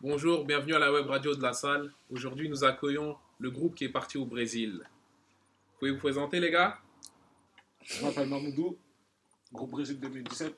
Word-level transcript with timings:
Bonjour, 0.00 0.44
bienvenue 0.44 0.74
à 0.74 0.78
la 0.78 0.92
web 0.92 1.06
radio 1.06 1.34
de 1.34 1.42
la 1.42 1.52
salle. 1.52 1.92
Aujourd'hui, 2.10 2.48
nous 2.48 2.64
accueillons 2.64 3.16
le 3.40 3.50
groupe 3.50 3.74
qui 3.74 3.84
est 3.84 3.88
parti 3.88 4.16
au 4.18 4.24
Brésil. 4.26 4.80
Vous 4.82 5.78
pouvez 5.80 5.90
vous 5.92 5.98
présenter, 5.98 6.40
les 6.40 6.50
gars? 6.50 6.78
Je 7.82 8.04
m'appelle 8.04 8.28
Mamoudou, 8.28 8.76
groupe 9.52 9.70
Brésil 9.70 9.98
2017, 9.98 10.54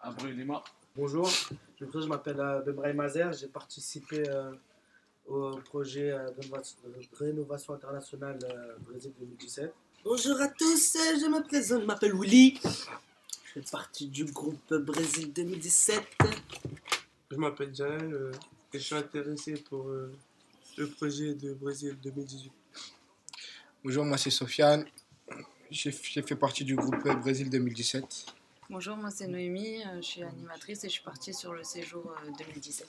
à 0.00 0.10
Brunima. 0.10 0.62
Bonjour, 0.96 1.26
je 1.78 1.84
me 1.84 1.90
présente, 1.90 2.02
je 2.04 2.08
m'appelle 2.08 2.40
euh, 2.40 2.60
Bebrahim 2.60 2.96
Mazer, 2.96 3.32
j'ai 3.32 3.46
participé 3.46 4.28
euh, 4.28 4.52
au 5.26 5.56
projet 5.64 6.10
euh, 6.10 6.28
de 6.30 7.16
rénovation- 7.18 7.74
internationale 7.74 8.38
euh, 8.44 8.74
Brésil 8.80 9.12
2017. 9.18 9.72
Bonjour 10.04 10.38
à 10.40 10.48
tous, 10.48 10.96
euh, 10.96 11.18
je 11.18 11.26
me 11.30 11.42
présente, 11.42 11.80
je 11.82 11.86
m'appelle 11.86 12.12
Willy. 12.14 12.60
Je 12.62 13.60
fais 13.60 13.70
partie 13.70 14.08
du 14.08 14.24
groupe 14.26 14.74
Brésil 14.74 15.32
2017. 15.32 16.02
Je 17.30 17.36
m'appelle 17.36 17.72
euh, 17.80 18.32
et 18.74 18.78
je 18.78 18.84
suis 18.84 18.94
intéressé 18.94 19.54
pour 19.54 19.88
euh, 19.88 20.12
le 20.76 20.88
projet 20.88 21.34
de 21.34 21.52
Brésil 21.54 21.96
2018. 22.02 22.52
Bonjour, 23.84 24.04
moi 24.04 24.16
c'est 24.16 24.30
Sofiane. 24.30 24.84
J'ai 25.70 25.90
fait 25.90 26.36
partie 26.36 26.64
du 26.64 26.76
groupe 26.76 27.02
Brésil 27.20 27.50
2017. 27.50 28.26
Bonjour, 28.70 28.96
moi 28.96 29.10
c'est 29.10 29.26
Noémie, 29.26 29.82
euh, 29.84 29.96
je 29.96 30.02
suis 30.02 30.22
animatrice 30.22 30.84
et 30.84 30.88
je 30.88 30.92
suis 30.94 31.02
partie 31.02 31.34
sur 31.34 31.52
le 31.52 31.62
séjour 31.64 32.14
euh, 32.24 32.30
2017. 32.38 32.88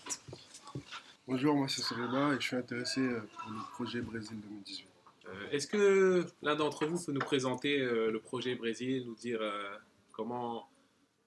Bonjour, 1.28 1.56
moi 1.56 1.68
c'est 1.68 1.82
Soreba 1.82 2.34
et 2.34 2.36
je 2.36 2.48
suis 2.48 2.56
intéressé 2.56 3.02
euh, 3.02 3.22
pour 3.38 3.52
le 3.52 3.60
projet 3.74 4.02
Brésil 4.02 4.40
2018. 4.42 4.88
Euh, 5.28 5.50
Est-ce 5.52 5.68
que 5.68 6.26
l'un 6.42 6.56
d'entre 6.56 6.86
vous 6.86 7.04
peut 7.04 7.12
nous 7.12 7.20
présenter 7.20 7.80
euh, 7.80 8.12
le 8.12 8.20
projet 8.20 8.56
Brésil, 8.56 9.06
nous 9.06 9.16
dire 9.16 9.40
euh, 9.42 9.76
comment 10.12 10.70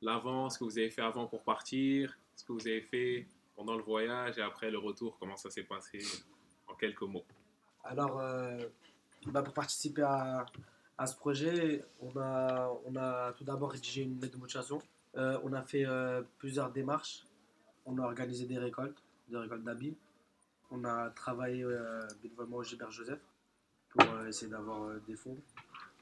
l'avant, 0.03 0.51
ce 0.51 0.59
que 0.59 0.65
vous 0.65 0.79
avez 0.79 0.91
fait 0.91 1.03
avant 1.03 1.27
pour 1.27 1.43
partir, 1.43 2.19
ce 2.37 2.45
que 2.45 2.53
vous 2.53 2.67
avez 2.67 2.83
fait 2.83 3.27
pendant 3.57 3.75
le 3.75 3.83
voyage 3.83 4.39
et 4.39 4.43
après 4.43 4.71
le 4.71 4.79
retour, 4.79 5.17
comment 5.19 5.37
ça 5.37 5.51
s'est 5.51 5.65
passé 5.65 5.99
en 6.69 6.75
quelques 6.75 7.03
mots? 7.03 7.25
Alors, 7.83 8.21
euh, 8.21 8.59
bah, 9.27 9.43
pour 9.43 9.55
participer 9.55 10.03
à, 10.03 10.47
ce 11.07 11.17
projet, 11.17 11.83
on 12.01 12.17
a, 12.19 12.71
on 12.85 12.95
a 12.97 13.33
tout 13.33 13.45
d'abord 13.45 13.73
rédigé 13.73 14.03
une 14.03 14.21
lettre 14.21 14.35
de 14.35 14.41
motivation. 14.41 14.81
Euh, 15.17 15.39
on 15.43 15.53
a 15.53 15.63
fait 15.63 15.87
euh, 15.87 16.23
plusieurs 16.39 16.71
démarches. 16.71 17.25
On 17.87 17.99
a 17.99 18.03
organisé 18.03 18.47
des 18.47 18.59
récoltes, 18.59 19.03
des 19.29 19.39
récoltes 19.39 19.65
d'habits. 19.65 19.97
On 20.71 20.85
a 20.85 21.11
travaillé 21.11 21.65
bénévolement 22.21 22.57
au 22.57 22.63
Gilbert 22.65 22.91
Joseph 22.91 23.21
pour 23.91 24.27
essayer 24.27 24.51
d'avoir 24.51 25.01
des 25.07 25.15
fonds. 25.15 25.39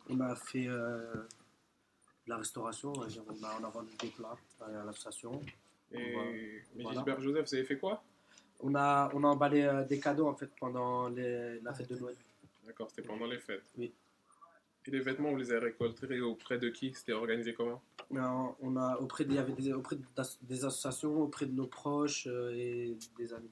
On 0.08 0.20
a 0.20 0.34
fait 0.34 0.66
la 2.26 2.38
restauration, 2.38 2.90
on 2.94 3.64
a, 3.64 3.68
vendu 3.68 3.94
des 3.96 4.08
plats 4.08 4.38
à 4.62 4.84
l'association. 4.84 5.38
Et 5.94 6.62
mais 6.74 6.82
Voilà. 6.82 6.98
Gisbert 6.98 7.20
Joseph, 7.20 7.46
vous 7.48 7.54
avez 7.54 7.64
fait 7.64 7.78
quoi? 7.78 8.02
On 8.60 8.74
a, 8.74 9.10
on 9.14 9.22
a 9.24 9.28
emballé 9.28 9.62
euh, 9.62 9.84
des 9.84 10.00
cadeaux 10.00 10.26
en 10.26 10.34
fait 10.34 10.50
pendant 10.58 11.08
les- 11.08 11.60
la 11.60 11.74
fête 11.74 11.88
de 11.90 11.96
Noël. 11.98 12.16
D'accord, 12.66 12.88
c'était 12.90 13.06
pendant 13.06 13.26
les 13.26 13.38
fêtes. 13.38 13.64
Oui. 13.76 13.92
Et 14.86 14.90
les 14.90 15.00
vêtements, 15.00 15.30
vous 15.30 15.36
les 15.38 15.50
avez 15.50 15.66
récoltés 15.66 16.20
auprès 16.20 16.58
de 16.58 16.68
qui? 16.68 16.92
C'était 16.94 17.12
organisé 17.12 17.54
comment? 17.54 17.80
On 18.10 18.16
a, 18.18 18.56
on 18.60 18.76
a 18.76 18.96
auprès 18.98 19.24
des, 19.24 19.32
il 19.34 19.36
y 19.36 19.38
avait 19.38 19.52
des, 19.52 19.72
auprès 19.72 19.96
des 20.42 20.64
associations, 20.64 21.22
auprès 21.22 21.46
de 21.46 21.52
nos 21.52 21.66
proches 21.66 22.26
euh, 22.26 22.52
et 22.54 22.96
des 23.16 23.32
amis. 23.32 23.50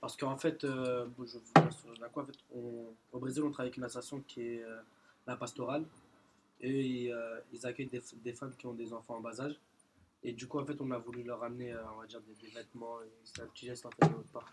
Parce 0.00 0.16
qu'en 0.16 0.36
fait, 0.36 0.64
euh, 0.64 1.06
bon, 1.16 1.24
je 1.26 1.38
vous 1.38 1.94
la 2.00 2.08
quoi, 2.08 2.22
en 2.24 2.26
fait, 2.26 2.38
on- 2.54 2.86
au 3.12 3.18
Brésil, 3.18 3.42
on 3.44 3.50
travaille 3.50 3.68
avec 3.68 3.76
une 3.76 3.84
association 3.84 4.20
qui 4.26 4.40
est 4.42 4.62
euh, 4.64 4.76
la 5.26 5.36
pastorale. 5.36 5.84
Et 6.60 6.80
ils, 6.80 7.12
euh, 7.12 7.38
ils 7.52 7.64
accueillent 7.66 7.86
des, 7.86 8.02
des 8.24 8.32
femmes 8.32 8.52
qui 8.58 8.66
ont 8.66 8.74
des 8.74 8.92
enfants 8.92 9.16
en 9.16 9.20
bas 9.20 9.40
âge. 9.40 9.54
Et 10.22 10.32
du 10.32 10.46
coup, 10.46 10.58
en 10.58 10.66
fait, 10.66 10.80
on 10.80 10.90
a 10.90 10.98
voulu 10.98 11.22
leur 11.22 11.42
amener, 11.42 11.72
euh, 11.72 11.82
on 11.94 12.00
va 12.00 12.06
dire, 12.06 12.20
des, 12.20 12.34
des 12.34 12.52
vêtements. 12.52 13.00
et 13.02 13.06
C'est 13.24 13.42
un 13.42 13.46
petit 13.46 13.66
geste 13.66 13.86
en 13.86 13.90
fait 13.90 14.06
de 14.08 14.16
notre 14.16 14.30
part. 14.30 14.50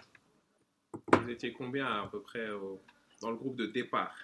Vous 1.22 1.30
étiez 1.30 1.52
combien 1.52 1.86
à 1.86 2.08
peu 2.08 2.22
près 2.22 2.50
au- 2.52 2.82
dans 3.22 3.32
le 3.32 3.36
groupe 3.38 3.56
de 3.58 3.66
départ? 3.66 4.16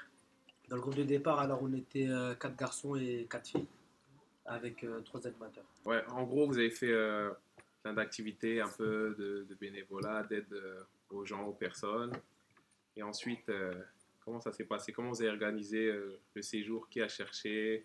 Dans 0.69 0.77
le 0.77 0.81
groupe 0.81 0.95
de 0.95 1.03
départ, 1.03 1.39
alors 1.39 1.61
on 1.61 1.73
était 1.73 2.07
euh, 2.07 2.33
quatre 2.35 2.55
garçons 2.55 2.95
et 2.95 3.27
quatre 3.29 3.47
filles, 3.49 3.67
avec 4.45 4.83
euh, 4.85 5.01
trois 5.01 5.25
animateurs. 5.27 5.65
Ouais, 5.85 6.03
en 6.07 6.23
gros, 6.23 6.47
vous 6.47 6.57
avez 6.57 6.71
fait 6.71 6.91
euh, 6.91 7.31
plein 7.81 7.93
d'activités, 7.93 8.61
un 8.61 8.69
peu 8.69 9.13
de, 9.19 9.45
de 9.49 9.55
bénévolat, 9.55 10.23
d'aide 10.23 10.51
euh, 10.53 10.81
aux 11.09 11.25
gens, 11.25 11.43
aux 11.45 11.53
personnes. 11.53 12.13
Et 12.95 13.03
ensuite, 13.03 13.49
euh, 13.49 13.73
comment 14.23 14.39
ça 14.39 14.53
s'est 14.53 14.63
passé? 14.63 14.93
Comment 14.93 15.09
vous 15.09 15.21
avez 15.21 15.31
organisé 15.31 15.87
euh, 15.87 16.19
le 16.33 16.41
séjour? 16.41 16.87
Qui 16.87 17.01
a 17.01 17.09
cherché? 17.09 17.83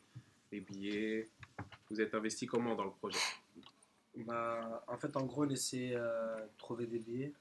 Les 0.53 0.61
billets? 0.61 1.29
Vous 1.91 2.01
êtes 2.01 2.15
investi 2.15 2.47
comment 2.47 2.75
dans 2.77 2.85
le 2.85 2.91
projet? 2.93 3.19
Bah, 4.25 4.85
en 4.89 4.97
fait, 4.97 5.17
en 5.17 5.25
gros, 5.25 5.45
on 5.45 5.51
essaie 5.51 5.93
euh, 5.95 6.37
de 6.41 6.59
trouver 6.59 6.87
des 6.87 6.99
billets. 6.99 7.33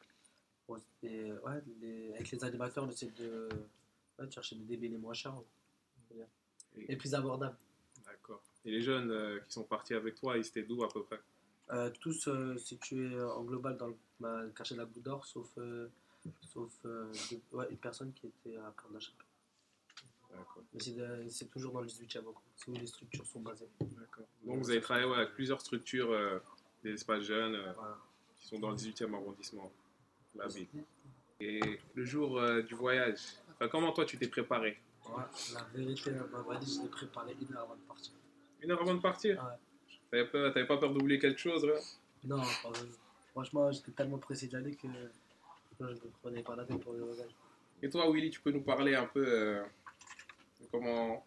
Bon, 0.67 0.79
et, 1.03 1.31
ouais, 1.31 1.61
les- 1.81 2.13
avec 2.13 2.31
les 2.31 2.43
animateurs, 2.43 2.83
on 2.83 2.89
essaie 2.89 3.11
de, 3.17 3.49
ouais, 4.19 4.25
de 4.25 4.31
chercher 4.31 4.55
des 4.55 4.63
billets 4.63 4.89
les 4.89 4.97
moins 4.97 5.13
chers. 5.13 5.33
Et 6.75 6.85
les 6.87 6.95
plus 6.95 7.15
abordables. 7.15 7.57
D'accord. 8.05 8.41
Et 8.65 8.71
les 8.71 8.81
jeunes 8.81 9.09
euh, 9.11 9.39
qui 9.39 9.51
sont 9.51 9.63
partis 9.63 9.93
avec 9.95 10.15
toi, 10.15 10.37
ils 10.37 10.45
étaient 10.45 10.63
d'où 10.63 10.83
à 10.83 10.89
peu 10.89 11.03
près? 11.03 11.19
Euh, 11.71 11.89
tous 11.99 12.27
euh, 12.27 12.57
situés 12.57 13.19
en 13.21 13.43
global 13.43 13.77
dans 13.77 13.87
le, 13.87 13.95
bah, 14.19 14.41
le 14.43 14.49
quartier 14.49 14.75
de 14.75 14.81
la 14.81 14.85
Goutte 14.87 15.03
d'Or, 15.03 15.25
sauf, 15.25 15.49
euh, 15.57 15.89
sauf 16.41 16.71
ouais, 17.51 17.67
une 17.69 17.77
personne 17.77 18.13
qui 18.13 18.27
était 18.27 18.57
à 18.57 18.73
Père. 20.29 20.45
Mais 20.73 21.29
c'est 21.29 21.49
toujours 21.49 21.73
dans 21.73 21.81
le 21.81 21.87
18e, 21.87 22.19
encore. 22.19 22.43
c'est 22.55 22.69
où 22.69 22.73
les 22.73 22.87
structures 22.87 23.25
sont 23.25 23.39
basées. 23.41 23.67
D'accord. 23.79 24.25
Donc 24.45 24.59
vous 24.59 24.69
avez 24.69 24.81
travaillé 24.81 25.07
ouais, 25.07 25.17
avec 25.17 25.33
plusieurs 25.33 25.61
structures, 25.61 26.11
euh, 26.11 26.39
des 26.83 26.93
espaces 26.93 27.23
jeunes 27.23 27.55
euh, 27.55 27.71
Voilà. 27.73 27.97
qui 28.35 28.47
sont 28.47 28.59
dans 28.59 28.71
le 28.71 28.75
18e 28.77 29.13
arrondissement 29.13 29.71
la 30.35 30.47
ville. 30.47 30.67
Et 31.39 31.79
le 31.95 32.05
jour 32.05 32.39
euh, 32.39 32.61
du 32.61 32.75
voyage, 32.75 33.19
enfin, 33.51 33.67
comment 33.67 33.91
toi 33.91 34.05
tu 34.05 34.17
t'es 34.17 34.27
préparé? 34.27 34.77
Ouais, 35.07 35.23
la 35.53 35.63
vérité, 35.73 36.11
ma 36.11 36.39
vraie 36.41 36.57
dit, 36.59 36.75
je 36.75 36.81
l'ai 36.83 36.89
préparé 36.89 37.35
une 37.39 37.55
heure 37.55 37.63
avant 37.63 37.75
de 37.75 37.81
partir. 37.81 38.13
Une 38.61 38.71
heure 38.71 38.81
avant 38.81 38.95
de 38.95 39.01
partir? 39.01 39.43
Ouais. 39.43 39.57
T'avais 40.11 40.25
pas, 40.27 40.51
pas 40.65 40.77
peur 40.77 40.93
d'oublier 40.93 41.19
quelque 41.19 41.39
chose 41.39 41.65
là? 41.65 41.73
Non, 42.23 42.41
franchement, 43.31 43.71
j'étais 43.71 43.91
tellement 43.91 44.17
pressé 44.17 44.47
d'y 44.47 44.55
aller 44.55 44.75
que 44.75 44.87
je 45.79 45.85
ne 45.85 45.95
prenais 46.21 46.41
pas 46.43 46.55
la 46.55 46.65
tête 46.65 46.79
pour 46.81 46.93
le 46.93 47.03
voyage. 47.03 47.31
Et 47.81 47.89
toi 47.89 48.09
Willy, 48.11 48.29
tu 48.31 48.39
peux 48.41 48.51
nous 48.51 48.61
parler 48.63 48.95
un 48.95 49.05
peu 49.05 49.23
euh, 49.25 49.63
de 50.61 50.65
comment 50.71 51.23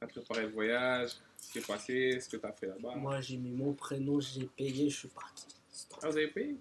t'as 0.00 0.06
préparé 0.06 0.42
le 0.42 0.48
voyage, 0.52 1.16
ce 1.40 1.52
qui 1.52 1.58
est 1.58 1.66
passé, 1.66 2.20
ce 2.20 2.28
que 2.28 2.36
t'as 2.36 2.52
fait 2.52 2.66
là-bas 2.66 2.94
Moi, 2.96 3.20
j'ai 3.20 3.36
mis 3.36 3.50
mon 3.50 3.72
prénom, 3.72 4.20
j'ai 4.20 4.46
payé, 4.46 4.88
je 4.90 4.96
suis 4.96 5.08
parti. 5.08 5.46
Ah, 6.02 6.08
vous 6.08 6.16
avez 6.16 6.28
payé? 6.28 6.56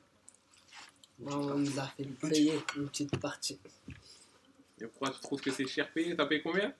Moi, 1.20 1.36
on 1.36 1.58
nous 1.60 1.80
a 1.80 1.88
fait 1.88 2.04
payer 2.04 2.60
une 2.76 2.88
petite 2.90 3.18
partie. 3.20 3.60
Et 4.82 4.86
pourquoi 4.86 5.12
tu 5.12 5.20
trouves 5.22 5.42
que 5.42 5.52
c'est 5.52 5.68
cher 5.68 5.92
payé? 5.92 6.16
T'as 6.16 6.26
payé 6.26 6.42
combien? 6.42 6.74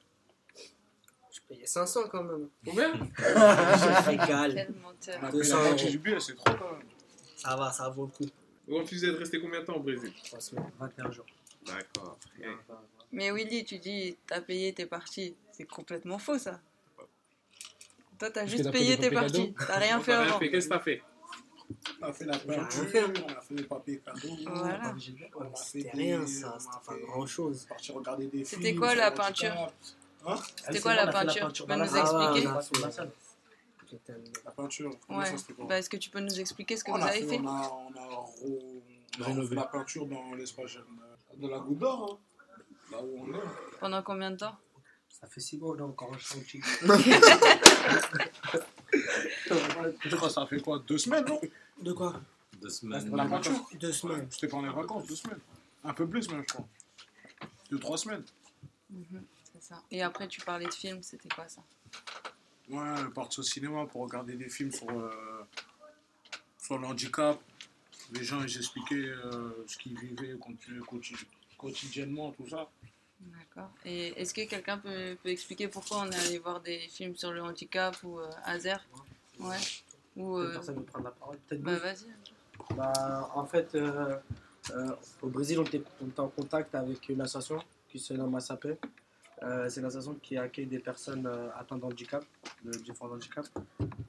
Je 1.32 1.40
payais 1.48 1.66
500 1.66 2.08
quand 2.10 2.24
même. 2.24 2.50
Combien? 2.66 2.94
Je 3.18 4.06
régale. 4.06 4.54
Quel 4.56 4.74
menteur. 4.76 5.20
On 5.22 5.26
a 5.26 5.32
payé 5.32 5.44
200 5.44 5.58
la 5.58 5.64
moitié 5.64 5.86
euros. 5.86 5.92
du 5.92 6.00
billet, 6.00 6.20
c'est 6.20 6.36
trop 6.36 6.54
quand 6.58 6.72
même. 6.74 6.88
Ça 7.38 7.56
va, 7.56 7.72
ça 7.72 7.90
vaut 7.90 8.06
le 8.06 8.12
coup. 8.12 8.32
Vous 8.68 8.78
refusez 8.78 9.08
de 9.08 9.18
rester 9.18 9.40
combien 9.40 9.62
de 9.62 9.66
temps 9.66 9.76
au 9.76 9.80
Brésil? 9.80 10.12
3 10.26 10.40
semaines, 10.40 10.72
21 10.80 11.12
jours. 11.12 11.26
D'accord. 11.66 12.18
Mais 13.12 13.32
Willy, 13.32 13.64
tu 13.64 13.78
dis 13.78 14.18
t'as 14.28 14.42
payé, 14.42 14.74
t'es 14.74 14.86
parti. 14.86 15.36
C'est 15.52 15.66
complètement 15.66 16.18
faux 16.20 16.38
ça. 16.38 16.60
Toi, 18.20 18.30
t'as 18.32 18.46
juste 18.46 18.72
payé, 18.72 18.98
t'es 18.98 19.10
papiers 19.10 19.20
parti. 19.52 19.54
T'as 19.68 19.78
rien 19.80 20.00
fait 20.00 20.16
rien 20.16 20.28
avant. 20.28 20.40
Qu'est-ce 20.40 20.68
que 20.68 20.74
t'as 20.74 20.80
fait 20.80 21.02
On 22.02 22.06
a 22.06 22.14
fait 22.14 22.26
la 22.26 22.38
peinture, 22.38 23.12
on 23.28 23.34
a 23.34 23.42
fait 23.42 23.56
les 23.56 23.64
papiers 23.64 24.00
cadeaux. 24.00 24.36
Voilà. 24.46 24.94
C'était 25.56 25.84
des- 25.84 25.90
rien 25.98 26.28
ça, 26.28 26.58
c'était 26.60 26.72
pas 26.86 26.94
fait- 26.94 27.02
grand 27.02 27.26
chose. 27.26 27.66
parti 27.68 27.92
regarder 27.92 28.28
des 28.28 28.46
C'était 28.46 28.76
quoi, 28.76 28.94
la 28.96 29.12
peinture 29.12 29.68
C'était 30.66 30.80
quoi 30.82 30.94
la 30.96 31.08
peinture 31.08 31.52
Tu 31.54 31.64
peux 31.64 31.76
nous 31.76 31.84
expliquer 31.98 32.48
Ah, 32.48 32.60
la 34.46 34.52
peinture, 34.52 34.92
comment 35.08 35.20
Ouais. 35.20 35.26
ça 35.26 35.38
c'était 35.38 35.54
quoi 35.54 35.66
Bah, 35.68 35.78
est-ce 35.78 35.90
que 35.90 35.98
tu 35.98 36.10
peux 36.10 36.20
nous 36.20 36.40
expliquer 36.40 36.76
ce 36.78 36.84
que 36.84 36.92
on, 36.92 36.98
vous 36.98 37.04
avez 37.04 37.22
fait 37.26 37.40
on 37.40 37.48
a, 37.48 37.52
on 37.52 37.94
a 37.94 38.08
re- 38.08 38.82
on 39.20 39.22
a 39.22 39.26
Rénové. 39.26 39.48
fait 39.50 39.56
la 39.56 39.66
peinture 39.66 40.06
dans 40.08 40.34
l'espace 40.34 40.68
jeune 40.68 40.84
de 41.38 41.48
la 41.48 41.60
Goutte 41.60 41.78
d'Or, 41.78 42.20
hein. 42.20 42.92
là 42.92 43.04
où 43.04 43.20
on 43.24 43.34
est. 43.34 43.42
Pendant 43.80 44.02
combien 44.02 44.32
de 44.32 44.38
temps 44.38 44.56
Ça 45.22 45.28
fait 45.28 45.42
6 45.42 45.58
mois, 45.58 45.76
on 45.76 45.78
est 45.78 45.82
encore 45.82 46.12
en 46.12 46.18
chantier. 46.18 46.62
Ça 50.30 50.46
fait 50.48 50.62
quoi 50.62 50.80
Deux 50.88 50.98
semaines, 50.98 51.26
non? 51.26 51.40
De 51.82 51.94
quoi? 51.94 52.20
Deux 52.62 52.70
La 52.84 53.00
la 53.00 53.26
peinture 53.26 53.68
Deux 53.80 53.92
semaines. 53.94 54.28
C'était 54.30 54.48
pendant 54.48 54.68
les 54.68 54.74
vacances, 54.74 55.08
deux 55.08 55.16
semaines. 55.16 55.40
Un 55.84 55.94
peu 55.94 56.08
plus 56.08 56.30
même, 56.32 56.44
je 56.48 56.54
crois. 56.54 56.68
Deux, 57.70 57.80
trois 57.80 57.98
semaines. 57.98 58.24
Mhm, 58.90 59.24
C'est 59.54 59.64
ça. 59.64 59.82
Et 59.92 60.02
après, 60.02 60.28
tu 60.28 60.42
parlais 60.42 60.66
de 60.66 60.74
films, 60.74 61.02
c'était 61.02 61.30
quoi 61.30 61.48
ça? 61.48 61.62
Ouais, 62.70 62.78
on 62.80 63.08
est 63.08 63.14
parti 63.14 63.40
au 63.40 63.44
cinéma 63.44 63.86
pour 63.86 64.02
regarder 64.04 64.36
des 64.36 64.50
films 64.50 64.72
sur, 64.72 64.90
euh, 64.90 65.12
sur 66.62 66.78
le 66.78 66.88
handicap. 66.88 67.40
Les 68.12 68.24
gens, 68.24 68.42
ils 68.44 68.58
expliquaient 68.58 68.96
euh, 68.96 69.64
ce 69.68 69.78
qu'ils 69.78 69.98
vivaient 70.00 70.38
quotidiennement, 71.58 72.32
tout 72.32 72.48
ça. 72.50 72.70
D'accord. 73.22 73.70
Et 73.86 74.20
est-ce 74.22 74.34
que 74.34 74.48
quelqu'un 74.48 74.78
peut, 74.78 75.18
peut 75.22 75.30
expliquer 75.30 75.68
pourquoi 75.68 76.02
on 76.02 76.10
est 76.12 76.28
allé 76.28 76.40
voir 76.40 76.60
des 76.62 76.80
films 76.80 77.16
sur 77.16 77.32
le 77.32 77.42
handicap 77.42 77.96
ou 78.04 78.20
euh, 78.20 78.30
Azer? 78.44 78.80
Ouais. 79.40 79.58
Ou. 80.16 80.38
Euh, 80.38 80.54
personne 80.54 80.76
veut 80.76 80.84
prendre 80.84 81.06
la 81.06 81.12
parole. 81.12 81.38
Peut-être 81.48 81.62
Bah, 81.62 81.78
vas-y. 81.78 82.76
Bah, 82.76 83.32
en 83.34 83.46
fait, 83.46 83.76
euh, 83.76 84.18
Euh, 84.72 84.96
au 85.22 85.28
Brésil, 85.28 85.60
on 85.60 85.64
était, 85.64 85.84
on 86.02 86.08
était 86.08 86.20
en 86.22 86.28
contact 86.28 86.74
avec 86.74 87.08
une 87.10 87.22
association 87.22 87.64
qui 87.88 88.00
se 88.00 88.16
nomme 88.16 88.34
ASAP. 88.34 88.66
Euh, 89.44 89.70
c'est 89.70 89.80
une 89.80 89.86
association 89.86 90.16
qui 90.24 90.38
accueille 90.38 90.66
des 90.66 90.80
personnes 90.80 91.28
euh, 91.28 91.50
atteintes 91.56 91.82
d'handicap, 91.82 92.26
de 92.64 92.72
différents 92.72 93.12
handicaps. 93.12 93.52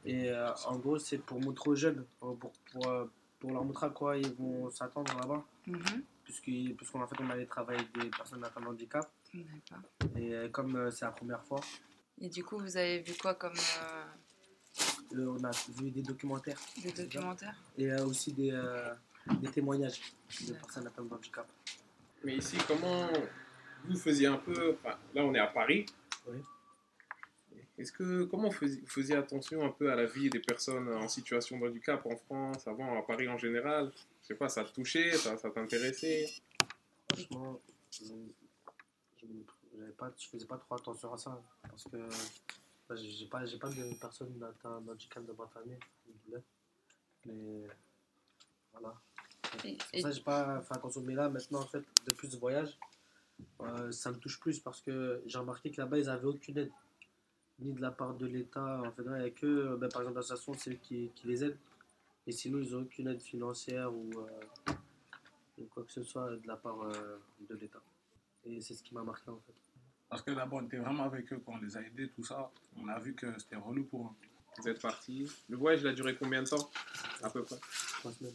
Et 0.06 0.30
en 0.66 0.76
gros, 0.76 0.98
c'est 0.98 1.18
pour 1.18 1.38
montrer 1.40 1.68
aux 1.68 1.74
jeunes, 1.74 2.06
pour, 2.18 2.38
pour, 2.38 2.52
pour, 2.72 3.08
pour 3.38 3.50
leur 3.52 3.64
montrer 3.64 3.86
à 3.86 3.90
quoi 3.90 4.16
ils 4.16 4.32
vont 4.32 4.70
s'attendre 4.70 5.12
là-bas. 5.20 5.44
Mhm. 6.26 6.32
Puisqu'il- 6.34 6.74
Puisqu'en 6.76 7.06
fait, 7.06 7.16
on 7.20 7.30
allait 7.30 7.46
travailler 7.46 7.80
avec 7.80 7.92
des 7.98 8.10
personnes 8.10 8.44
atteintes 8.44 8.64
de 8.64 8.68
handicap. 8.68 9.10
D'accord. 9.32 9.84
Et 10.16 10.34
euh, 10.34 10.48
comme 10.48 10.74
euh, 10.76 10.90
c'est 10.90 11.04
la 11.04 11.12
première 11.12 11.42
fois, 11.44 11.60
Et 12.20 12.28
du 12.28 12.42
coup, 12.44 12.58
vous 12.58 12.76
avez 12.76 13.00
vu 13.00 13.14
quoi 13.20 13.34
comme 13.34 13.52
euh, 13.54 14.04
euh, 15.16 15.36
on 15.38 15.44
a 15.44 15.50
vu 15.78 15.90
des 15.90 16.02
documentaires 16.02 16.58
des 16.82 16.92
documentaires 16.92 17.56
et 17.78 17.90
euh, 17.92 18.04
aussi 18.06 18.32
des, 18.32 18.50
euh, 18.52 18.92
des 19.40 19.50
témoignages 19.50 20.00
de 20.48 20.52
personnes 20.54 20.86
atteintes 20.86 21.08
de 21.08 21.14
handicap. 21.14 21.46
Mais 22.24 22.36
ici, 22.36 22.56
comment 22.66 23.08
vous 23.84 23.96
faisiez 23.96 24.26
un 24.26 24.38
peu. 24.38 24.72
enfin, 24.82 24.96
là, 25.14 25.22
on 25.22 25.34
est 25.34 25.38
à 25.38 25.46
Paris. 25.46 25.86
Oui. 26.26 26.38
Est-ce 27.78 27.92
que 27.92 28.24
comment 28.24 28.48
vous 28.48 28.68
faisiez 28.86 29.16
attention 29.16 29.62
un 29.64 29.68
peu 29.70 29.92
à 29.92 29.96
la 29.96 30.06
vie 30.06 30.30
des 30.30 30.40
personnes 30.40 30.88
en 30.88 31.08
situation 31.08 31.58
de 31.58 31.68
handicap 31.68 32.04
en 32.06 32.16
France, 32.16 32.66
avant 32.66 32.98
à 32.98 33.02
Paris 33.02 33.28
en 33.28 33.36
général? 33.36 33.92
Je 34.26 34.32
sais 34.34 34.38
pas, 34.38 34.48
ça 34.48 34.64
te 34.64 34.72
touchait, 34.72 35.12
ça, 35.12 35.36
ça 35.38 35.50
t'intéressait 35.50 36.26
Franchement, 37.08 37.60
je 37.92 38.06
ne 39.76 39.90
pas, 39.92 40.12
je 40.18 40.26
faisais 40.26 40.46
pas 40.46 40.58
trop 40.58 40.74
attention 40.74 41.14
à 41.14 41.16
ça. 41.16 41.40
Parce 41.62 41.84
que 41.84 41.96
bah, 42.88 42.96
j'ai 42.96 43.26
pas, 43.26 43.46
j'ai 43.46 43.56
pas 43.56 43.68
de 43.68 43.94
personne 44.00 44.42
atteinte 44.42 44.84
d'handicap 44.84 45.24
dans 45.24 45.34
ma 45.34 45.46
famille. 45.46 45.78
Mais 47.24 47.68
voilà. 48.72 48.94
C'est 49.62 49.76
pour 49.76 50.00
ça 50.00 50.08
que 50.08 50.14
j'ai 50.16 50.22
pas 50.22 50.60
fait 50.60 50.74
attention. 50.74 51.02
Mais 51.02 51.14
là, 51.14 51.28
maintenant, 51.28 51.60
en 51.60 51.66
fait, 51.66 51.84
depuis 52.04 52.28
ce 52.28 52.36
voyage, 52.36 52.76
euh, 53.60 53.92
ça 53.92 54.10
me 54.10 54.16
touche 54.16 54.40
plus 54.40 54.58
parce 54.58 54.80
que 54.80 55.22
j'ai 55.26 55.38
remarqué 55.38 55.70
que 55.70 55.80
là-bas, 55.80 56.00
ils 56.00 56.06
n'avaient 56.06 56.26
aucune 56.26 56.58
aide. 56.58 56.72
Ni 57.60 57.72
de 57.72 57.80
la 57.80 57.92
part 57.92 58.14
de 58.14 58.26
l'État. 58.26 58.80
En 58.84 58.90
fait, 58.90 59.02
il 59.04 59.12
n'y 59.12 59.24
a 59.24 59.30
que, 59.30 59.76
ben, 59.76 59.88
par 59.88 60.02
exemple, 60.02 60.16
l'association, 60.16 60.54
c'est 60.58 60.70
eux 60.70 60.78
qui, 60.82 61.12
qui 61.14 61.28
les 61.28 61.44
aident. 61.44 61.58
Et 62.26 62.32
sinon, 62.32 62.58
ils 62.60 62.72
n'ont 62.72 62.82
aucune 62.82 63.08
aide 63.08 63.20
financière 63.22 63.92
ou, 63.92 64.10
euh, 64.18 64.72
ou 65.58 65.64
quoi 65.66 65.84
que 65.84 65.92
ce 65.92 66.02
soit 66.02 66.30
de 66.36 66.46
la 66.46 66.56
part 66.56 66.80
euh, 66.82 67.18
de 67.48 67.54
l'État. 67.56 67.82
Et 68.44 68.60
c'est 68.60 68.74
ce 68.74 68.82
qui 68.82 68.94
m'a 68.94 69.02
marqué, 69.02 69.30
en 69.30 69.40
fait. 69.46 69.52
Parce 70.08 70.22
que 70.22 70.30
d'abord, 70.32 70.60
on 70.60 70.66
était 70.66 70.76
vraiment 70.78 71.04
avec 71.04 71.32
eux 71.32 71.40
quand 71.44 71.54
on 71.54 71.58
les 71.58 71.76
a 71.76 71.82
aidés, 71.82 72.08
tout 72.10 72.24
ça. 72.24 72.50
On 72.76 72.88
a 72.88 72.98
vu 72.98 73.14
que 73.14 73.26
c'était 73.38 73.56
relou 73.56 73.84
pour 73.84 74.06
eux. 74.06 74.28
Vous 74.58 74.68
êtes 74.68 74.80
parti. 74.80 75.30
Le 75.48 75.56
voyage, 75.56 75.80
il 75.82 75.88
a 75.88 75.92
duré 75.92 76.16
combien 76.16 76.42
de 76.42 76.48
temps 76.48 76.70
À 77.22 77.30
peu 77.30 77.42
près? 77.42 77.56
Trois 78.00 78.12
semaines. 78.12 78.34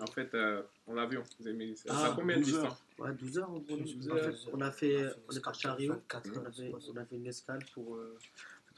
En 0.00 0.06
fait, 0.06 0.32
euh, 0.34 0.62
en 0.86 0.96
avion, 0.96 1.22
vous 1.40 1.48
avez 1.48 1.56
mis. 1.56 1.76
Ça 1.76 1.88
Ah, 1.90 2.12
a 2.12 2.14
combien 2.14 2.38
de 2.38 2.44
12 2.44 2.54
heures. 2.54 2.62
distance? 2.62 2.84
Ouais, 2.98 3.12
12 3.14 3.38
heures 3.38 3.50
en 3.50 3.58
gros. 3.58 3.76
12 3.76 4.10
En 4.10 4.14
fait, 4.16 4.36
on 4.52 4.60
a 4.60 4.70
fait, 4.70 5.06
on 5.28 5.32
est 5.36 5.40
parti 5.44 5.66
à 5.66 5.74
Rio. 5.74 5.92
24 5.94 6.30
On 6.30 6.30
a, 6.32 6.38
heures, 6.46 6.54
fait, 6.54 6.72
on 6.92 6.96
a 6.96 7.04
fait 7.04 7.16
une 7.16 7.26
escale 7.26 7.64
pour. 7.74 7.98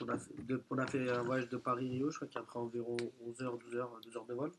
On, 0.02 0.08
a 0.08 0.18
fait, 0.18 0.34
de- 0.46 0.62
on 0.70 0.78
a 0.78 0.86
fait 0.86 1.10
un 1.10 1.22
voyage 1.22 1.48
de 1.48 1.56
Paris-Rio, 1.56 2.10
je 2.10 2.16
crois 2.16 2.28
qu'il 2.28 2.36
y 2.36 2.38
a 2.38 2.42
après 2.42 2.58
environ 2.58 2.96
11 3.26 3.42
heures, 3.42 3.58
12 3.58 3.76
heures, 3.76 4.00
12 4.02 4.16
heures 4.16 4.26
de 4.26 4.34
vol. 4.34 4.52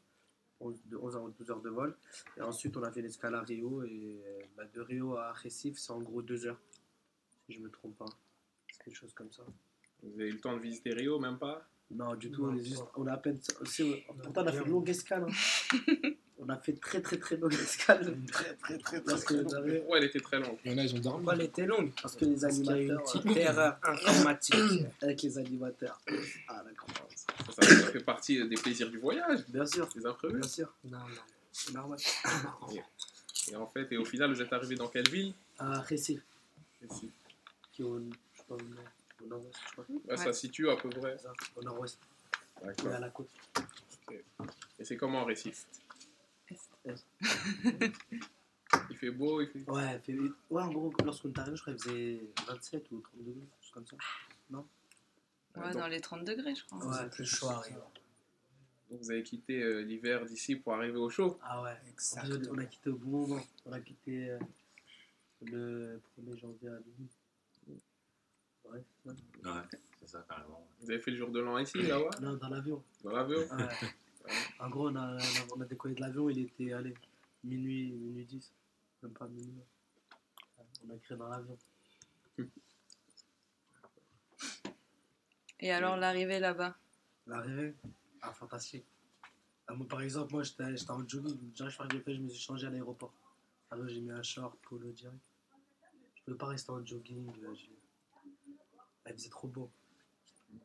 11, 0.60 0.82
de 0.86 0.98
11 0.98 1.16
heures, 1.16 1.30
12 1.30 1.52
heures 1.52 1.62
de 1.62 1.70
vol. 1.70 1.96
Et 2.38 2.42
ensuite, 2.42 2.76
on 2.78 2.84
a 2.84 2.92
fait 2.92 3.02
l'escale 3.02 3.36
à 3.36 3.42
Rio. 3.42 3.84
Et 3.84 4.22
euh, 4.26 4.40
bah, 4.56 4.64
de 4.74 4.82
Rio 4.82 5.16
à 5.16 5.32
Recife, 5.34 5.78
c'est 5.78 5.92
en 5.92 6.00
gros 6.02 6.22
2 6.24 6.48
heures. 6.48 6.60
Si 7.46 7.54
je 7.54 7.60
me 7.62 7.70
trompe 7.70 7.96
pas. 7.98 8.06
C'est 8.72 8.84
quelque 8.84 8.96
chose 8.96 9.14
comme 9.14 9.32
ça. 9.32 9.44
Vous 10.04 10.14
avez 10.20 10.30
eu 10.30 10.34
le 10.34 10.40
temps 10.40 10.56
de 10.56 10.62
visiter 10.62 10.94
Rio, 10.94 11.20
même 11.20 11.38
pas? 11.38 11.68
Non, 11.92 12.16
du 12.16 12.30
tout, 12.32 12.42
Non, 12.48 12.54
on, 12.54 12.58
est 12.58 12.64
juste, 12.64 12.84
on 12.96 13.06
a 13.08 13.14
à 13.14 13.18
peine. 13.18 13.40
pourtant, 14.24 14.42
on 14.44 14.48
a 14.48 14.52
fait 14.52 14.64
une 14.66 14.72
longue 14.72 14.90
escale. 14.90 15.26
hein. 15.30 15.78
on 16.40 16.50
a 16.50 16.58
fait 16.58 16.74
très, 16.74 17.02
très, 17.02 17.18
très 17.18 17.36
longue 17.38 17.54
escale. 17.54 18.16
Très, 18.32 18.54
très, 18.56 18.78
très, 18.80 19.02
Parce 19.02 19.24
que, 19.24 19.34
vous 19.36 19.56
avez- 19.56 19.80
Ouais, 19.82 19.98
elle 19.98 20.04
était 20.06 20.20
très 20.20 20.40
longue? 20.40 20.58
Il 20.66 20.72
y 20.72 20.76
en 20.76 20.78
a, 20.78 20.84
ils 20.84 20.96
ont 20.96 21.00
dormi. 21.00 21.18
Pourquoi 21.26 21.34
elle 21.36 21.42
était 21.42 21.66
longue? 21.66 21.92
Parce 22.02 22.16
que 22.16 22.26
les 22.26 22.36
Parce 22.40 22.56
qu'il 22.56 22.66
y 22.66 22.70
a 22.70 22.78
eu 22.78 22.84
une 22.86 22.92
animateurs. 22.92 23.16
euh, 23.18 23.20
petite 23.22 23.38
erreur 23.38 23.78
informatique. 23.84 24.86
avec 25.02 25.22
les 25.24 25.38
animateurs. 25.38 26.02
Ah, 26.48 26.64
la 26.66 26.72
croix. 26.74 26.94
Ça, 27.56 27.62
ça, 27.64 27.76
ça 27.82 27.88
fait 27.92 28.04
partie 28.04 28.48
des 28.48 28.56
plaisirs 28.56 28.90
du 28.90 28.98
voyage, 29.00 29.40
Bien 29.48 29.66
sûr, 29.66 29.88
des 29.96 30.06
imprévus. 30.06 30.40
bien 30.40 30.48
sûr. 30.48 30.72
Non, 30.86 31.00
non, 31.00 31.06
c'est 31.52 31.74
normal. 31.74 32.00
Et 33.52 33.56
en 33.56 33.66
fait, 33.68 33.90
et 33.94 33.98
au 33.98 34.04
final, 34.04 34.34
vous 34.34 34.42
êtes 34.42 34.52
arrivé 34.52 34.76
dans 34.76 34.90
quelle 34.90 35.08
ville? 35.10 35.34
À 35.58 35.80
Recife, 35.80 36.20
Ici. 36.92 37.10
qui 37.72 37.82
est 37.82 37.86
au, 37.86 37.98
je 38.00 38.38
sais 38.38 38.44
pas, 38.46 38.56
au 38.56 38.58
nord- 38.58 38.84
au 39.24 39.28
nord-ouest, 39.28 39.56
je 39.68 39.72
crois. 39.72 39.86
Ouais, 40.06 40.18
Ça 40.18 40.34
se 40.34 40.42
situe 40.42 40.70
à 40.70 40.76
peu 40.76 40.90
près. 40.90 41.16
Au 41.56 41.62
nord-ouest, 41.64 41.98
D'accord. 42.62 42.92
à 42.94 43.00
la 43.00 43.10
côte. 43.10 43.30
Et 44.12 44.84
c'est 44.84 44.98
comment 44.98 45.24
Récif 45.24 45.66
Il 48.90 48.98
fait 48.98 49.12
beau, 49.12 49.42
il 49.42 49.48
fait. 49.48 49.70
Ouais, 49.70 49.96
il 50.08 50.16
fait- 50.16 50.22
ouais, 50.50 50.62
en 50.62 50.72
gros, 50.72 50.94
lorsqu'on 51.04 51.30
est 51.32 51.40
arrivé, 51.40 51.56
je 51.56 51.62
crois 51.62 51.74
qu'il 51.74 51.84
faisait 51.84 52.22
27 52.48 52.92
ou 52.92 53.00
30 53.02 53.14
degrés, 53.24 53.34
quelque 53.42 53.62
chose 53.64 53.72
comme 53.74 53.86
ça. 53.88 53.96
Ouais, 55.56 55.74
dans 55.74 55.88
les 55.88 56.02
30 56.02 56.24
degrés, 56.26 56.54
je 56.56 56.66
crois. 56.66 56.86
Ouais. 56.86 56.94
C'est 57.00 57.10
plus 57.10 57.26
chaud 57.26 57.48
Rio. 57.48 57.78
Donc 58.90 59.02
vous 59.02 59.12
avez 59.12 59.24
quitté 59.24 59.62
euh, 59.62 59.82
l'hiver 59.82 60.26
d'ici 60.26 60.56
pour 60.56 60.74
arriver 60.76 60.98
au 60.98 61.10
chaud. 61.10 61.38
Ah 61.44 61.62
ouais, 61.64 61.76
Exact. 61.90 62.30
on 62.52 62.58
a 62.58 62.66
quitté 62.66 62.90
au 62.90 62.96
bon 62.96 63.28
moment. 63.28 63.44
On 63.66 63.72
a 63.74 63.80
quitté 63.82 64.30
euh, 64.30 64.40
le 65.42 66.00
1er 66.18 66.38
janvier 66.40 66.70
à 66.70 66.80
minuit. 66.80 67.10
Ouais, 68.66 68.84
c'est 69.04 69.10
ça. 69.10 69.16
Ouais, 69.56 69.62
c'est 70.00 70.08
ça, 70.10 70.26
carrément. 70.30 70.66
Vous 70.82 70.90
avez 70.92 71.00
fait 71.00 71.12
le 71.12 71.18
jour 71.18 71.30
de 71.32 71.40
l'an 71.40 71.58
ici, 71.58 71.82
là-bas, 71.82 72.10
Non, 72.22 72.36
dans 72.36 72.50
l'avion. 72.50 72.84
dans 73.04 73.12
l'avion? 73.12 73.40
Ouais. 73.40 73.68
En 74.60 74.70
gros, 74.70 74.90
on 74.90 74.96
a, 74.96 75.18
on 75.56 75.62
a, 75.62 75.66
décollé 75.66 75.96
de 75.96 76.02
l'avion, 76.02 76.30
il 76.30 76.40
était, 76.40 76.74
allez, 76.74 76.94
minuit, 77.44 77.92
minuit 77.92 78.26
10. 78.26 78.52
Même 79.04 79.14
pas 79.14 79.28
minuit. 79.28 79.62
Ouais, 80.58 80.66
On 80.86 80.90
a 80.94 80.98
créé 80.98 81.18
dans 81.18 81.28
l'avion. 81.30 81.58
Et 85.60 85.72
alors, 85.72 85.98
l'arrivée 85.98 86.40
là-bas? 86.40 86.76
L'arrivée, 87.26 87.74
ah, 88.22 88.32
fantastique. 88.34 88.86
Ah, 89.68 89.74
moi, 89.74 89.88
par 89.88 90.02
exemple, 90.02 90.34
moi 90.34 90.44
j'étais 90.44 90.64
en 90.90 91.08
jogging, 91.08 91.50
déjà 91.50 91.68
je 91.68 91.78
j'ai 91.92 92.00
fait, 92.00 92.16
je 92.16 92.22
me 92.22 92.30
suis 92.30 92.40
changé 92.42 92.68
à 92.68 92.70
l'aéroport. 92.70 93.14
Alors 93.70 93.88
j'ai 93.90 94.00
mis 94.00 94.12
un 94.12 94.24
short, 94.24 94.58
polo 94.62 94.92
direct. 94.92 95.20
Je 96.16 96.24
pouvais 96.24 96.38
pas 96.38 96.46
rester 96.48 96.72
en 96.72 96.86
jogging. 96.86 97.26
là, 97.42 97.50
Ah, 99.06 99.10
il 99.10 99.14
faisait 99.14 99.30
trop 99.30 99.48
beau. 99.48 99.70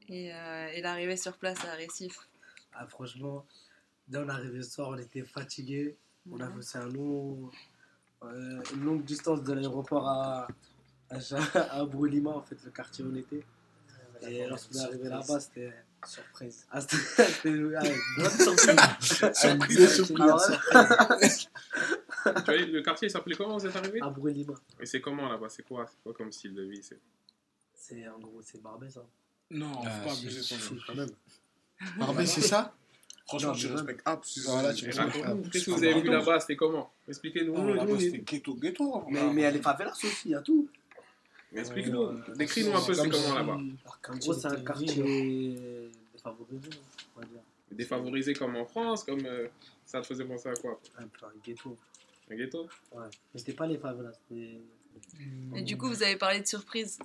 et, 0.09 0.33
euh, 0.33 0.69
et 0.69 0.81
l'arrivée 0.83 1.17
sur 1.17 1.37
place 1.37 1.65
à 1.65 1.73
Récif 1.75 2.29
Ah, 2.75 2.87
franchement, 2.87 3.47
dès 4.09 4.19
on 4.19 4.27
est 4.29 4.31
arrivé 4.31 4.63
ce 4.63 4.71
soir, 4.73 4.89
on 4.91 4.99
était 4.99 5.23
fatigués. 5.25 5.97
On 6.31 6.41
a 6.41 6.49
Mhm. 6.49 6.63
fait 6.63 6.79
un 6.79 6.89
long, 6.89 7.51
euh, 8.23 8.63
une 8.75 8.85
longue 8.85 9.05
distance 9.05 9.43
de 9.43 9.53
l'aéroport 9.53 10.07
à, 10.09 10.47
à, 11.11 11.17
à 11.81 11.85
Brulima, 11.85 12.31
en 12.31 12.43
fait, 12.43 12.57
le 12.65 12.71
quartier 12.71 13.05
où 13.05 13.11
on 13.13 13.17
était. 13.17 13.45
Et 14.23 14.47
lorsqu'on 14.47 14.79
est 14.79 14.83
arrivé 14.85 15.09
là-bas, 15.09 15.41
c'était. 15.41 15.73
Surprise. 16.05 16.67
Ah, 16.71 16.81
c'était 16.81 17.53
ah, 17.77 17.83
bonne 18.17 18.31
surprise. 18.31 19.95
Surprise. 19.95 19.99
Ah 20.19 21.17
ouais 21.17 21.29
tu 21.29 22.43
vois, 22.45 22.57
le 22.57 22.83
quartier 22.83 23.09
il 23.09 23.11
s'appelait 23.11 23.37
comment 23.37 23.57
vous 23.57 23.67
êtes 23.67 23.77
arrivé? 23.77 24.01
À 24.01 24.11
Brulima. 24.11 24.55
Et 24.81 24.87
c'est 24.87 25.01
comment 25.01 25.29
là-bas? 25.29 25.49
C'est 25.49 25.63
quoi 25.65 25.87
C'est 25.89 26.03
quoi 26.03 26.13
comme 26.15 26.33
style 26.33 26.55
de 26.55 26.63
vie? 26.63 26.83
C'est... 26.83 26.99
C'est 27.75 28.09
en 28.09 28.19
gros, 28.19 28.41
c'est 28.43 28.61
Barbès. 28.63 28.97
Hein. 28.97 29.05
Non, 29.51 29.73
faut 29.75 29.81
Ah, 29.87 30.05
pas 30.05 30.13
abuser 30.13 30.57
quand 30.87 30.95
même. 30.95 31.11
Même. 31.83 31.99
Barbès, 31.99 32.31
c'est 32.31 32.41
ça? 32.41 32.75
Franchement, 33.27 33.53
Non, 33.53 33.87
App. 34.05 34.25
c'est- 34.25 34.41
Voilà, 34.43 34.75
tu 34.75 34.87
Ah, 34.99 35.09
Qu'est-ce 35.53 35.67
que 35.67 35.71
vous 35.71 35.85
avez 35.85 36.01
vu 36.01 36.09
là-bas 36.09 36.41
C'était 36.41 36.57
comment? 36.57 36.93
Expliquez-nous. 37.09 37.55
Ah, 37.57 37.87
ghetto, 38.25 38.55
ghetto. 38.55 39.05
Mais, 39.09 39.21
là. 39.21 39.27
mais 39.33 39.41
il 39.41 39.45
y 39.45 39.47
a 39.47 39.51
les 39.51 39.63
favelas 39.63 39.93
aussi, 39.93 40.09
il 40.27 40.31
y 40.33 40.35
a 40.35 40.41
tout. 40.43 40.69
Explique-nous. 41.55 42.35
Décris-nous 42.35 42.75
un 42.75 42.81
peu 42.83 42.95
c'est 42.95 43.03
comme 43.03 43.11
comment 43.11 43.35
là-bas. 43.35 43.59
En 44.09 44.17
gros, 44.17 44.33
c'est 44.35 44.49
un 44.49 44.61
quartier 44.61 45.91
défavorisé, 46.13 46.71
on 47.17 47.21
va 47.21 47.27
dire. 47.27 47.41
Défavorisé 47.71 48.35
comme 48.35 48.57
en 48.57 48.67
France, 48.67 49.05
comme 49.05 49.25
euh, 49.25 49.49
ça 49.87 50.01
te 50.01 50.07
faisait 50.07 50.25
penser 50.25 50.49
à 50.49 50.55
quoi 50.55 50.79
Un 50.99 51.07
peu 51.07 51.27
un 51.27 51.31
ghetto. 51.45 51.77
Un 52.31 52.35
ghetto? 52.37 52.69
Ouais. 52.93 53.07
Mais 53.33 53.41
c'était 53.41 53.53
pas 53.55 53.67
les 53.67 53.79
favelas, 53.79 54.13
c'était. 54.29 54.59
Et 55.57 55.63
du 55.63 55.77
coup, 55.79 55.89
vous 55.89 56.03
avez 56.03 56.17
parlé 56.17 56.41
de 56.41 56.47
surprise. 56.47 56.99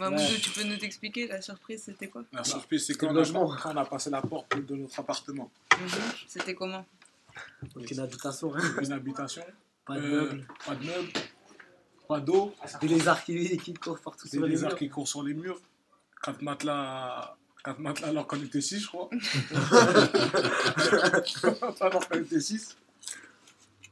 Mamoudou, 0.00 0.22
Ouais. 0.22 0.38
tu 0.40 0.50
peux 0.50 0.64
nous 0.64 0.78
expliquer 0.78 1.26
la 1.28 1.40
surprise, 1.42 1.82
c'était 1.84 2.08
quoi 2.08 2.24
La 2.32 2.42
surprise, 2.44 2.86
c'est 2.86 2.94
quand, 2.94 3.06
le 3.08 3.12
on 3.12 3.16
a- 3.16 3.18
logement. 3.20 3.54
on 3.64 3.76
a 3.76 3.84
passé 3.84 4.10
la 4.10 4.22
porte 4.22 4.56
de 4.58 4.74
notre 4.74 4.98
appartement. 4.98 5.50
Mhm. 5.78 5.88
C'était 6.26 6.54
comment 6.54 6.84
Aucune 7.76 8.00
habitation, 8.00 8.54
hein. 8.56 8.60
Une 8.82 8.92
habitation, 8.92 9.42
pas 9.86 9.96
de 9.96 10.00
euh, 10.06 10.22
meubles. 10.24 10.46
pas 10.66 10.74
de 10.74 10.84
meubles, 10.86 11.12
pas 12.08 12.20
d'eau, 12.20 12.54
Des 12.80 12.88
lézards 12.88 13.22
qui, 13.24 13.56
qui 13.58 13.74
courent 13.74 14.00
partout 14.00 14.24
des 14.24 14.30
sur 14.30 14.42
les 14.42 14.48
lézards 14.48 14.70
murs. 14.70 14.78
qui 14.78 14.88
courent 14.88 15.06
sur 15.08 15.22
les 15.22 15.34
murs, 15.34 15.60
quatre 16.22 16.42
matelas, 16.42 17.36
quatre 17.64 17.78
matelas 17.78 18.08
alors 18.08 18.26
qu'on 18.26 18.42
était 18.42 18.60
six, 18.60 18.80
je 18.80 18.86
crois. 18.88 19.08
alors 21.80 22.08
qu'on 22.08 22.18
était 22.18 22.40
six. 22.40 22.76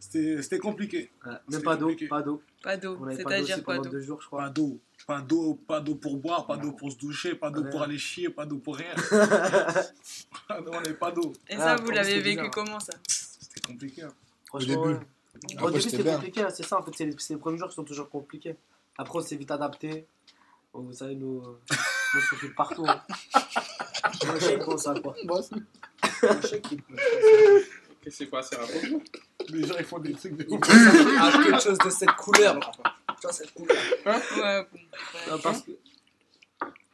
C'était 0.00 0.42
c'était 0.42 0.58
compliqué. 0.58 1.10
Ouais, 1.26 1.32
Même 1.50 1.62
pas 1.62 1.76
d'eau, 1.76 1.86
compliqué. 1.88 2.08
pas 2.08 2.22
d'eau. 2.22 2.42
Pas 2.62 2.76
d'eau. 2.76 2.98
C'est-à-dire 3.10 3.62
quoi 3.62 3.78
d'eau 3.78 3.88
deux 3.90 4.00
jours, 4.00 4.20
je 4.20 4.26
crois. 4.26 4.42
Pas 4.42 4.50
d'eau, 4.50 4.80
pas 5.06 5.20
d'eau, 5.20 5.54
pas 5.54 5.80
d'eau 5.80 5.94
pour 5.94 6.16
boire, 6.16 6.46
pas 6.46 6.56
d'eau 6.56 6.72
pour 6.72 6.90
se 6.92 6.96
doucher, 6.98 7.34
pas 7.34 7.50
d'eau 7.50 7.62
Ouais. 7.62 7.70
pour 7.70 7.82
aller 7.82 7.98
chier, 7.98 8.28
pas 8.30 8.44
d'eau 8.46 8.58
pour 8.58 8.76
rien. 8.76 8.94
on 10.50 10.70
n'avait 10.70 10.94
pas 10.94 11.10
d'eau. 11.12 11.32
Et 11.48 11.54
Ah, 11.54 11.76
ça, 11.76 11.76
vous 11.76 11.90
l'avez 11.90 12.20
vécu 12.20 12.36
bizarre. 12.38 12.50
comment 12.50 12.80
ça? 12.80 12.92
C'était 13.06 13.60
compliqué. 13.60 14.02
hein. 14.02 14.12
Franchement, 14.46 14.68
début. 14.86 14.94
ouais. 14.94 15.00
Au 15.54 15.58
Après, 15.58 15.66
début, 15.72 15.80
c'était 15.82 16.04
compliqué, 16.10 16.42
hein, 16.42 16.50
c'est 16.50 16.64
ça 16.64 16.78
en 16.78 16.82
fait, 16.82 16.90
c'est 16.96 17.04
les, 17.06 17.16
les 17.30 17.36
premiers 17.36 17.58
jours 17.58 17.68
qui 17.68 17.74
sont 17.76 17.84
toujours 17.84 18.08
compliqués. 18.10 18.56
Après, 18.96 19.18
on 19.18 19.22
s'est 19.22 19.36
vite 19.36 19.50
adapté. 19.52 20.06
Vous 20.74 20.92
savez, 20.92 21.14
nous, 21.14 21.40
euh, 21.44 21.58
nous 22.14 22.20
on 22.20 22.20
se 22.20 22.34
fait 22.40 22.48
partout. 22.54 22.84
Hein. 22.88 23.00
Moi, 24.26 24.34
je 24.38 24.44
sais 24.44 24.58
pas 24.58 24.76
ça 24.78 24.94
quoi. 25.00 25.14
Moi 25.24 25.38
aussi. 25.38 25.54
Moi, 25.54 26.36
je 26.42 26.46
sais 26.46 26.60
qu'il 26.60 26.82
peut. 26.82 26.96
Qui 28.02 28.10
s'est 28.10 28.26
passé 28.26 28.56
raconte 28.56 29.02
Les 29.50 29.66
gens, 29.66 29.74
ils 29.78 29.84
font 29.84 29.98
des 29.98 30.12
trucs 30.14 30.36
de 30.36 30.44
faire 30.64 31.42
quelque 31.44 31.60
chose 31.60 31.78
de 31.78 31.90
cette 31.90 32.12
couleur 32.12 32.58
là. 32.58 32.72
Tu 33.16 33.22
vois, 33.22 33.32
cette 33.32 33.52
couleur. 33.52 33.76
Ouais, 34.06 34.20
bon, 34.72 34.78
Non, 35.28 35.34
ouais. 35.36 35.40
parce 35.42 35.62
que, 35.62 35.72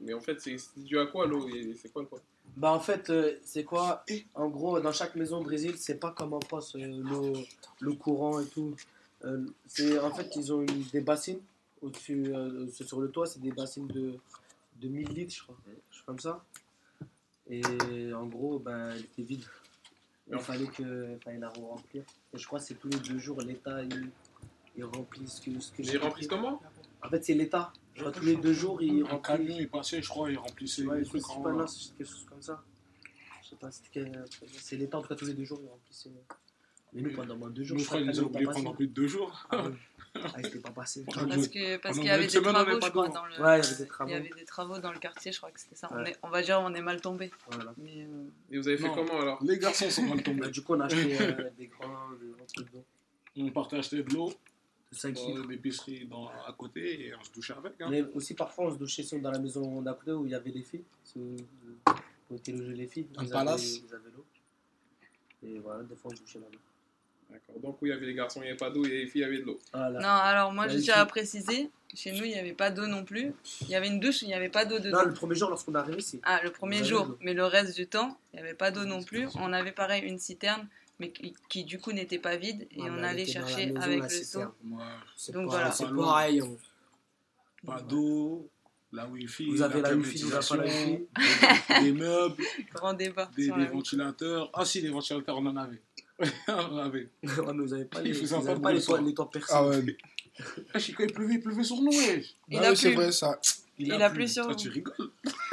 Mais 0.00 0.14
en 0.14 0.20
fait, 0.20 0.40
c'est 0.40 0.56
c'est 0.58 0.80
dû 0.82 0.98
à 0.98 1.06
quoi 1.06 1.26
l'eau 1.26 1.46
C'est 1.80 1.92
quoi 1.92 2.02
le 2.02 2.08
problème 2.08 2.26
bah 2.56 2.70
en 2.70 2.78
fait, 2.78 3.10
euh, 3.10 3.36
c'est 3.42 3.64
quoi? 3.64 4.04
En 4.34 4.46
gros, 4.48 4.78
dans 4.78 4.92
chaque 4.92 5.16
maison 5.16 5.38
au 5.38 5.42
Brésil, 5.42 5.74
c'est 5.76 5.98
pas 5.98 6.12
comme 6.12 6.34
en 6.34 6.40
France, 6.40 6.76
euh, 6.76 6.86
l'eau 7.02 7.32
l'eau 7.80 7.94
courant 7.96 8.38
et 8.38 8.46
tout. 8.46 8.76
Euh, 9.24 9.44
c'est 9.66 9.98
en 9.98 10.12
fait, 10.14 10.30
ils 10.36 10.52
ont 10.52 10.60
une- 10.62 10.84
des 10.92 11.00
bassines 11.00 11.40
au-dessus, 11.82 12.32
euh, 12.32 12.68
c'est 12.72 12.86
sur 12.86 13.00
le 13.00 13.10
toit, 13.10 13.26
c'est 13.26 13.40
des 13.40 13.50
bassines 13.50 13.88
de, 13.88 14.14
de 14.80 14.88
1000 14.88 15.08
litres, 15.08 15.34
je 15.34 15.42
crois, 15.42 15.56
je 15.90 16.02
comme 16.06 16.20
ça. 16.20 16.44
Et 17.50 17.62
en 18.14 18.26
gros, 18.26 18.60
ben, 18.60 18.90
elle 18.90 19.00
était 19.00 19.22
vide. 19.22 19.44
Il 20.30 20.38
fallait 20.38 20.66
que, 20.66 21.18
fallait 21.22 21.38
la 21.38 21.50
remplir. 21.50 22.02
Et 22.32 22.38
je 22.38 22.46
crois 22.46 22.58
que 22.58 22.64
c'est 22.64 22.74
tous 22.74 22.88
les 22.88 22.98
deux 22.98 23.18
jours 23.18 23.40
l'État 23.42 23.82
il, 23.82 24.10
il 24.76 24.84
remplit 24.84 25.28
ce 25.28 25.40
que, 25.40 25.60
ce 25.60 25.70
que 25.70 25.78
Mais 25.78 25.84
j'ai 25.84 25.92
ils 25.94 25.98
remplissent 25.98 26.26
comment? 26.28 26.62
En 27.02 27.08
fait, 27.10 27.22
c'est 27.24 27.34
l'État. 27.34 27.72
Je 27.94 28.00
crois 28.00 28.12
tous 28.12 28.24
les 28.24 28.36
deux 28.36 28.52
jours 28.54 28.80
il 28.82 29.02
Un 29.02 29.08
remplit. 29.08 29.22
camion 29.22 29.58
est 29.58 29.66
passé, 29.66 30.00
je 30.02 30.08
crois, 30.08 30.30
il 30.30 30.38
remplissait 30.38 30.84
Ouais, 30.86 31.04
je 31.04 31.08
trucs 31.10 31.22
sais 31.22 31.32
en 31.32 31.42
pas, 31.42 31.52
non, 31.52 31.58
là. 31.58 31.66
c'est 31.66 31.96
quelque 31.96 32.08
chose 32.10 32.24
comme 32.28 32.42
ça. 32.42 32.62
Je 33.42 33.48
sais 33.50 33.56
pas, 33.56 33.70
c'était 33.70 34.10
c'est 34.58 34.76
l'État, 34.76 34.98
en 34.98 35.02
tout 35.02 35.08
cas 35.08 35.14
tous 35.14 35.26
les 35.26 35.34
deux 35.34 35.44
jours, 35.44 35.60
ils 35.62 35.68
remplissaient. 35.68 36.10
Mais 36.94 37.02
nous, 37.02 37.12
pendant 37.12 37.36
moins 37.36 37.48
de 37.50 37.54
deux 37.54 37.64
jours, 37.64 37.76
Nous, 37.76 37.82
je 37.82 37.86
crois 37.88 37.98
qu'ils 37.98 38.06
nous 38.08 38.20
ont 38.20 38.28
pas 38.28 38.38
oublié 38.38 38.52
pendant 38.52 38.72
plus 38.74 38.86
de 38.86 38.92
deux 38.92 39.06
jours. 39.08 39.46
Ah, 39.50 39.64
oui. 39.66 39.74
Ah, 40.16 40.30
pas 40.62 40.70
passé. 40.70 41.04
Pendant 41.12 41.26
Parce 41.26 41.48
que 41.48 41.76
parce 41.78 41.96
qu'il 41.98 42.06
y 42.06 42.10
avait 42.10 42.22
des 42.22 42.28
semaine, 42.28 42.50
on 42.50 42.52
travaux, 42.52 42.80
je 42.80 42.88
crois, 42.90 43.08
dans 43.08 43.26
le. 43.26 43.32
Ouais, 43.42 43.58
il 43.58 43.64
y 43.64 43.66
avait 43.66 43.76
des 43.78 43.86
travaux. 43.88 44.10
Il 44.10 44.12
y 44.12 44.16
avait 44.16 44.30
des 44.30 44.44
travaux 44.44 44.78
dans 44.78 44.92
le 44.92 45.00
quartier, 45.00 45.32
je 45.32 45.38
crois 45.38 45.50
que 45.50 45.58
c'était 45.58 45.74
ça. 45.74 45.88
On, 45.90 45.96
Ouais. 45.96 46.10
est, 46.12 46.16
on 46.22 46.28
va 46.28 46.40
dire, 46.40 46.60
on 46.62 46.72
est 46.72 46.80
mal 46.82 47.00
tombé. 47.00 47.32
Voilà. 47.50 47.74
Mais 47.78 48.06
euh, 48.08 48.24
Et 48.52 48.58
vous 48.58 48.68
avez 48.68 48.76
fait 48.78 48.86
Non. 48.86 48.94
comment 48.94 49.20
alors 49.20 49.42
Les 49.42 49.58
garçons 49.58 49.90
sont 49.90 50.02
mal 50.04 50.18
Bah, 50.18 50.22
tombés. 50.22 50.50
du 50.52 50.62
coup, 50.62 50.74
on 50.74 50.80
a 50.80 50.84
acheté 50.84 51.20
euh, 51.20 51.50
des 51.58 51.66
grands, 51.66 52.10
des 52.20 52.28
grands 52.28 52.46
trucs 52.54 52.70
d'eau. 52.72 52.84
On 53.38 53.50
partait 53.50 53.78
acheter 53.78 54.04
de 54.04 54.14
l'eau 54.14 54.32
De 54.92 54.96
5 54.96 55.18
litres. 55.18 55.42
dans 55.42 55.48
l'épicerie 55.48 56.06
dans- 56.06 56.28
à 56.28 56.54
côté 56.56 57.06
et 57.08 57.14
on 57.16 57.24
se 57.24 57.32
douchait 57.32 57.54
avec. 57.54 57.72
Hein. 57.80 57.88
Mais 57.90 58.02
aussi, 58.14 58.34
parfois, 58.34 58.66
on 58.66 58.70
se 58.72 58.78
douchait 58.78 59.02
dans 59.18 59.32
la 59.32 59.40
maison 59.40 59.82
d'à 59.82 59.94
côté 59.94 60.12
où 60.12 60.26
il 60.26 60.30
y 60.30 60.34
avait 60.36 60.50
les 60.52 60.62
filles. 60.62 60.84
Où, 61.16 61.34
où 62.30 62.36
étaient 62.36 62.52
logées 62.52 62.74
les 62.74 62.86
filles. 62.86 63.08
Un 63.16 63.24
Ils 63.24 63.30
palace. 63.30 63.60
avaient- 63.78 63.84
Ils 63.88 63.94
avaient 63.96 64.10
l'eau. 64.16 64.24
Et 65.42 65.58
voilà, 65.58 65.82
des 65.82 65.96
fois, 65.96 66.12
on 66.12 66.16
se 66.16 66.20
douchait 66.20 66.38
là-bas. 66.38 66.56
D'accord. 67.34 67.60
Donc, 67.62 67.82
où 67.82 67.86
il 67.86 67.88
y 67.88 67.92
avait 67.92 68.06
les 68.06 68.14
garçons, 68.14 68.40
il 68.40 68.44
n'y 68.44 68.48
avait 68.50 68.56
pas 68.56 68.70
d'eau 68.70 68.84
et 68.84 68.88
les 68.88 69.06
filles, 69.08 69.22
il 69.22 69.24
y 69.24 69.24
avait 69.24 69.38
de 69.38 69.44
l'eau. 69.44 69.58
Voilà. 69.72 69.98
Non, 70.00 70.08
alors 70.08 70.52
moi, 70.52 70.68
je 70.68 70.78
tiens 70.78 70.94
à 70.94 71.04
préciser, 71.06 71.68
chez 71.94 72.12
nous, 72.12 72.24
il 72.24 72.30
n'y 72.30 72.38
avait 72.38 72.52
pas 72.52 72.70
d'eau 72.70 72.86
non 72.86 73.04
plus. 73.04 73.32
Il 73.62 73.68
y 73.68 73.74
avait 73.74 73.88
une 73.88 73.98
douche, 73.98 74.22
il 74.22 74.28
n'y 74.28 74.34
avait 74.34 74.48
pas 74.48 74.64
d'eau 74.64 74.78
dedans. 74.78 74.98
Non, 75.02 75.04
le 75.08 75.14
premier 75.14 75.34
jour, 75.34 75.50
lorsqu'on 75.50 75.74
est 75.74 75.78
arrivé, 75.78 76.00
c'est. 76.00 76.20
Ah, 76.22 76.40
le 76.44 76.50
premier 76.52 76.76
avez 76.78 76.84
jour, 76.88 77.16
mais 77.20 77.34
le 77.34 77.44
reste 77.44 77.74
du 77.74 77.86
temps, 77.88 78.16
il 78.32 78.36
n'y 78.36 78.42
avait 78.46 78.54
pas 78.54 78.70
d'eau 78.70 78.84
non 78.84 79.02
plus. 79.02 79.26
On 79.34 79.52
avait 79.52 79.72
pareil 79.72 80.02
une 80.04 80.18
citerne, 80.20 80.68
mais 81.00 81.10
qui, 81.10 81.34
qui, 81.48 81.64
du 81.64 81.80
coup 81.80 81.90
n'était 81.92 82.18
pas 82.20 82.36
vide, 82.36 82.68
et 82.70 82.82
Ouais, 82.82 82.88
on 82.90 83.02
allait 83.02 83.26
chercher 83.26 83.66
maison, 83.66 83.80
avec 83.80 84.02
le 84.02 84.08
seau. 84.10 84.38
Ouais. 84.40 84.46
Donc 85.32 85.46
pas- 85.46 85.50
voilà. 85.50 85.72
C'est 85.72 85.86
pareil. 85.92 86.40
on- 86.42 86.56
Pas 87.66 87.80
d'eau, 87.80 88.48
la 88.92 89.06
wifi, 89.06 89.46
Vous 89.48 89.62
avez 89.62 89.80
la 89.80 89.94
wifi, 89.94 90.22
vous 90.22 90.30
n'avez 90.30 90.46
pas 90.46 90.56
la 90.56 90.64
wifi. 90.64 91.06
des 91.82 91.92
meubles, 91.92 92.42
Grand 92.74 92.92
débat. 92.92 93.28
des, 93.36 93.44
des 93.46 93.50
la- 93.50 93.64
ventilateurs. 93.70 94.50
Ah 94.52 94.64
si, 94.64 94.80
les 94.82 94.90
ventilateurs, 94.90 95.36
on 95.38 95.46
en 95.46 95.56
avait. 95.56 95.80
On 96.48 96.52
en 96.52 96.78
avait. 96.78 97.08
Ouais, 97.22 97.30
mais 97.54 97.64
vous 97.64 97.66
n'avez 97.68 97.84
pas 97.86 98.00
Il 98.00 98.06
les, 98.08 98.14
faisait 98.14 98.36
vous 98.36 98.46
un 98.46 98.50
avez 98.52 98.60
pas 98.60 98.72
les 98.72 98.78
les 99.04 99.14
toits 99.14 99.30
percés. 99.30 99.52
Ah 99.54 99.66
ouais. 99.66 99.96
Ah, 100.72 100.78
je 100.78 100.86
sais, 100.86 100.92
quand 100.92 101.04
il 101.04 101.12
pleuvait, 101.12 101.34
il 101.34 101.40
pleuvait 101.40 101.64
sur 101.64 101.80
nous, 101.80 101.90
wesh. 101.90 102.34
Il 102.48 102.58
Bah 102.58 102.66
a 102.68 102.70
oui, 102.70 102.76
c'est 102.76 102.92
vrai 102.94 103.12
ça. 103.12 103.38
Il 103.78 103.92
a 103.92 104.10
plu 104.10 104.26
sur 104.28 104.44
Ah, 104.44 104.48
vous. 104.48 104.54
tu 104.56 104.68
rigoles. 104.68 105.10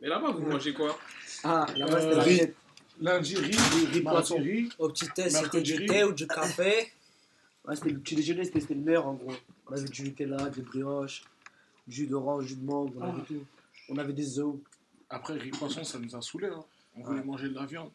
Mais 0.00 0.08
là-bas, 0.08 0.30
vous 0.32 0.46
mangez 0.46 0.72
quoi? 0.74 0.98
Ah, 1.44 1.66
là-bas, 1.76 2.00
c'était 2.00 2.12
Euh, 2.12 2.16
la 2.16 2.22
riz. 2.22 2.40
Lundi, 3.00 3.36
riz, 3.36 3.56
Riz, 3.56 3.86
riz, 3.92 4.00
poisson. 4.02 4.36
riz. 4.36 4.68
Au 4.78 4.88
petit 4.88 5.08
thé, 5.10 5.30
c'était 5.30 5.60
du 5.62 5.86
thé 5.86 6.04
ou 6.04 6.12
du 6.12 6.26
café. 6.26 6.92
Ouais, 7.66 7.76
c'était 7.76 7.90
le 7.90 7.98
petit 7.98 8.14
déjeuner, 8.16 8.44
c'était 8.44 8.74
le 8.74 8.80
meilleur 8.80 9.06
en 9.06 9.14
gros. 9.14 9.34
On 9.68 9.72
avait 9.72 9.88
du 9.88 10.02
Nutella, 10.02 10.48
des 10.50 10.62
brioches, 10.62 11.22
du 11.86 11.96
jus 11.96 12.06
d'orange, 12.06 12.46
jus 12.46 12.56
de 12.56 12.64
mangue, 12.64 12.92
on 12.96 13.02
avait 13.02 13.22
tout. 13.22 13.44
On 13.90 13.96
avait 13.98 14.12
des 14.12 14.38
œufs. 14.38 14.54
Après, 15.10 15.34
riz 15.34 15.50
poisson, 15.50 15.84
ça 15.84 15.98
nous 15.98 16.14
a 16.16 16.22
saoulés. 16.22 16.48
Hein. 16.48 16.64
On 16.96 17.02
voulait 17.04 17.22
manger 17.22 17.48
de 17.50 17.54
la 17.54 17.66
viande. 17.66 17.90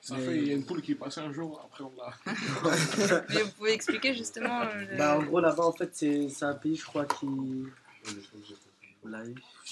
Ça 0.00 0.16
Mais- 0.16 0.24
fait, 0.24 0.36
il 0.38 0.48
y 0.48 0.50
a 0.50 0.54
une 0.54 0.64
poule 0.64 0.80
qui 0.82 0.94
passait 0.94 1.20
un 1.20 1.32
jour, 1.32 1.60
après 1.64 1.84
on 1.84 1.92
l'a. 1.96 2.14
Mais 3.28 3.42
vous 3.42 3.50
pouvez 3.52 3.72
expliquer 3.72 4.14
justement. 4.14 4.62
euh, 4.62 4.74
le- 4.90 4.96
Bah, 4.96 5.18
en 5.18 5.22
gros, 5.22 5.40
là-bas, 5.40 5.64
en 5.64 5.72
fait, 5.72 5.90
c'est 5.92 6.28
c'est 6.28 6.44
un 6.44 6.54
pays, 6.54 6.76
je 6.76 6.84
crois, 6.84 7.04
qui. 7.04 7.26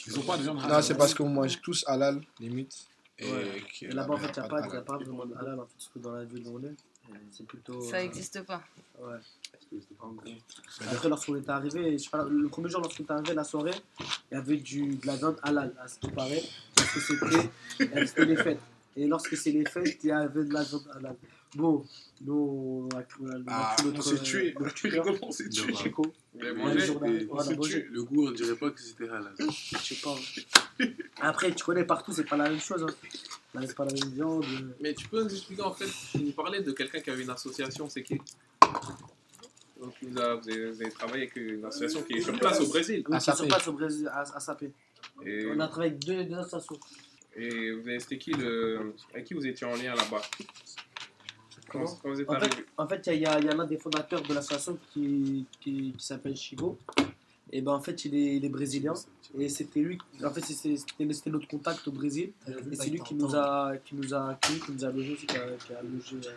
Ils 0.07 0.19
ont 0.19 0.23
pas 0.23 0.37
de 0.37 0.43
viande 0.43 0.59
Non, 0.69 0.83
c'est 0.83 0.97
parce 0.97 1.15
qu'on 1.15 1.29
mange 1.29 1.61
tous 1.63 1.85
halal, 1.87 2.21
limite. 2.41 2.87
Et 3.19 3.33
Ouais. 3.33 3.63
que 3.81 3.87
Et 3.87 3.89
là-bas, 3.93 4.15
en 4.15 4.17
fait, 4.19 4.27
il 4.37 4.41
n'y 4.41 4.47
a 4.47 4.49
pas, 4.49 4.59
halal. 4.59 4.75
y 4.75 4.77
a 4.77 4.81
pas 4.83 4.97
vraiment 4.99 5.27
de 5.27 5.35
halal, 5.35 5.61
en 5.61 5.65
fait, 5.67 5.73
surtout 5.79 5.99
dans 6.01 6.13
la 6.13 6.25
ville 6.25 6.47
où 6.47 6.59
on 6.59 6.63
est. 6.65 6.75
C'est 7.31 7.47
plutôt. 7.47 7.81
Ça 7.83 7.97
euh, 7.97 8.03
n'existe 8.03 8.43
pas. 8.43 8.63
Ouais. 9.01 9.17
Après, 10.91 11.09
lorsqu'on 11.09 11.37
était 11.37 11.51
arrivé, 11.51 11.93
je 11.99 12.05
sais 12.05 12.11
pas, 12.11 12.25
le 12.25 12.49
premier 12.49 12.69
jour, 12.69 12.81
lorsqu'on 12.81 13.05
était 13.05 13.13
arrivé, 13.13 13.35
la 13.35 13.45
soirée, 13.45 13.73
il 14.31 14.35
y 14.35 14.37
avait 14.37 14.57
du, 14.57 14.97
de 14.97 15.07
la 15.07 15.17
viande 15.17 15.37
halal, 15.43 15.73
à 15.81 15.87
ce 15.89 15.99
qui 15.99 16.11
paraît. 16.11 16.43
Parce 16.75 16.93
que 16.93 17.01
c'était 17.01 17.51
c'était 18.07 18.25
les 18.25 18.37
fêtes. 18.37 18.61
Et 18.97 19.07
lorsque 19.07 19.37
c'est 19.37 19.51
les 19.53 19.65
fêtes, 19.67 19.99
il 20.05 20.09
y 20.09 20.13
avait 20.13 20.45
de 20.45 20.53
la 20.53 20.63
viande 20.63 20.89
halal. 20.95 21.17
Bon, 21.55 21.85
nous, 22.23 22.89
Ah, 22.95 23.03
pris 23.03 23.87
On 23.89 23.91
notre, 23.93 24.03
s'est 24.03 24.19
tué. 24.23 24.55
notre 24.59 25.19
on 25.23 25.31
s'est 25.33 25.49
tué. 25.49 25.75
Chico. 25.75 26.03
Le 26.39 28.03
goût, 28.03 28.27
on 28.29 28.31
dirait 28.33 28.57
pas 28.57 28.71
que 28.71 28.81
c'était 28.81 29.09
halal. 29.09 29.33
Je 29.39 29.77
sais 29.79 29.95
pas. 30.03 30.17
Après, 31.21 31.55
tu 31.55 31.65
connais 31.65 31.85
partout, 31.85 32.13
c'est 32.13 32.25
pas 32.29 32.37
la 32.37 32.51
même 32.51 32.61
chose. 32.61 32.83
Hein. 32.83 33.61
C'est 33.67 33.75
pas 33.77 33.85
la 33.87 33.93
même 33.93 34.13
viande. 34.13 34.45
Mais 34.81 34.93
tu 34.95 35.09
peux 35.09 35.23
nous 35.23 35.31
expliquer 35.31 35.63
en 35.63 35.73
fait, 35.73 35.87
tu 36.13 36.19
nous 36.25 36.33
parlais 36.33 36.63
de 36.63 36.73
quelqu'un 36.73 37.01
qui 37.01 37.11
avait 37.11 37.23
une 37.23 37.31
association, 37.31 37.89
c'est 37.89 38.03
qui? 38.03 38.21
Donc, 39.81 39.93
vous, 40.03 40.19
avez, 40.19 40.71
vous 40.71 40.83
avez- 40.83 40.91
travaillé 40.91 41.23
avec 41.25 41.37
une 41.37 41.65
association 41.65 42.03
qui 42.03 42.15
est 42.15 42.21
sur 42.23 42.39
place 42.39 42.61
au 42.61 42.67
Brésil. 42.67 43.05
Oui, 43.09 43.19
qui 43.19 43.25
Sapé. 43.25 43.47
passe 43.49 43.69
au 43.69 43.73
Brésil, 43.73 44.09
à, 44.13 44.21
à 44.23 44.41
Sapé. 44.41 44.73
Et, 45.25 45.47
On 45.51 45.61
a 45.61 45.69
travaillé 45.69 45.93
avec 45.93 46.05
deux, 46.05 46.25
deux 46.25 46.35
associations. 46.37 46.79
Et 47.37 47.73
vous 47.73 47.87
avez 47.89 47.99
c'était 48.01 48.19
qui 48.19 48.33
le, 48.33 48.95
avec 49.13 49.25
qui 49.27 49.35
vous 49.35 49.47
étiez 49.47 49.67
en 49.67 49.75
lien 49.77 49.95
là-bas? 49.95 50.23
Quand, 51.69 51.81
Comment? 51.81 51.99
quand 52.03 52.11
vous 52.11 52.21
êtes 52.21 52.31
En 52.31 52.35
fait, 52.41 52.47
arrivé? 52.47 52.65
en 52.77 52.89
fait, 52.89 53.07
il 53.13 53.21
y, 53.21 53.27
a- 53.27 53.39
il 53.41 53.45
y 53.45 53.49
a 53.49 53.55
l'un 53.55 53.67
des 53.67 53.77
fondateurs 53.79 54.23
de 54.23 54.33
l'association 54.35 54.79
qui, 54.93 55.47
qui, 55.61 55.93
qui 55.97 56.05
s'appelle 56.05 56.37
Chigo. 56.37 56.79
Et 57.53 57.61
ben 57.61 57.73
en 57.73 57.81
fait, 57.81 58.05
il 58.05 58.15
est, 58.15 58.37
il 58.37 58.45
est 58.45 58.49
brésilien. 58.49 58.95
Et 59.39 59.49
c'était 59.49 59.81
lui, 59.81 59.99
en 60.25 60.31
fait, 60.31 60.41
c'était 60.43 61.31
notre 61.31 61.47
contact 61.49 61.87
au 61.89 61.93
Brésil. 61.93 62.33
Et 62.71 62.77
c'est 62.77 62.91
lui 62.91 63.01
qui 63.01 63.15
nous 63.15 63.35
a, 63.37 63.77
qui 63.85 63.95
nous 63.95 64.13
a 64.15 64.31
accueillis, 64.31 64.61
qui 64.61 64.73
nous 64.73 64.85
a 64.85 64.91
logés 64.91 65.13
aussi, 65.13 65.27
qui 65.27 65.37
a, 65.37 65.47
qui 65.65 65.73
a 65.73 65.83
logé. 65.83 66.17
euh, 66.29 66.33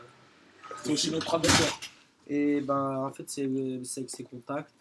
C'est 0.83 0.91
aussi 0.93 1.11
notre 1.11 1.25
traducteur. 1.25 1.79
Et 2.27 2.61
ben 2.61 2.97
en 3.07 3.11
fait, 3.11 3.23
c'est 3.27 3.49
c'est 3.83 4.01
avec 4.01 4.09
ses 4.11 4.23
contacts. 4.23 4.71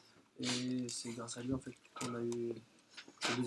Et 0.41 0.87
c'est 0.89 1.11
grâce 1.11 1.37
à 1.39 1.43
lui 1.43 1.53
en 1.53 1.59
fait 1.59 1.73
qu'on 1.95 2.15
a 2.15 2.21
eu 2.21 2.53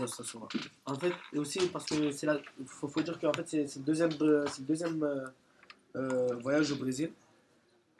associations-là. 0.01 0.47
En 0.85 0.95
fait, 0.95 1.13
et 1.33 1.39
aussi 1.39 1.59
parce 1.67 1.85
que 1.85 2.11
c'est 2.11 2.25
là, 2.25 2.37
faut, 2.65 2.87
faut 2.87 3.01
dire 3.01 3.19
qu'en 3.19 3.33
fait, 3.33 3.47
c'est 3.47 3.75
le 3.77 3.83
deuxième, 3.83 4.11
c'est 4.11 4.59
le 4.59 4.65
deuxième 4.67 5.03
euh, 5.03 5.25
euh, 5.95 6.35
voyage 6.41 6.71
au 6.71 6.75
Brésil. 6.75 7.11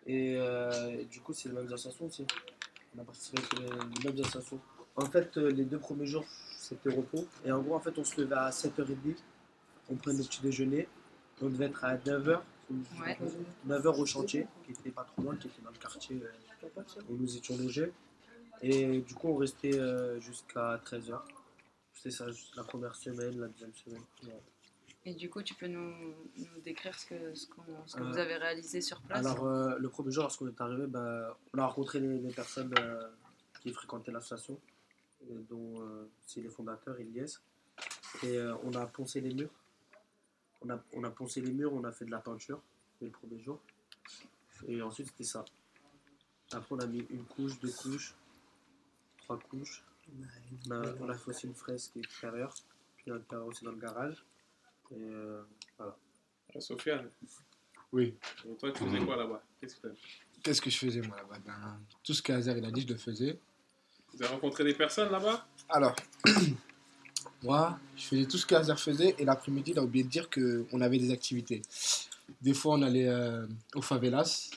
Et, 0.05 0.35
euh, 0.37 0.99
et 0.99 1.05
du 1.05 1.19
coup, 1.21 1.33
c'est 1.33 1.49
les 1.49 1.55
mêmes 1.55 1.67
associations 1.67 2.05
aussi. 2.05 2.25
On 2.95 3.01
a 3.01 3.03
participé 3.03 3.41
les, 3.59 3.67
les 3.67 4.09
mêmes 4.09 4.19
associations. 4.21 4.59
En 4.95 5.05
fait, 5.05 5.37
les 5.37 5.63
deux 5.63 5.79
premiers 5.79 6.05
jours, 6.05 6.25
c'était 6.57 6.89
repos. 6.89 7.25
Et 7.45 7.51
en 7.51 7.61
gros, 7.61 7.75
en 7.75 7.79
fait, 7.79 7.97
on 7.97 8.03
se 8.03 8.19
levait 8.19 8.35
à 8.35 8.49
7h30. 8.49 9.15
On 9.89 9.95
prenait 9.95 10.17
le 10.17 10.23
petit 10.23 10.41
déjeuner. 10.41 10.87
On 11.41 11.49
devait 11.49 11.65
être 11.65 11.83
à 11.83 11.95
9h. 11.95 12.39
Ouais. 13.01 13.17
9h 13.67 13.99
au 13.99 14.05
chantier, 14.05 14.47
qui 14.65 14.71
était 14.71 14.91
pas 14.91 15.03
trop 15.03 15.21
loin, 15.23 15.35
qui 15.35 15.47
était 15.47 15.61
dans 15.61 15.71
le 15.71 15.77
quartier 15.77 16.21
où 17.09 17.15
nous 17.17 17.35
étions 17.35 17.57
logés. 17.57 17.91
Et 18.61 18.99
du 18.99 19.13
coup, 19.13 19.29
on 19.29 19.37
restait 19.37 19.79
jusqu'à 20.19 20.79
13h. 20.85 21.19
C'était 22.01 22.15
ça, 22.15 22.25
la 22.55 22.63
première 22.63 22.95
semaine, 22.95 23.39
la 23.39 23.47
deuxième 23.47 23.75
semaine. 23.75 24.01
Ouais. 24.23 24.41
Et 25.05 25.13
du 25.13 25.29
coup, 25.29 25.43
tu 25.43 25.53
peux 25.53 25.67
nous, 25.67 25.93
nous 26.35 26.61
décrire 26.63 26.97
ce 26.97 27.05
que, 27.05 27.35
ce, 27.35 27.45
que 27.45 27.61
Euh, 27.61 28.03
vous 28.03 28.17
avez 28.17 28.37
réalisé 28.37 28.81
sur 28.81 28.99
place 29.01 29.23
Alors, 29.23 29.45
euh, 29.45 29.77
le 29.77 29.87
premier 29.87 30.11
jour, 30.11 30.23
lorsqu'on 30.23 30.47
est 30.47 30.59
arrivé, 30.61 30.87
bah, 30.87 31.37
on 31.53 31.59
a 31.59 31.67
rencontré 31.67 31.99
les, 31.99 32.17
les 32.17 32.33
personnes 32.33 32.73
euh, 32.79 33.07
qui 33.61 33.71
fréquentaient 33.71 34.11
l'association, 34.11 34.59
dont 35.47 35.79
euh, 35.81 36.09
c'est 36.25 36.41
les 36.41 36.49
fondateurs, 36.49 36.99
Ilyes. 36.99 37.37
Et 38.23 38.35
euh, 38.35 38.55
on 38.63 38.73
a 38.73 38.87
poncé 38.87 39.21
les 39.21 39.35
murs. 39.35 39.51
On 40.61 40.71
a, 40.71 40.83
on 40.93 41.03
a 41.03 41.11
poncé 41.11 41.39
les 41.41 41.51
murs, 41.51 41.71
on 41.71 41.83
a 41.83 41.91
fait 41.91 42.05
de 42.05 42.11
la 42.11 42.19
peinture, 42.19 42.63
le 42.99 43.09
premier 43.11 43.39
jour. 43.39 43.59
Et 44.67 44.81
ensuite, 44.81 45.07
c'était 45.09 45.23
ça. 45.23 45.45
Après, 46.51 46.75
on 46.75 46.79
a 46.79 46.87
mis 46.87 47.05
une 47.11 47.25
couche, 47.25 47.59
deux 47.59 47.71
couches, 47.71 48.15
trois 49.19 49.37
couches. 49.37 49.83
On 50.67 50.71
a, 50.71 50.93
on 50.99 51.09
a 51.09 51.13
fait 51.15 51.29
aussi 51.29 51.47
une 51.47 51.55
fresque 51.55 51.97
extérieure, 51.97 52.53
puis 52.97 53.11
l'intérieur 53.11 53.47
aussi 53.47 53.63
dans 53.65 53.71
le 53.71 53.77
garage. 53.77 54.23
Et 54.91 54.95
euh, 54.99 55.41
Euh, 55.79 56.59
Sofiane, 56.59 57.09
Oui. 57.93 58.13
et 58.45 58.55
toi, 58.57 58.71
tu 58.71 58.83
faisais 58.83 58.99
quoi 58.99 59.15
là-bas? 59.15 59.41
Qu'est-ce 59.59 59.75
que 59.77 59.87
t'as 59.87 59.93
Qu'est-ce 60.43 60.61
que 60.61 60.69
je 60.69 60.77
faisais 60.77 61.01
moi 61.01 61.15
là-bas? 61.17 61.37
Ben, 61.45 61.79
Tout 62.03 62.13
ce 62.13 62.21
qu'Azer 62.21 62.57
il 62.57 62.65
a 62.65 62.71
dit, 62.71 62.81
je 62.81 62.87
le 62.87 62.97
faisais. 62.97 63.39
Vous 64.13 64.21
avez 64.21 64.33
rencontré 64.33 64.63
des 64.65 64.73
personnes 64.73 65.09
là-bas? 65.11 65.47
Alors, 65.69 65.95
moi, 67.43 67.79
je 67.95 68.03
faisais 68.03 68.25
tout 68.25 68.37
ce 68.37 68.45
qu'Azer 68.45 68.77
faisait 68.79 69.15
et 69.17 69.23
l'après-midi, 69.25 69.71
il 69.71 69.79
a 69.79 69.83
oublié 69.83 70.03
de 70.03 70.09
dire 70.09 70.29
qu'on 70.29 70.81
avait 70.81 70.99
des 70.99 71.11
activités. 71.11 71.61
Des 72.41 72.53
fois, 72.53 72.75
on 72.75 72.81
allait 72.81 73.07
euh, 73.07 73.47
aux 73.75 73.81
favelas. 73.81 74.49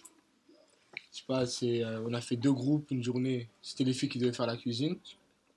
Je 1.12 1.18
sais 1.18 1.25
pas, 1.28 1.46
c'est, 1.46 1.84
euh, 1.84 2.02
on 2.06 2.12
a 2.12 2.20
fait 2.20 2.37
deux 2.37 2.52
groupes 2.52 2.90
une 2.90 3.04
journée. 3.04 3.49
C'était 3.62 3.84
les 3.84 3.92
filles 3.92 4.08
qui 4.08 4.18
devaient 4.18 4.32
faire 4.32 4.46
la 4.46 4.56
cuisine. 4.56 4.96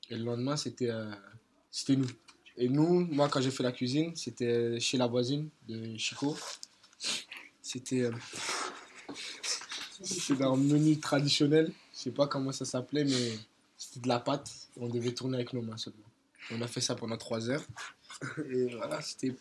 Et 0.09 0.15
le 0.15 0.23
lendemain, 0.23 0.55
c'était, 0.55 0.89
euh, 0.89 1.11
c'était 1.71 1.95
nous. 1.95 2.07
Et 2.57 2.69
nous, 2.69 3.05
moi, 3.05 3.29
quand 3.29 3.41
j'ai 3.41 3.51
fait 3.51 3.63
la 3.63 3.71
cuisine, 3.71 4.15
c'était 4.15 4.79
chez 4.79 4.97
la 4.97 5.07
voisine 5.07 5.49
de 5.67 5.97
Chico. 5.97 6.35
C'était, 7.61 8.01
euh, 8.01 8.11
c'était 10.01 10.43
un 10.43 10.55
menu 10.55 10.99
traditionnel. 10.99 11.71
Je 11.93 11.99
sais 11.99 12.11
pas 12.11 12.27
comment 12.27 12.51
ça 12.51 12.65
s'appelait, 12.65 13.03
mais 13.03 13.37
c'était 13.77 13.99
de 13.99 14.07
la 14.07 14.19
pâte. 14.19 14.49
On 14.77 14.87
devait 14.87 15.13
tourner 15.13 15.35
avec 15.35 15.53
nos 15.53 15.61
mains 15.61 15.77
seulement. 15.77 15.99
On 16.51 16.61
a 16.61 16.67
fait 16.67 16.81
ça 16.81 16.95
pendant 16.95 17.17
trois 17.17 17.49
heures. 17.49 17.63
Et 18.49 18.67
voilà, 18.75 19.01
c'était, 19.01 19.35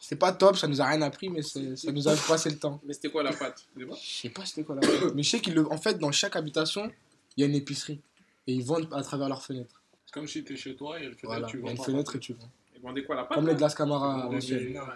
c'était 0.00 0.16
pas 0.16 0.32
top, 0.32 0.56
ça 0.56 0.68
nous 0.68 0.80
a 0.80 0.86
rien 0.86 1.02
appris, 1.02 1.30
mais 1.30 1.42
ça 1.42 1.90
nous 1.90 2.06
a 2.06 2.14
passé 2.14 2.50
le 2.50 2.58
temps. 2.58 2.80
Mais 2.84 2.92
c'était 2.92 3.10
quoi 3.10 3.22
la 3.22 3.32
pâte? 3.32 3.66
Je 3.74 3.80
sais 3.80 3.86
pas. 3.86 3.96
Je 3.96 4.20
sais 4.20 4.28
pas 4.28 4.44
c'était 4.44 4.62
quoi 4.62 4.74
la 4.76 4.82
pâte. 4.82 5.14
Mais 5.14 5.22
je 5.22 5.30
sais 5.30 5.40
qu'en 5.40 5.78
fait, 5.78 5.98
dans 5.98 6.12
chaque 6.12 6.36
habitation, 6.36 6.92
il 7.36 7.40
y 7.40 7.44
a 7.44 7.46
une 7.46 7.54
épicerie. 7.54 8.00
Et 8.46 8.52
ils 8.52 8.62
vendent 8.62 8.92
à 8.92 9.02
travers 9.02 9.28
leurs 9.28 9.42
fenêtres. 9.42 9.80
Comme 10.14 10.28
si 10.28 10.44
t'es 10.44 10.54
chez 10.54 10.76
toi 10.76 11.00
et 11.00 11.08
le 11.08 11.16
Voilà, 11.24 11.48
tu 11.48 11.58
il 11.58 11.64
y 11.64 11.68
a 11.68 11.72
une 11.72 11.76
vends 11.76 11.82
fenêtre 11.82 12.14
et 12.14 12.20
tu 12.20 12.34
vends. 12.34 12.48
Ils 12.76 12.80
vendaient 12.80 13.02
quoi 13.02 13.16
la 13.16 13.24
pâte 13.24 13.34
Comme 13.34 13.46
les 13.46 13.52
là 13.52 13.58
glaces 13.58 13.74
Camara 13.74 14.28
ouais, 14.28 14.38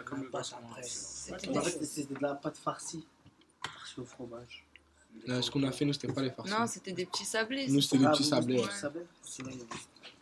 comme 0.04 0.22
le 0.22 0.30
Pas 0.30 0.42
glace 0.42 0.54
après. 0.56 0.82
C'était 0.84 2.14
de 2.14 2.22
la 2.22 2.36
pâte 2.36 2.56
farcie. 2.56 3.04
Farcie 3.64 3.98
au 3.98 4.04
fromage. 4.04 4.64
Non, 5.26 5.42
ce 5.42 5.50
qu'on 5.50 5.64
a 5.64 5.72
fait, 5.72 5.84
nous, 5.84 5.92
c'était 5.92 6.12
pas 6.12 6.22
les 6.22 6.30
farcis. 6.30 6.52
Non, 6.52 6.68
c'était 6.68 6.92
des 6.92 7.04
petits 7.04 7.24
sablés. 7.24 7.66
Nous, 7.66 7.80
c'était 7.80 7.98
des 7.98 8.10
petits 8.10 8.22
sablés. 8.22 8.62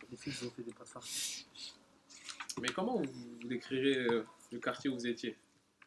les 0.09 0.17
filles, 0.17 0.33
ils 0.41 0.47
ont 0.47 0.49
fait 0.49 0.63
des 0.63 0.73
pâtes 0.73 0.87
farcies. 0.87 1.45
Mais 2.59 2.69
comment 2.69 2.97
vous, 2.97 3.47
décrirez 3.47 3.97
euh, 3.99 4.25
le 4.51 4.57
quartier 4.57 4.89
où 4.89 4.95
vous 4.95 5.05
étiez? 5.05 5.37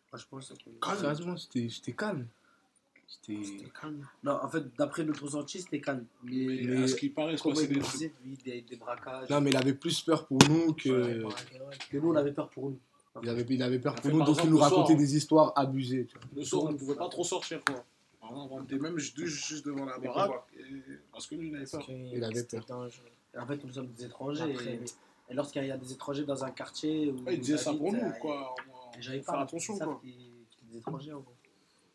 Franchement, 0.07 0.40
c'est 0.40 0.55
Sérieusement, 1.00 1.37
c'était 1.37 1.69
c'était 1.69 1.93
calme. 1.95 2.29
C'était. 3.11 3.40
Calme. 3.81 4.07
Non, 4.23 4.38
en 4.43 4.49
fait, 4.49 4.62
d'après 4.79 5.02
notre 5.05 5.25
ressenti, 5.25 5.61
c'était 5.61 5.81
calme. 5.81 6.07
Mais, 6.23 6.61
Mais 6.64 6.83
à 6.85 6.87
ce 6.88 6.95
qui 6.95 7.09
paraît, 7.09 7.37
passé 7.37 7.62
il 7.64 7.69
des 7.69 7.81
disait, 7.81 8.12
des, 8.45 8.61
des 8.62 8.76
braquages. 8.76 9.29
Non, 9.29 9.40
mais 9.40 9.50
il 9.50 9.57
avait 9.57 9.75
plus 9.75 10.00
peur 10.02 10.26
pour 10.26 10.38
nous 10.49 10.73
que. 10.75 11.25
Que 11.90 11.99
nous, 11.99 12.12
on 12.12 12.17
avait 12.17 12.33
peur 12.33 12.49
pour 12.49 12.71
nous. 12.71 12.79
Il 13.23 13.29
avait, 13.29 13.45
il 13.49 13.62
avait 13.62 13.81
peur 13.81 13.97
pour 13.97 14.11
nous, 14.12 14.23
donc 14.25 14.38
il 14.45 14.50
nous 14.50 14.59
soir, 14.59 14.71
racontait 14.71 14.93
hein. 14.93 14.97
des 14.97 15.17
histoires 15.17 15.52
abusées. 15.57 16.07
Tu 16.07 16.17
vois. 16.17 16.29
Le 16.37 16.45
soir, 16.45 16.62
on 16.64 16.73
ne 16.73 16.79
pouvait 16.79 16.95
pas 16.95 17.09
trop 17.09 17.25
sortir, 17.25 17.61
quoi. 17.64 17.85
On 18.23 18.62
était 18.62 18.79
même 18.79 18.97
juste, 18.99 19.19
juste 19.25 19.67
devant 19.67 19.85
la 19.85 19.99
baraque. 19.99 20.31
et- 20.57 20.62
Parce 21.11 21.26
que 21.26 21.35
nous, 21.35 21.50
on 21.50 21.55
avait 21.55 21.67
peur. 21.67 21.85
Il 21.88 22.23
avait 22.23 22.45
peur. 22.45 22.64
Et 23.35 23.38
en 23.38 23.47
fait, 23.47 23.64
nous 23.64 23.73
sommes 23.73 23.88
des 23.88 24.05
étrangers. 24.05 24.43
Après, 24.55 24.75
et, 24.75 24.81
et 25.31 25.35
lorsqu'il 25.35 25.64
y 25.64 25.71
a 25.71 25.76
des 25.76 25.93
étrangers 25.93 26.25
dans 26.25 26.45
un 26.45 26.50
quartier. 26.52 27.11
Où 27.11 27.25
Ouais, 27.25 27.35
ils 27.35 27.40
disaient 27.40 27.57
ça 27.59 27.75
pour 27.75 27.93
nous, 27.93 27.99
euh, 27.99 28.11
quoi. 28.21 28.55
J'avais 29.00 29.21
pas 29.21 29.40
attention, 29.40 29.76
quoi. 29.76 30.00
des 30.05 30.79
étrangers, 30.79 31.12
en 31.12 31.21
gros. 31.21 31.35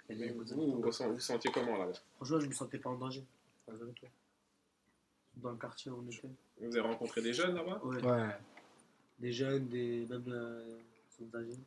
Mais 0.09 0.15
les- 0.15 0.29
vous, 0.31 0.43
vous, 0.45 0.81
vous 0.81 0.91
sent- 0.91 1.07
vous 1.09 1.19
sentiez 1.19 1.51
comment 1.51 1.77
là-bas 1.77 1.93
Franchement, 2.17 2.39
je 2.39 2.47
me 2.47 2.53
sentais 2.53 2.77
pas 2.77 2.89
en 2.89 2.95
danger. 2.97 3.23
Dans 5.37 5.51
le 5.51 5.57
quartier 5.57 5.91
où 5.91 6.03
on 6.05 6.09
était. 6.09 6.29
Vous 6.61 6.77
avez 6.77 6.87
rencontré 6.87 7.21
des 7.21 7.33
jeunes 7.33 7.55
là-bas? 7.55 7.81
Ouais. 7.83 8.01
Ouais. 8.03 8.29
Des 9.19 9.31
jeunes, 9.31 9.67
des, 9.67 10.05
même 10.09 10.23
euh, 10.27 10.77
des 11.19 11.35
âgés. 11.35 11.57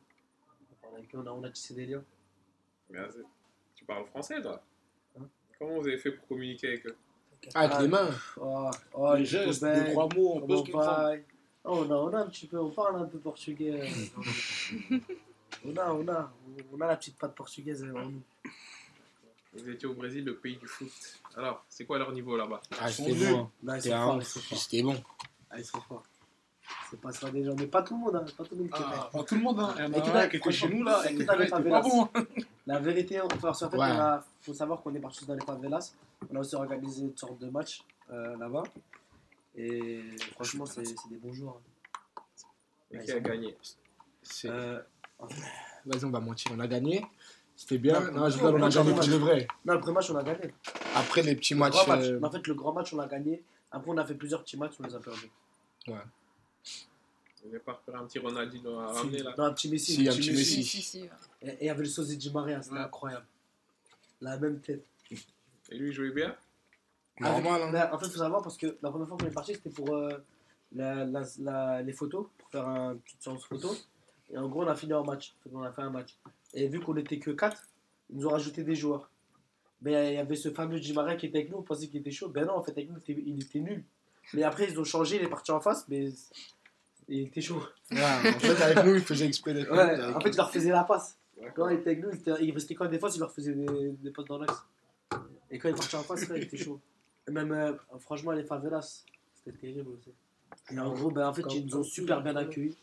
On 0.71 0.75
parlait 0.81 0.97
avec 0.99 1.13
eux, 1.13 1.19
on 1.19 1.27
a, 1.27 1.31
on 1.31 1.43
a 1.43 1.49
tissé 1.49 1.73
des 1.75 1.85
liens. 1.85 2.03
Mais, 2.89 2.99
euh, 2.99 3.07
Tu 3.75 3.85
parles 3.85 4.05
français 4.07 4.41
toi? 4.41 4.63
Hein? 5.19 5.23
Comment 5.59 5.79
vous 5.79 5.87
avez 5.87 5.97
fait 5.97 6.11
pour 6.11 6.27
communiquer 6.27 6.67
avec 6.69 6.85
eux? 6.87 6.95
Ah, 7.53 7.61
avec 7.61 7.79
les 7.81 7.87
mains. 7.87 8.09
Oh, 8.37 8.69
oh, 8.93 9.13
Les 9.15 9.25
gestes, 9.25 9.63
deux, 9.63 9.91
trois 9.91 10.07
mots, 10.15 10.33
on 10.35 10.47
peut 10.47 10.57
se 10.57 10.61
comprendre. 10.63 11.15
Oh, 11.65 11.85
on 11.85 11.91
a, 11.91 11.95
on 11.95 12.13
a 12.13 12.17
un 12.19 12.27
petit 12.29 12.47
peu, 12.47 12.57
on 12.59 12.71
parle 12.71 13.01
un 13.01 13.05
peu 13.05 13.19
portugais. 13.19 13.87
on 15.65 15.75
a, 15.77 15.91
on 15.93 16.07
a, 16.07 16.31
on 16.73 16.81
a 16.81 16.87
la 16.87 16.95
petite 16.97 17.17
patte 17.17 17.35
portugaise 17.35 17.83
euh, 17.83 17.93
en 17.95 18.09
nous. 18.09 18.21
Vous 19.53 19.67
étiez 19.69 19.87
au 19.87 19.93
Brésil, 19.93 20.23
le 20.25 20.35
pays 20.35 20.57
du 20.57 20.67
foot. 20.67 20.91
Alors, 21.35 21.63
c'est 21.69 21.85
quoi 21.85 21.97
leur 21.97 22.11
niveau 22.11 22.37
là-bas? 22.37 22.61
Ah, 22.79 22.89
Ils 22.89 22.93
sont 22.93 23.05
c'était 23.05 23.31
bon. 23.31 23.49
C'était. 23.79 24.55
C'était 24.55 24.83
bon. 24.83 25.03
Ah, 25.49 25.57
ils 25.57 25.65
sont 25.65 25.81
forts. 25.81 26.03
C'est 26.91 27.01
pas 27.01 27.11
ça 27.11 27.31
des 27.31 27.43
gens, 27.43 27.55
mais 27.57 27.65
pas 27.65 27.81
tout 27.81 27.95
le 27.95 27.99
monde, 27.99 28.15
hein, 28.15 28.25
pas 28.37 28.43
tout 28.43 28.53
le 28.55 28.61
monde 28.61 28.71
qui 28.71 28.79
est 28.81 28.85
Ah, 28.87 29.09
pas 29.11 29.23
tout 29.23 29.35
le 29.35 29.41
monde, 29.41 29.59
hein. 29.59 29.73
Il 29.77 29.81
y 29.81 29.85
en 29.85 29.89
Et 29.89 29.93
qui 29.93 30.09
a 30.09 30.11
t'a- 30.13 30.19
un 30.21 30.27
qui 30.27 30.37
était 30.37 30.51
chez 30.51 30.69
nous, 30.69 30.83
là. 30.83 31.01
et 31.11 31.25
pas 31.25 31.35
pas 31.35 31.59
la- 31.59 31.81
bon. 31.81 32.09
La 32.67 32.79
vérité, 32.79 33.19
enfin, 33.21 33.49
en 33.49 33.53
fait, 33.53 33.65
Ouais. 33.65 33.77
on 33.77 33.81
a, 33.99 34.23
faut 34.41 34.53
savoir 34.53 34.81
qu'on 34.81 34.93
est 34.93 34.99
parti 34.99 35.25
dans 35.25 35.33
les 35.33 35.41
favelas. 35.43 35.93
On 36.31 36.35
a 36.35 36.39
aussi 36.41 36.55
organisé 36.55 37.01
une 37.01 37.17
sorte 37.17 37.39
de 37.39 37.49
match 37.49 37.81
euh, 38.11 38.37
là-bas. 38.37 38.63
Et 39.55 40.03
franchement, 40.33 40.65
c'est 40.67 40.83
des 40.83 41.17
bons 41.17 41.33
joueurs. 41.33 41.57
hein. 41.57 42.21
Et 42.91 42.97
Ouais, 42.97 43.03
qui 43.05 43.11
a 43.13 43.19
gagné? 43.19 43.57
C'est- 44.21 44.49
Euh, 44.49 44.79
Vas-y, 45.85 46.05
on 46.05 46.09
va 46.09 46.19
mentir. 46.19 46.51
On 46.55 46.59
a 46.59 46.67
gagné. 46.67 47.05
C'était 47.55 47.77
bien. 47.77 47.99
Non, 47.99 48.11
Non, 48.21 48.29
je 48.29 48.37
non, 48.37 48.45
rigole, 48.45 48.61
on 48.61 48.65
a 48.65 48.69
non. 48.69 48.83
de 49.07 49.15
vrai. 49.17 49.47
non, 49.65 49.73
le 49.73 49.79
premier 49.79 49.95
match, 49.95 50.09
on 50.11 50.15
a 50.15 50.23
gagné. 50.23 50.53
Après 50.95 51.21
les 51.23 51.35
petits 51.35 51.53
Le 51.55 51.59
matchs. 51.59 51.87
match. 51.87 52.05
euh, 52.05 52.19
en 52.23 52.31
fait, 52.31 52.47
le 52.47 52.53
grand 52.53 52.71
match, 52.73 52.93
on 52.93 52.97
l'a 52.97 53.07
gagné. 53.07 53.43
Après, 53.71 53.91
on 53.91 53.97
a 53.97 54.05
fait 54.05 54.15
plusieurs 54.15 54.43
petits 54.43 54.57
matchs, 54.57 54.73
on 54.79 54.83
les 54.87 54.95
a 54.95 54.99
perdus. 54.99 55.29
Vous 55.87 55.93
n'avez 57.47 57.59
pas 57.59 57.73
repéré 57.73 57.97
un 57.97 58.05
petit 58.05 58.19
Ronaldinho 58.19 58.79
à 58.79 58.93
Si. 58.93 58.99
ramener 58.99 59.19
là 59.19 59.33
Non, 59.37 59.45
un 59.45 59.53
petit 59.53 59.69
Messi. 59.69 59.93
Si, 59.95 60.07
un 60.07 60.11
petit 60.11 60.19
petit 60.19 60.31
Messi. 60.31 60.57
Messi. 60.57 60.63
Si, 60.63 60.81
si, 60.81 61.01
ouais. 61.03 61.09
Et 61.41 61.57
il 61.61 61.67
y 61.67 61.69
avait 61.69 61.83
le 61.83 61.89
sosie 61.89 62.17
Di 62.17 62.31
Maria, 62.31 62.61
c'était 62.61 62.75
Ouais. 62.75 62.81
incroyable. 62.81 63.25
La 64.21 64.37
même 64.37 64.59
tête. 64.59 64.85
Et 65.71 65.77
lui, 65.77 65.89
il 65.89 65.93
jouait 65.93 66.11
bien? 66.11 66.35
Normal, 67.19 67.61
hein. 67.75 67.89
En 67.93 67.99
fait, 67.99 68.07
il 68.07 68.11
faut 68.11 68.17
savoir 68.17 68.41
parce 68.41 68.57
que 68.57 68.77
la 68.81 68.89
première 68.89 69.07
fois 69.07 69.17
qu'on 69.17 69.25
est 69.27 69.31
parti, 69.33 69.53
c'était 69.53 69.69
pour 69.69 69.93
euh, 69.95 70.09
la- 70.73 71.05
la- 71.05 71.25
la- 71.39 71.81
les 71.81 71.93
photos, 71.93 72.27
pour 72.37 72.49
faire 72.49 72.67
un- 72.67 72.93
une 72.93 72.99
petite 72.99 73.21
séance 73.21 73.45
photo. 73.45 73.75
Et 74.31 74.37
en 74.37 74.47
gros, 74.47 74.63
on 74.63 74.67
a 74.67 74.75
fini 74.75 74.93
en 74.93 75.03
match. 75.03 75.35
On 75.51 75.61
a 75.63 75.71
fait 75.71 75.81
un 75.81 75.89
match. 75.89 76.17
Et 76.53 76.67
vu 76.67 76.79
qu'on 76.79 76.95
était 76.97 77.19
que 77.19 77.31
4, 77.31 77.57
ils 78.09 78.17
nous 78.17 78.27
ont 78.27 78.31
rajouté 78.31 78.63
des 78.63 78.75
joueurs. 78.75 79.09
Mais 79.81 80.11
il 80.11 80.15
y 80.15 80.17
avait 80.17 80.35
ce 80.35 80.49
fameux 80.49 80.77
Jimaria 80.77 81.15
qui 81.15 81.27
était 81.27 81.37
avec 81.39 81.51
nous, 81.51 81.57
on 81.57 81.61
pensait 81.63 81.87
qu'il 81.87 81.99
était 82.01 82.11
chaud. 82.11 82.27
Ben 82.29 82.45
non, 82.45 82.53
en 82.57 82.63
fait, 82.63 82.71
avec 82.71 82.89
nous, 82.89 82.97
il 83.07 83.41
était- 83.43 83.59
nul. 83.59 83.83
Mais 84.33 84.43
après, 84.43 84.65
ils 84.69 84.79
ont 84.79 84.83
changé, 84.83 85.15
il 85.15 85.23
est 85.23 85.29
parti 85.29 85.51
en 85.51 85.59
face, 85.61 85.87
mais 85.87 86.09
il 87.07 87.21
était 87.27 87.41
chaud. 87.41 87.63
Ouais, 87.91 88.03
en 88.03 88.39
fait, 88.39 88.61
avec 88.61 88.83
nous, 88.85 88.95
il 88.95 89.01
faisait 89.01 89.25
exprès 89.25 89.53
d'être 89.53 89.71
Ouais, 89.71 89.79
avec 89.79 90.15
en 90.15 90.19
fait, 90.19 90.29
il 90.29 90.35
leur 90.37 90.51
faisait 90.51 90.69
la 90.71 90.83
passe. 90.83 91.17
Quand 91.55 91.69
il 91.69 91.79
était 91.79 91.91
avec 91.91 92.03
nous, 92.03 92.09
il, 92.11 92.17
était- 92.19 92.43
il 92.43 92.51
restait 92.53 92.75
quand 92.75 92.87
des 92.87 92.99
fois, 92.99 93.09
il 93.13 93.19
leur 93.19 93.31
faisait 93.31 93.53
des, 93.53 93.89
des 93.93 94.11
passes 94.11 94.25
dans 94.25 94.37
l'axe. 94.37 94.61
Et 95.49 95.57
quand 95.57 95.69
il 95.69 95.75
partait 95.75 95.95
en 95.95 96.03
face, 96.03 96.25
il 96.29 96.43
était 96.43 96.57
chaud. 96.57 96.79
Et 97.27 97.31
même, 97.31 97.51
euh, 97.53 97.73
franchement, 97.99 98.31
les 98.33 98.43
favelas, 98.43 99.03
c'était 99.33 99.57
terrible 99.57 99.89
aussi. 99.91 100.11
Et 100.71 100.79
en 100.79 100.93
gros, 100.93 101.11
ben, 101.11 101.27
en 101.27 101.33
fait, 101.33 101.43
ils 101.53 101.65
nous 101.65 101.77
ont 101.77 101.83
super 101.83 102.21
bien 102.21 102.35
accueillis. 102.35 102.77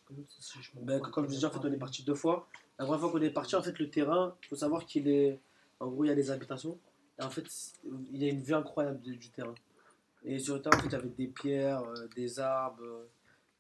Ben, 0.83 1.01
comme 1.01 1.27
je 1.27 1.31
disais, 1.31 1.47
en 1.47 1.51
fait, 1.51 1.67
on 1.67 1.73
est 1.73 1.79
parti 1.79 2.03
deux 2.03 2.15
fois. 2.15 2.47
La 2.79 2.85
première 2.85 3.01
fois 3.01 3.11
qu'on 3.11 3.23
est 3.23 3.31
parti, 3.31 3.57
en 3.57 3.63
fait, 3.63 3.79
le 3.79 3.89
terrain, 3.89 4.35
il 4.43 4.49
faut 4.49 4.57
savoir 4.57 4.85
qu'il 4.85 5.09
est. 5.09 5.39
En 5.81 5.89
gros, 5.89 6.05
il 6.05 6.09
y 6.09 6.11
a 6.11 6.15
des 6.15 6.31
habitations. 6.31 6.79
Et 7.19 7.23
en 7.23 7.31
fait, 7.31 7.45
il 8.13 8.23
y 8.23 8.27
a 8.27 8.31
une 8.31 8.43
vue 8.43 8.55
incroyable 8.55 9.01
du, 9.01 9.17
du 9.17 9.31
terrain. 9.31 9.55
Et 10.25 10.39
sur 10.39 10.57
le 10.57 10.63
terrain, 10.63 10.77
en 10.77 10.81
fait, 10.81 10.89
il 10.89 10.93
y 10.93 10.97
avait 10.97 11.09
des 11.09 11.29
pierres, 11.29 11.83
euh, 11.83 12.09
des 12.15 12.41
arbres, 12.41 12.83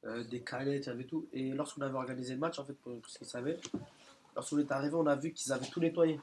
euh, 0.04 0.24
des 0.24 0.40
canettes, 0.40 0.86
il 0.86 0.88
y 0.88 0.92
avait 0.92 1.04
tout. 1.04 1.26
Et 1.32 1.52
lorsqu'on 1.52 1.82
avait 1.82 1.94
organisé 1.94 2.34
le 2.34 2.40
match, 2.40 2.58
en 2.58 2.64
fait, 2.64 2.74
pour, 2.74 2.98
pour 3.00 3.10
ce 3.10 3.18
qu'ils 3.18 3.26
savaient, 3.26 3.58
lorsqu'on 4.34 4.58
est 4.58 4.72
arrivé, 4.72 4.94
on 4.94 5.06
a 5.06 5.16
vu 5.16 5.32
qu'ils 5.32 5.52
avaient 5.52 5.66
tout 5.66 5.80
nettoyé. 5.80 6.20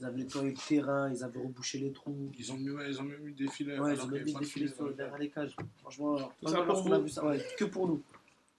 Ils 0.00 0.06
avaient 0.06 0.16
nettoyé 0.18 0.50
le 0.52 0.56
terrain, 0.56 1.10
ils 1.12 1.22
avaient 1.22 1.40
rebouché 1.40 1.78
les 1.78 1.92
trous. 1.92 2.30
Ils 2.38 2.50
ont 2.52 2.56
mis, 2.56 2.70
ouais, 2.70 2.88
ils 2.88 2.98
ont 3.00 3.04
même 3.04 3.20
mis 3.20 3.34
des 3.34 3.48
filets. 3.48 3.78
Ouais, 3.78 3.94
ils 3.94 4.00
ont 4.00 4.06
même 4.06 4.24
mis 4.24 4.32
des 4.32 4.40
de 4.40 4.44
filets 4.44 4.68
sur- 4.68 4.94
derrière 4.94 5.18
les 5.18 5.28
cages. 5.28 5.54
Franchement, 5.82 6.16
franchement, 6.42 6.64
lorsqu'on 6.64 6.92
a 6.92 6.98
vu 7.00 7.08
ça, 7.10 7.26
ouais, 7.26 7.46
que 7.58 7.64
pour 7.66 7.86
nous. 7.86 8.02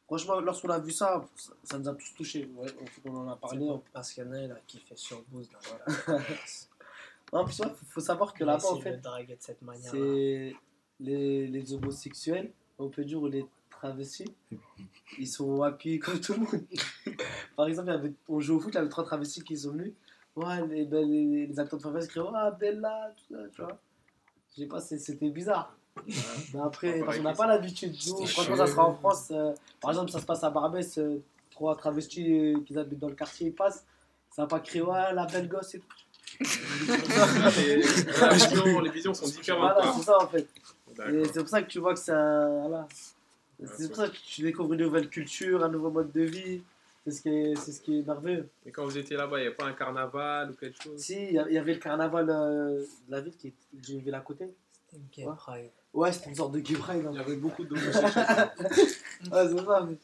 Franchement, 0.05 0.39
lorsqu'on 0.41 0.69
a 0.69 0.77
vu 0.79 0.91
ça, 0.91 1.25
ça, 1.35 1.53
ça 1.63 1.79
nous 1.79 1.87
a 1.89 1.95
tous 1.95 2.13
touchés. 2.15 2.47
Ouais, 2.55 2.67
en 2.81 2.85
fait, 2.85 3.01
on 3.05 3.15
en 3.15 3.29
a 3.29 3.35
parlé. 3.37 3.65
on- 3.67 3.81
Parce 3.91 4.11
qu'il 4.13 4.23
y 4.23 4.27
en 4.27 4.31
a 4.33 4.37
un 4.37 4.47
là, 4.49 4.57
qui 4.67 4.77
fait 4.79 4.95
la 6.11 6.19
En 7.31 7.45
plus, 7.45 7.59
il 7.59 7.65
faut, 7.69 7.85
faut 7.89 8.01
savoir 8.01 8.33
que 8.33 8.43
là-bas, 8.43 8.67
en 8.67 8.79
fait, 8.79 8.97
draguer 8.97 9.35
de 9.35 9.41
cette 9.41 9.61
manière. 9.61 9.89
c'est 9.91 10.53
les, 10.99 11.47
les 11.47 11.73
homosexuels, 11.73 12.51
on 12.77 12.89
peut 12.89 13.03
dire, 13.05 13.21
ou 13.21 13.27
les 13.27 13.45
travestis, 13.69 14.31
ils 15.17 15.27
sont 15.27 15.61
appuyés 15.63 15.97
comme 15.99 16.19
tout 16.19 16.33
le 16.33 16.39
monde. 16.39 16.65
Par 17.55 17.67
exemple, 17.67 17.89
il 17.89 17.93
y 17.93 17.95
avait, 17.97 18.13
on 18.27 18.39
joue 18.41 18.57
au 18.57 18.59
foot, 18.59 18.73
il 18.73 18.75
y 18.75 18.79
avait 18.79 18.89
trois 18.89 19.05
travestis 19.05 19.43
qui 19.43 19.57
sont 19.57 19.71
venus. 19.71 19.93
Ouais, 20.35 20.65
les, 20.67 20.85
ben, 20.85 21.05
les, 21.09 21.47
les 21.47 21.59
acteurs 21.59 21.77
de 21.79 21.83
favela 21.83 22.05
criaient 22.07 22.25
Ah, 22.33 22.51
Bella, 22.51 23.13
tout 23.17 23.35
ça, 23.35 23.41
tu 23.53 23.61
vois. 23.61 23.77
Je 24.55 24.61
sais 24.61 24.67
pas, 24.67 24.79
c'était 24.79 25.29
bizarre. 25.29 25.75
Mais 26.53 26.59
après, 26.63 26.99
parce 26.99 27.17
qu'on 27.17 27.23
n'a 27.23 27.33
pas 27.33 27.47
l'habitude. 27.47 27.95
Franchement, 28.27 28.55
ça 28.55 28.67
sera 28.67 28.85
en 28.87 28.93
France. 28.95 29.27
euh, 29.31 29.53
par 29.81 29.91
exemple, 29.91 30.09
ça 30.11 30.19
se 30.19 30.25
passe 30.25 30.43
à 30.43 30.49
Barbès, 30.49 30.97
euh, 30.97 31.21
trois 31.51 31.75
travestis 31.75 32.31
euh, 32.31 32.59
qui 32.65 32.77
habitent 32.77 32.99
dans 32.99 33.09
le 33.09 33.15
quartier, 33.15 33.47
ils 33.47 33.53
passent. 33.53 33.85
Ça 34.33 34.43
va 34.43 34.47
pas 34.47 34.59
crier 34.61 34.83
Ouais, 34.83 35.13
la 35.13 35.25
belle 35.25 35.49
gosse 35.49 35.75
et 35.75 35.79
tout. 35.79 35.87
les, 36.87 37.81
la 38.21 38.29
vision- 38.33 38.79
les 38.79 38.89
visions 38.89 39.13
sont 39.13 39.25
différentes. 39.27 39.73
Voilà, 39.75 39.93
c'est 39.93 40.03
ça 40.03 40.17
en 40.23 40.27
fait. 40.27 40.47
C'est 40.95 41.39
pour 41.39 41.49
ça 41.49 41.61
que 41.61 41.67
tu 41.69 41.79
vois 41.79 41.93
que 41.93 41.99
ça. 41.99 42.47
Voilà. 42.61 42.87
C'est 43.75 43.87
pour 43.87 43.97
ça 43.97 44.07
que 44.09 44.15
tu 44.15 44.41
découvres 44.41 44.73
une 44.73 44.81
nouvelle 44.81 45.09
culture, 45.09 45.63
un 45.63 45.69
nouveau 45.69 45.91
mode 45.91 46.11
de 46.13 46.21
vie. 46.21 46.61
C'est 47.05 47.11
ce, 47.11 47.21
qui 47.23 47.29
est- 47.29 47.55
c'est 47.55 47.71
ce 47.71 47.81
qui 47.81 47.97
est 47.99 48.05
merveilleux. 48.05 48.47
Et 48.65 48.71
quand 48.71 48.83
vous 48.85 48.95
étiez 48.97 49.17
là-bas, 49.17 49.37
il 49.39 49.41
n'y 49.41 49.47
avait 49.47 49.55
pas 49.55 49.65
un 49.65 49.73
carnaval 49.73 50.51
ou 50.51 50.53
quelque 50.53 50.81
chose? 50.83 50.99
Si, 50.99 51.15
il 51.29 51.33
y 51.33 51.57
avait 51.57 51.73
le 51.73 51.79
carnaval 51.79 52.29
euh, 52.29 52.79
de 53.07 53.11
la 53.11 53.21
ville 53.21 53.35
qui 53.35 53.47
est 53.47 53.53
j'ai 53.83 53.93
une 53.93 54.01
ville 54.01 54.13
à 54.15 54.19
côté. 54.19 54.53
Gay 55.15 55.25
pride. 55.37 55.69
Ouais, 55.93 56.11
c'était 56.11 56.29
une 56.29 56.35
sorte 56.35 56.51
de 56.51 56.59
gay 56.59 56.75
pride. 56.75 57.05
hein. 57.07 57.11
Il 57.13 57.17
y 57.17 57.21
avait 57.23 57.35
beaucoup 57.37 57.63
d'homosexuels. 57.63 58.51
Ouais, 59.31 59.47
c'est 59.47 59.65
ça. 59.65 59.87
Mais... 59.87 59.97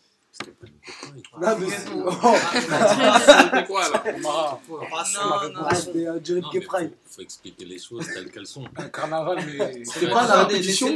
Non, 1.41 1.57
mais 1.59 1.69
c'est- 1.69 1.87
C'était 3.43 3.65
quoi 3.65 3.89
là 3.89 4.03
Omar, 4.15 4.59
Non, 4.69 5.49
non. 5.53 5.65
Ouais, 5.67 5.75
c'était 5.75 6.07
un 6.07 6.13
Non, 6.13 6.49
Gay 6.51 6.61
Pride. 6.61 6.91
faut, 7.05 7.21
expliquer 7.21 7.65
les 7.65 7.79
choses 7.79 8.07
telles 8.13 8.29
qu'elles 8.31 8.45
sont. 8.47 8.65
un 8.75 8.89
carnaval, 8.89 9.43
mais. 9.45 9.83
C'était 9.85 10.05
Ouais, 10.07 10.11
pas 10.13 10.27
la 10.27 10.43
répétition 10.45 10.87
En 10.89 10.91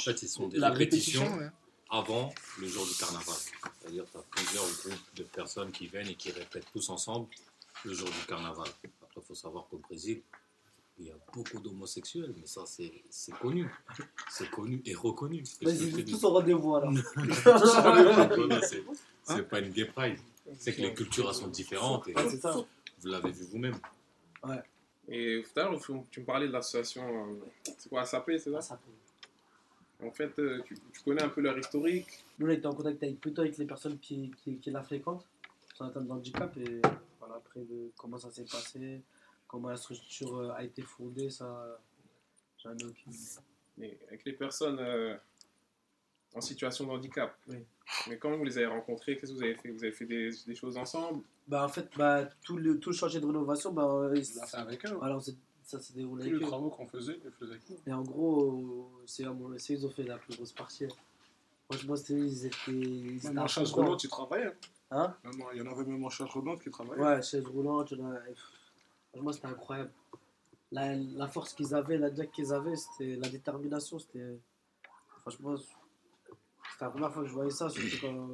fait, 0.00 0.18
ce 0.18 0.26
sont 0.28 0.46
des 0.48 0.58
La 0.58 0.70
répétitions 0.70 1.22
répétition, 1.22 1.38
ouais. 1.44 1.50
Avant 1.94 2.34
le 2.60 2.66
jour 2.66 2.84
du 2.86 2.94
carnaval. 2.94 3.36
C'est-à-dire 3.80 4.04
tu 4.10 4.18
as 4.18 4.22
plusieurs 4.30 4.64
groupes 4.64 5.14
de 5.14 5.22
personnes 5.22 5.70
qui 5.70 5.86
viennent 5.86 6.08
et 6.08 6.16
qui 6.16 6.32
répètent 6.32 6.66
tous 6.72 6.88
ensemble 6.90 7.28
le 7.84 7.92
jour 7.94 8.08
du 8.08 8.26
carnaval. 8.26 8.66
Après, 8.68 8.90
il 9.16 9.22
faut 9.22 9.34
savoir 9.34 9.66
qu'au 9.68 9.78
Brésil, 9.78 10.20
il 10.98 11.06
y 11.06 11.10
a 11.10 11.14
beaucoup 11.32 11.58
d'homosexuels, 11.60 12.34
mais 12.38 12.46
ça, 12.46 12.62
c'est 12.66 13.32
connu. 13.40 13.68
C'est 14.30 14.50
connu 14.50 14.82
et 14.84 14.94
reconnu. 14.94 15.44
Vas-y, 15.62 15.90
dis 16.02 16.04
tous 16.04 16.24
au 16.24 16.30
rendez-vous 16.30 16.74
alors. 16.76 16.92
C'est- 19.24 19.42
pas 19.48 19.60
une 19.60 19.70
gay 19.70 19.84
pride. 19.86 20.18
C'est 20.58 20.74
que 20.74 20.82
les 20.82 20.94
cultures 20.94 21.34
sont 21.34 21.48
différentes 21.48 22.06
et 22.08 22.14
Ouais, 22.14 22.28
ça. 22.36 22.52
vous 23.00 23.08
l'avez 23.08 23.30
vu 23.32 23.44
vous-même. 23.50 23.78
Et 25.08 25.42
tout 25.44 25.60
à 25.60 25.64
l'heure, 25.64 25.80
tu 26.10 26.20
me 26.20 26.24
parlais 26.24 26.46
de 26.48 26.52
l'association. 26.52 27.02
euh, 27.30 27.34
C'est 27.78 27.88
quoi, 27.88 28.04
SAP, 28.06 28.38
c'est 28.38 28.50
ça? 28.52 28.60
Ça 28.62 28.78
En 30.04 30.10
fait, 30.12 30.38
euh, 30.38 30.60
tu, 30.64 30.76
tu 30.92 31.02
connais 31.02 31.22
un 31.22 31.28
peu 31.28 31.40
leur 31.40 31.58
historique. 31.58 32.24
Nous, 32.38 32.46
on 32.46 32.50
était 32.50 32.66
en 32.66 32.74
contact 32.74 33.02
avec, 33.02 33.20
plutôt 33.20 33.42
avec 33.42 33.56
les 33.56 33.66
personnes 33.66 33.98
qui, 33.98 34.30
qui, 34.42 34.58
qui 34.58 34.70
la 34.70 34.82
fréquentent, 34.82 35.26
sur 35.74 35.84
atteinte 35.84 36.06
d'handicap, 36.06 36.56
et 36.56 36.80
voilà, 37.18 37.36
après, 37.36 37.60
de 37.60 37.90
comment 37.96 38.18
ça 38.18 38.30
s'est 38.30 38.44
passé, 38.44 39.02
comment 39.48 39.68
la 39.68 39.76
structure 39.76 40.36
euh, 40.36 40.52
a 40.52 40.62
été 40.62 40.82
fondée, 40.82 41.30
ça, 41.30 41.78
j'en 42.62 42.76
ai 42.76 42.84
aucune 42.84 43.12
idée. 43.12 43.40
Mais 43.76 43.98
avec 44.08 44.24
les 44.24 44.32
personnes 44.34 44.78
euh, 44.78 45.16
en 46.34 46.40
situation 46.40 46.86
de 46.86 46.90
handicap. 46.90 47.36
Oui. 47.48 47.58
Mais 48.08 48.18
quand 48.18 48.36
vous 48.36 48.44
les 48.44 48.56
avez 48.58 48.66
rencontrés, 48.66 49.16
qu'est-ce 49.16 49.32
que 49.32 49.36
vous 49.36 49.42
avez 49.42 49.54
fait? 49.56 49.70
Vous 49.70 49.82
avez 49.82 49.92
fait 49.92 50.06
des, 50.06 50.30
des 50.46 50.54
choses 50.54 50.76
ensemble? 50.76 51.22
Bah, 51.46 51.64
en 51.64 51.68
fait, 51.68 51.88
bah, 51.96 52.24
tout, 52.42 52.56
le, 52.56 52.78
tout 52.78 52.90
le 52.90 52.96
chantier 52.96 53.20
de 53.20 53.26
rénovation, 53.26 53.72
bah, 53.72 53.84
euh, 53.84 54.14
fait 54.22 54.56
avec 54.56 54.84
eux. 54.86 54.96
on 55.00 55.20
s'est- 55.20 55.36
ça 55.64 55.80
s'est 55.80 55.94
déroulé 55.94 56.22
avec 56.24 56.34
les 56.34 56.44
eux. 56.44 56.48
travaux 56.48 56.70
qu'on 56.70 56.86
faisait, 56.86 57.20
ils 57.24 57.30
faisaient 57.32 57.52
avec 57.52 57.70
nous. 57.70 57.76
Et 57.86 57.92
en 57.92 58.02
gros, 58.02 58.90
c'est 59.06 59.24
à 59.24 59.32
mon- 59.32 59.56
c'est 59.58 59.74
eux 59.74 59.78
qui 59.78 59.84
ont 59.86 59.90
fait 59.90 60.02
la 60.04 60.18
plus 60.18 60.36
grosse 60.36 60.52
partie. 60.52 60.86
Franchement, 61.70 61.96
c'était 61.96 62.14
eux, 62.14 62.26
ils 62.26 62.46
étaient. 62.46 62.56
Ils 62.68 63.20
Même 63.24 63.38
en 63.38 63.46
chaise 63.46 63.70
roulante, 63.72 64.04
ils 64.04 64.10
travaillaient. 64.10 64.54
Hein 64.90 65.14
en- 65.24 65.50
Il 65.52 65.58
y 65.58 65.62
en 65.62 65.66
avait 65.72 65.84
même 65.84 66.04
en 66.04 66.10
chaise 66.10 66.28
roulante 66.28 66.62
qui 66.62 66.70
travaillaient. 66.70 67.02
Ouais, 67.02 67.22
chaise 67.22 67.46
roulante, 67.46 67.90
il 67.90 67.98
y 67.98 68.02
en 68.02 68.10
a- 68.12 68.18
pff, 68.20 68.38
franchement 69.10 69.32
c'était 69.32 69.46
incroyable. 69.46 69.90
La, 70.72 70.94
la 70.94 71.28
force 71.28 71.54
qu'ils 71.54 71.74
avaient, 71.74 71.98
la 71.98 72.10
qu'ils 72.10 72.52
avaient, 72.52 72.76
c'était 72.76 73.16
la 73.16 73.28
détermination, 73.28 73.98
c'était. 73.98 74.38
Franchement, 75.20 75.56
c'était 75.56 76.84
la 76.84 76.90
première 76.90 77.12
fois 77.12 77.22
que 77.22 77.28
je 77.28 77.34
voyais 77.34 77.50
ça, 77.50 77.68
surtout 77.70 77.96
quand 78.02 78.28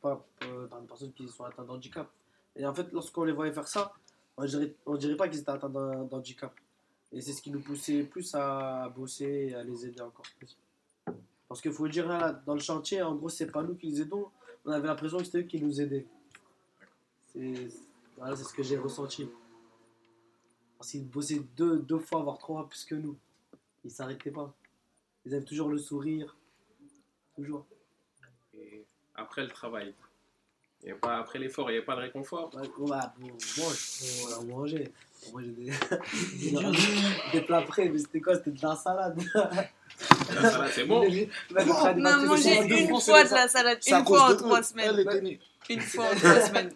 pas 0.00 0.24
euh, 0.44 0.66
par 0.68 0.80
des 0.80 0.86
personnes 0.86 1.12
qui 1.12 1.26
sont 1.28 1.44
atteintes 1.44 1.66
d'handicap. 1.66 2.08
Et 2.54 2.64
en 2.66 2.74
fait, 2.74 2.92
lorsqu'on 2.92 3.24
les 3.24 3.32
voyait 3.32 3.52
faire 3.52 3.66
ça, 3.66 3.92
on 4.36 4.44
dirait, 4.44 4.74
on 4.86 4.96
dirait 4.96 5.16
pas 5.16 5.28
qu'ils 5.28 5.40
étaient 5.40 5.50
atteints 5.50 5.68
d'un- 5.70 6.04
d'handicap. 6.04 6.54
Et 7.12 7.20
c'est 7.20 7.32
ce 7.32 7.40
qui 7.40 7.50
nous 7.50 7.60
poussait 7.60 8.02
plus 8.02 8.34
à 8.34 8.88
bosser 8.94 9.48
et 9.50 9.54
à 9.54 9.62
les 9.62 9.86
aider 9.86 10.00
encore 10.00 10.26
plus. 10.38 10.56
Parce 11.48 11.60
qu'il 11.60 11.72
faut 11.72 11.88
dire, 11.88 12.08
là, 12.08 12.32
dans 12.44 12.54
le 12.54 12.60
chantier, 12.60 13.02
en 13.02 13.14
gros, 13.14 13.28
c'est 13.28 13.50
pas 13.50 13.62
nous 13.62 13.74
qui 13.76 13.86
les 13.86 14.02
aidons, 14.02 14.28
on 14.64 14.72
avait 14.72 14.88
l'impression 14.88 15.18
que 15.18 15.24
c'était 15.24 15.38
eux 15.38 15.42
qui 15.42 15.60
nous 15.60 15.80
aidaient. 15.80 16.06
C'est 17.32 17.68
ce 17.70 18.52
que 18.52 18.62
j'ai 18.62 18.76
ressenti. 18.76 19.28
Parce 20.76 20.90
qu'ils 20.90 21.08
bossaient 21.08 21.42
deux, 21.56 21.78
deux 21.78 21.98
fois, 21.98 22.22
voire 22.22 22.38
trois 22.38 22.60
fois 22.60 22.68
plus 22.68 22.84
que 22.84 22.96
nous. 22.96 23.16
Ils 23.84 23.90
s'arrêtaient 23.90 24.30
pas. 24.30 24.52
Ils 25.24 25.34
avaient 25.34 25.44
toujours 25.44 25.68
le 25.68 25.78
sourire. 25.78 26.36
Toujours. 27.34 27.64
Et 28.54 28.84
après 29.14 29.42
le 29.44 29.50
travail. 29.50 29.94
A 30.88 30.94
pas, 31.00 31.16
après 31.18 31.38
l'effort, 31.38 31.68
il 31.70 31.74
n'y 31.74 31.78
a 31.80 31.82
pas 31.82 31.96
de 31.96 32.02
réconfort. 32.02 32.50
Ouais, 32.54 32.68
bon, 32.78 32.86
bah, 32.88 33.12
bon, 33.18 33.26
moi, 33.28 33.72
je- 33.74 34.24
on 34.24 34.40
a 34.40 34.44
mangé. 34.44 34.92
On 35.28 35.38
mangeait 35.38 35.48
des, 35.50 35.72
des 37.32 37.40
plats 37.40 37.62
prêts, 37.62 37.88
mais 37.88 37.98
c'était 37.98 38.20
quoi? 38.20 38.36
C'était 38.36 38.50
de 38.52 38.62
la 38.62 38.76
salade. 38.76 39.20
La 39.34 40.50
salade, 40.50 40.70
c'est 40.72 40.84
bon. 40.84 41.00
On 41.56 42.04
a 42.04 42.16
mangé 42.18 42.56
une 42.78 43.00
fois 43.00 43.24
de 43.24 43.30
la 43.34 43.48
salade, 43.48 43.78
une 43.86 44.04
fois 44.04 44.30
en 44.30 44.36
trois 44.36 44.62
semaines. 44.62 45.38
Une 45.68 45.80
fois 45.80 46.04
en 46.04 46.14
trois 46.14 46.40
semaines. 46.40 46.72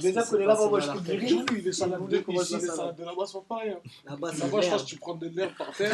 Déjà 0.00 0.22
qu'on 0.22 0.38
est 0.38 0.46
là, 0.46 0.54
moi, 0.68 0.80
je 0.80 0.90
coupe 0.90 1.02
du 1.02 1.10
riz. 1.12 1.44
J'ai 1.50 1.60
les 1.62 1.72
salades 1.72 2.08
de 2.08 2.24
mange 2.26 2.50
la 2.50 2.60
salades 2.60 2.96
de 2.96 3.04
là-bas 3.04 3.26
sont 3.26 3.42
pareilles. 3.42 3.76
Là-bas, 4.04 4.32
Là-bas, 4.32 4.60
je 4.60 4.70
pense 4.70 4.82
que 4.84 4.88
tu 4.88 4.96
prends 4.96 5.14
de 5.14 5.28
l'herbe 5.28 5.52
par 5.58 5.70
terre. 5.76 5.92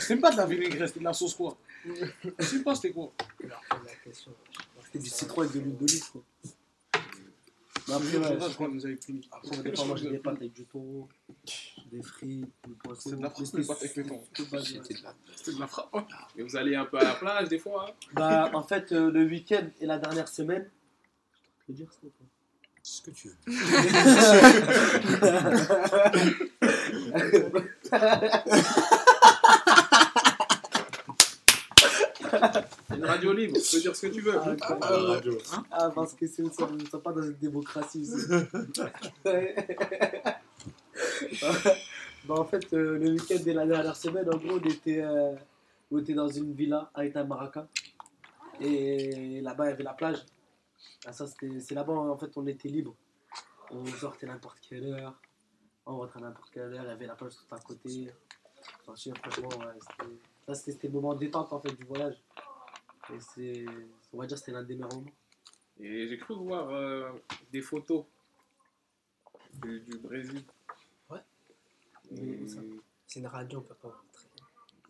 C'est 0.00 0.10
même 0.10 0.20
pas 0.20 0.30
de 0.32 0.36
la 0.38 0.46
vinaigrette, 0.46 0.88
c'était 0.88 1.00
de 1.00 1.04
la 1.04 1.12
sauce 1.12 1.34
quoi. 1.34 1.56
Je 1.86 2.44
sais 2.44 2.62
pas 2.62 2.74
c'était 2.74 2.92
quoi. 2.92 3.12
C'était 4.88 4.98
du 5.04 5.10
citron 5.10 5.42
avec 5.42 5.52
de 5.54 5.60
l'huile 5.60 5.76
d'olive, 5.76 6.10
quoi. 6.10 6.22
Mais 7.88 7.94
après, 7.94 8.16
ouais, 8.18 8.38
je 8.48 8.54
crois 8.54 8.66
que 8.68 8.72
nous 8.72 8.86
avait 8.86 8.96
fini. 8.96 9.28
Après, 9.30 9.56
on 9.56 9.60
a 9.60 9.62
des 9.62 9.76
fois 9.76 9.84
mangé 9.86 10.10
des 10.10 10.18
pâtes 10.18 10.36
avec 10.36 10.52
du 10.52 10.64
thon, 10.64 11.08
des 11.90 12.02
frites, 12.02 12.46
du 12.66 12.74
poisson. 12.74 13.10
C'était 13.10 13.16
de 13.16 13.22
la 13.22 13.32
mais 13.54 13.64
pas 13.66 13.74
avec 13.74 13.96
le 13.96 14.06
thon. 14.06 14.22
c'était 14.34 14.50
pas- 14.50 14.64
C'était 14.64 14.94
de 14.94 15.02
la- 15.04 15.14
C'était 15.34 15.52
de 15.54 15.60
la 15.60 15.66
frappe. 15.66 15.96
Et 16.36 16.42
vous 16.42 16.56
allez 16.56 16.74
un 16.76 16.84
peu 16.84 16.98
à 16.98 17.04
la 17.04 17.14
plage 17.14 17.48
des 17.48 17.58
fois. 17.58 17.86
hein. 17.88 17.92
Bah, 18.14 18.50
en 18.52 18.62
fait, 18.62 18.92
euh, 18.92 19.10
le 19.10 19.24
week-end 19.24 19.66
et 19.80 19.86
la 19.86 19.98
dernière 19.98 20.28
semaine. 20.28 20.68
Je 21.60 21.64
peux 21.66 21.72
dire 21.72 21.90
ça 21.92 21.98
ou 22.04 22.10
pas 22.10 22.24
Ce 22.82 23.00
que 23.02 23.10
tu 23.10 23.28
veux. 23.28 23.36
Une 32.98 33.04
radio 33.04 33.32
libre, 33.32 33.56
tu 33.60 33.76
peux 33.76 33.80
dire 33.80 33.94
ce 33.96 34.06
que 34.06 34.12
tu 34.12 34.20
veux. 34.20 34.34
Ah, 34.36 34.56
la 34.80 34.98
radio. 35.14 35.38
Ah, 35.70 35.90
parce 35.94 36.14
que 36.14 36.26
c'est 36.26 36.42
ne 36.42 36.50
sommes 36.50 36.78
pas 37.02 37.12
dans 37.12 37.22
une 37.22 37.36
démocratie 37.36 38.10
bah, 42.26 42.34
en 42.34 42.44
fait, 42.44 42.72
euh, 42.72 42.98
le 42.98 43.12
week-end 43.12 43.38
et 43.46 43.52
la 43.52 43.66
dernière 43.66 43.96
semaine, 43.96 44.28
en 44.32 44.36
gros, 44.36 44.58
on 44.58 44.68
était, 44.68 45.00
euh, 45.02 45.34
on 45.90 45.98
était 45.98 46.14
dans 46.14 46.28
une 46.28 46.52
villa 46.54 46.90
à 46.94 47.24
Maraca. 47.24 47.68
Et 48.60 49.40
là-bas, 49.40 49.66
il 49.66 49.70
y 49.70 49.72
avait 49.74 49.84
la 49.84 49.92
plage. 49.94 50.18
Ah, 51.06 51.12
ça, 51.12 51.26
c'était- 51.26 51.60
c'est 51.60 51.74
là-bas, 51.74 51.92
en 51.92 52.16
fait, 52.18 52.30
on 52.36 52.46
était 52.46 52.68
libre. 52.68 52.94
On 53.70 53.84
sortait 53.86 54.26
n'importe 54.26 54.58
quelle 54.68 54.86
heure. 54.92 55.14
On 55.86 55.98
rentrait 55.98 56.18
à 56.20 56.22
n'importe 56.24 56.50
quelle 56.50 56.64
heure. 56.74 56.82
Il 56.82 56.88
y 56.88 56.90
avait 56.90 57.06
la 57.06 57.14
plage 57.14 57.32
tout 57.36 57.54
à 57.54 57.58
côté. 57.60 58.10
Franchement, 58.82 59.14
ouais, 59.60 59.66
c'était- 59.80 60.12
ça, 60.46 60.54
c'était 60.54 60.72
c'était 60.72 60.88
le 60.88 60.94
moment 60.94 61.14
de 61.14 61.20
détente, 61.20 61.52
en 61.52 61.60
fait, 61.60 61.72
du 61.74 61.84
voyage. 61.84 62.16
Et 63.14 63.20
c'est, 63.20 63.64
on 64.12 64.18
va 64.18 64.26
dire, 64.26 64.36
que 64.36 64.40
c'était 64.40 64.52
l'un 64.52 64.62
des 64.62 64.74
meilleurs 64.74 64.92
moments. 64.94 65.10
Et 65.80 66.08
j'ai 66.08 66.18
cru 66.18 66.34
voir 66.34 66.68
euh, 66.70 67.10
des 67.52 67.62
photos 67.62 68.04
du, 69.62 69.80
du 69.80 69.98
Brésil. 69.98 70.42
Ouais. 71.10 71.20
Et- 72.16 72.46
ça. 72.46 72.60
C'est 73.06 73.20
une 73.20 73.26
radio, 73.26 73.60
on 73.60 73.62
peut 73.62 73.74
pas 73.74 73.88
rentrer. 73.88 74.26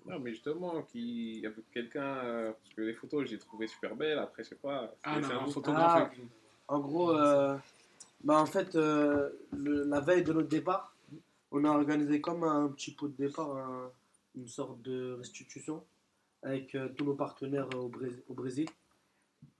Non, 0.06 0.18
mais 0.18 0.30
justement, 0.32 0.82
qu'il 0.82 1.38
y 1.40 1.46
avait 1.46 1.62
quelqu'un. 1.72 2.16
euh, 2.24 2.52
parce 2.52 2.74
que 2.74 2.80
les 2.80 2.94
photos, 2.94 3.28
j'ai 3.28 3.38
trouvé 3.38 3.66
super 3.68 3.94
belles. 3.94 4.18
Après, 4.18 4.42
je 4.42 4.48
sais 4.50 4.54
pas. 4.56 4.92
Ah 5.04 5.20
non, 5.20 5.28
un 5.42 5.46
photographe 5.46 5.92
Ah. 5.94 6.06
avec. 6.06 6.18
En 6.66 6.80
gros, 6.80 7.10
euh, 7.16 7.56
bah 8.24 8.40
en 8.40 8.46
fait, 8.46 8.74
euh, 8.74 9.30
le- 9.52 9.84
la 9.84 10.00
veille 10.00 10.24
de 10.24 10.32
notre 10.32 10.48
départ, 10.48 10.96
on 11.52 11.64
a 11.64 11.68
organisé 11.70 12.20
comme 12.20 12.42
un 12.44 12.68
petit 12.68 12.92
pot 12.92 13.08
de 13.08 13.14
départ, 13.16 13.56
un- 13.56 13.92
une 14.34 14.48
sorte 14.48 14.80
de 14.82 15.12
restitution 15.18 15.84
avec 16.42 16.74
euh, 16.74 16.88
tous 16.96 17.04
nos 17.04 17.14
partenaires 17.14 17.68
au, 17.76 17.88
Bré- 17.88 18.22
au 18.28 18.34
Brésil, 18.34 18.68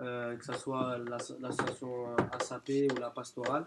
euh, 0.01 0.37
que 0.37 0.45
ce 0.45 0.53
soit 0.55 0.99
l'asso- 0.99 1.39
l'association 1.41 2.11
euh, 2.13 2.17
ASAP 2.33 2.71
ou 2.93 3.01
la 3.01 3.11
pastorale. 3.11 3.67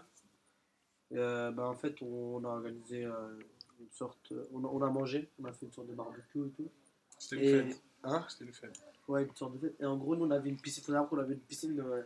Euh, 1.12 1.50
bah, 1.50 1.68
en 1.68 1.74
fait, 1.74 2.00
on, 2.00 2.42
a 2.44 2.48
organisé 2.48 3.04
euh, 3.04 3.38
une 3.80 3.90
sorte, 3.90 4.32
on 4.52 4.64
a, 4.64 4.68
on 4.68 4.80
a 4.82 4.90
mangé, 4.90 5.28
on 5.40 5.44
a 5.44 5.52
fait 5.52 5.66
une 5.66 5.72
sorte 5.72 5.88
de 5.88 5.94
barbecue 5.94 6.46
et 6.46 6.50
tout. 6.50 6.70
C'était 7.18 7.36
une 7.60 7.68
fête. 7.72 7.82
hein? 8.04 8.24
C'était 8.28 8.44
une 8.46 8.52
fête. 8.54 8.80
Ouais, 9.08 9.24
une 9.24 9.34
sorte 9.36 9.54
de 9.54 9.58
fête. 9.68 9.76
Et 9.80 9.84
en 9.84 9.96
gros, 9.98 10.16
nous, 10.16 10.24
on 10.24 10.30
avait 10.30 10.48
une 10.48 10.56
piscine. 10.60 10.82
Qu'on 10.84 11.18
avait 11.18 11.34
une 11.34 11.40
piscine 11.40 11.78
euh, 11.80 12.02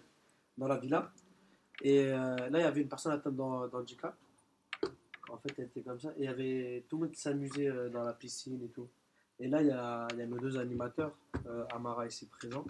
dans 0.58 0.66
la 0.66 0.76
villa. 0.78 1.12
Et 1.82 2.06
euh, 2.12 2.34
là, 2.36 2.58
il 2.58 2.62
y 2.62 2.64
avait 2.64 2.80
une 2.80 2.88
personne 2.88 3.12
atteinte 3.12 3.36
dans, 3.36 3.66
dans 3.68 3.78
le 3.78 3.82
handicap. 3.82 4.16
En 5.28 5.36
fait, 5.38 5.52
elle 5.58 5.66
était 5.66 5.82
comme 5.82 6.00
ça. 6.00 6.10
Et 6.16 6.22
il 6.22 6.24
y 6.24 6.28
avait 6.28 6.84
tout 6.88 6.96
le 6.96 7.02
monde 7.04 7.12
qui 7.12 7.20
s'amusait 7.20 7.68
euh, 7.68 7.88
dans 7.90 8.02
la 8.02 8.12
piscine 8.12 8.60
et 8.64 8.68
tout. 8.68 8.88
Et 9.38 9.48
là, 9.48 9.60
il 9.60 9.68
y 9.68 9.70
a, 9.70 10.08
y 10.16 10.22
a 10.22 10.26
nos 10.26 10.38
deux 10.38 10.56
animateurs, 10.58 11.12
euh, 11.46 11.64
Amara 11.70 12.06
ici 12.06 12.26
présent 12.26 12.64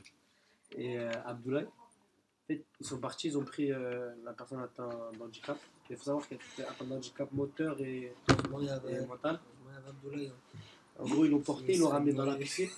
et 0.77 0.99
euh, 0.99 1.11
Abdoulaye. 1.25 1.65
En 1.67 2.47
fait, 2.49 2.65
ils 2.81 2.87
sont 2.87 2.99
partis, 2.99 3.29
ils 3.29 3.39
ont 3.39 3.45
pris 3.45 3.73
euh, 3.73 4.11
la 4.25 4.33
personne 4.33 4.61
atteinte 4.61 4.93
d'handicap. 5.19 5.59
Il 5.89 5.97
faut 5.97 6.05
savoir 6.05 6.27
qu'elle 6.29 6.39
était 6.55 6.69
atteinte 6.69 6.89
d'handicap 6.89 7.31
moteur 7.33 7.81
et, 7.81 8.13
Moi, 8.51 8.61
il 8.63 8.67
y 8.67 8.71
avait, 8.71 8.95
et 8.95 9.07
mental. 9.07 9.39
moi, 9.63 9.73
il 9.73 9.75
y 9.75 9.79
avait 9.79 9.89
Abdoulaye, 9.89 10.29
hein. 10.29 10.59
En 10.99 11.05
gros, 11.05 11.25
ils 11.25 11.31
l'ont 11.31 11.41
porté, 11.41 11.75
ils 11.75 11.81
l'ont 11.81 11.91
ramené 11.91 12.13
dans 12.13 12.25
la 12.25 12.37
piscine. 12.37 12.69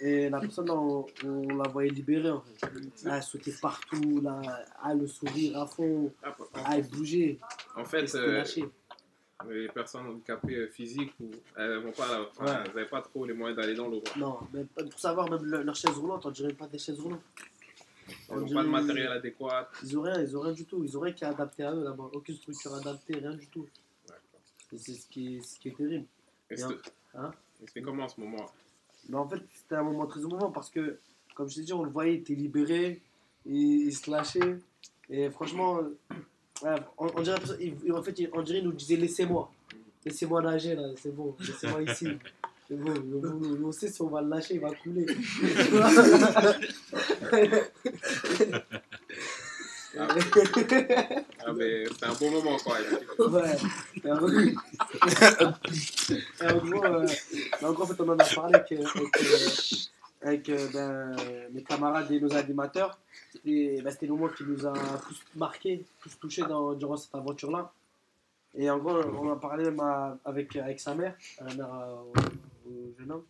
Et 0.00 0.30
la 0.30 0.40
personne, 0.40 0.70
on, 0.70 1.04
on 1.24 1.56
la 1.56 1.68
voyait 1.68 1.90
libérée 1.90 2.30
en 2.30 2.40
fait. 2.40 2.66
Elle 3.04 3.22
sautait 3.22 3.52
partout, 3.60 4.20
là, 4.22 4.40
ah, 4.82 4.94
le 4.94 5.06
sourire 5.06 5.58
à 5.58 5.66
fond, 5.66 6.10
Ah, 6.22 6.34
ah, 6.54 6.78
elle 6.78 6.88
bougeait. 6.88 7.38
En 7.76 7.84
fait, 7.84 8.08
elle 8.14 8.20
euh, 8.20 8.44
les 9.48 9.68
personnes 9.68 10.06
handicapées 10.06 10.56
euh, 10.56 10.68
physiques, 10.68 11.12
ou, 11.20 11.30
elles 11.56 11.70
n'avaient 11.70 11.92
pas, 11.92 12.28
enfin, 12.38 12.62
elles 12.64 12.70
avaient 12.70 12.86
pas 12.88 13.02
trop 13.02 13.24
les 13.24 13.32
moyens 13.34 13.58
d'aller 13.60 13.74
dans 13.74 13.88
l'eau. 13.88 14.00
quoi. 14.00 14.16
Non, 14.20 14.38
mais 14.52 14.64
pour 14.64 14.98
savoir, 15.00 15.30
même 15.30 15.44
le- 15.44 15.62
leurs 15.62 15.76
chaises 15.76 15.96
roulantes, 15.96 16.26
on 16.26 16.30
dirait 16.30 16.52
pas 16.52 16.66
des 16.66 16.78
chaises 16.78 17.00
roulantes. 17.00 17.22
Ils 18.08 18.14
On 18.30 18.40
n'ont 18.40 18.52
pas 18.54 18.62
de 18.64 18.68
matériel 18.68 19.12
adéquat. 19.12 19.70
Ils 19.84 19.96
ont 19.98 20.02
rien, 20.02 20.20
ils 20.20 20.36
ont 20.36 20.40
rien 20.40 20.52
du 20.52 20.64
tout. 20.64 20.82
Ils 20.84 20.96
ont 20.98 21.00
rien 21.00 21.12
qui 21.12 21.24
est 21.24 21.28
adapté 21.28 21.62
à 21.62 21.72
eux 21.72 21.84
là-bas. 21.84 22.10
Aucune 22.12 22.34
structure 22.34 22.74
adaptée, 22.74 23.14
rien 23.14 23.34
du 23.34 23.46
tout. 23.46 23.68
C'est 24.76 24.94
ce 24.94 25.06
qui 25.08 25.36
est, 25.36 25.40
ce 25.42 25.58
qui 25.58 25.68
est 25.68 25.76
terrible. 25.76 26.06
Et 26.50 26.56
c'était 26.56 26.74
hein 27.14 27.30
comment 27.84 28.04
en 28.04 28.08
ce 28.08 28.20
moment? 28.20 28.50
Mais 29.08 29.16
en 29.16 29.28
fait, 29.28 29.40
c'était 29.54 29.76
un 29.76 29.82
moment 29.82 30.06
très 30.06 30.20
émouvant 30.20 30.50
parce 30.50 30.70
que, 30.70 30.98
comme 31.34 31.48
je 31.48 31.56
t'ai 31.56 31.62
dit, 31.62 31.72
on 31.72 31.82
le 31.84 31.90
voyait, 31.90 32.14
il 32.14 32.20
était 32.20 32.34
libéré, 32.34 33.00
il, 33.46 33.86
il 33.86 33.96
se 33.96 34.10
lâchait. 34.10 34.58
Et 35.08 35.30
franchement, 35.30 35.80
ouais, 36.62 36.74
on, 36.98 37.06
on 37.16 37.20
dirait, 37.22 37.38
il- 37.60 37.92
en 37.92 38.02
fait, 38.02 38.18
il- 38.18 38.30
on 38.32 38.42
dirait, 38.42 38.58
il 38.58 38.64
nous 38.64 38.72
disait 38.72 38.96
Laissez-moi, 38.96 39.50
laissez-moi 40.04 40.42
nager 40.42 40.74
là, 40.74 40.82
c'est 41.00 41.14
bon, 41.14 41.34
laissez-moi 41.40 41.82
ici. 41.90 42.08
C'est 42.68 42.76
bon, 42.76 42.94
nous, 43.04 43.20
nous- 43.20 43.56
nous, 43.58 43.68
on 43.68 43.72
sait 43.72 43.88
si 43.88 44.00
on 44.02 44.06
va 44.08 44.20
le 44.22 44.28
lâcher, 44.28 44.54
il 44.54 44.60
va 44.60 44.70
couler. 44.74 45.06
Ah, 49.98 51.52
mais 51.56 51.84
c'était 51.86 52.06
un 52.06 52.12
bon 52.14 52.30
moment, 52.30 52.56
quoi. 52.58 52.76
Ouais. 53.26 53.56
Et 54.04 54.10
en 54.12 54.16
gros, 54.18 54.28
et 54.30 54.54
en 56.52 56.58
gros, 56.58 56.84
euh, 56.84 57.06
mais 57.60 57.66
en 57.68 57.72
gros, 57.72 57.82
en 57.82 57.86
fait, 57.86 58.00
on 58.00 58.08
en 58.10 58.18
a 58.18 58.24
parlé 58.24 58.54
avec, 58.54 58.70
avec, 58.70 58.86
avec, 60.22 60.48
euh, 60.48 60.68
ben, 60.72 61.50
mes 61.52 61.62
camarades 61.62 62.10
et 62.10 62.20
nos 62.20 62.32
animateurs. 62.34 62.98
Et 63.44 63.80
ben, 63.82 63.90
c'était 63.90 64.06
le 64.06 64.14
moment 64.14 64.28
qui 64.28 64.44
nous 64.44 64.66
a 64.66 64.72
plus 64.72 65.22
marqué, 65.34 65.84
plus 65.98 66.16
touché 66.18 66.42
dans, 66.42 66.74
durant 66.74 66.96
cette 66.96 67.14
aventure-là. 67.14 67.72
Et 68.54 68.68
en 68.68 68.78
gros, 68.78 68.90
on 68.90 69.30
a 69.30 69.36
parlé 69.36 69.70
avec, 70.24 70.56
avec 70.56 70.80
sa 70.80 70.94
mère, 70.94 71.16
à 71.38 71.44
la 71.44 71.54
mère 71.54 71.74
euh, 71.74 72.02
au, 72.66 72.94
jeune 72.98 73.12
homme. 73.12 73.24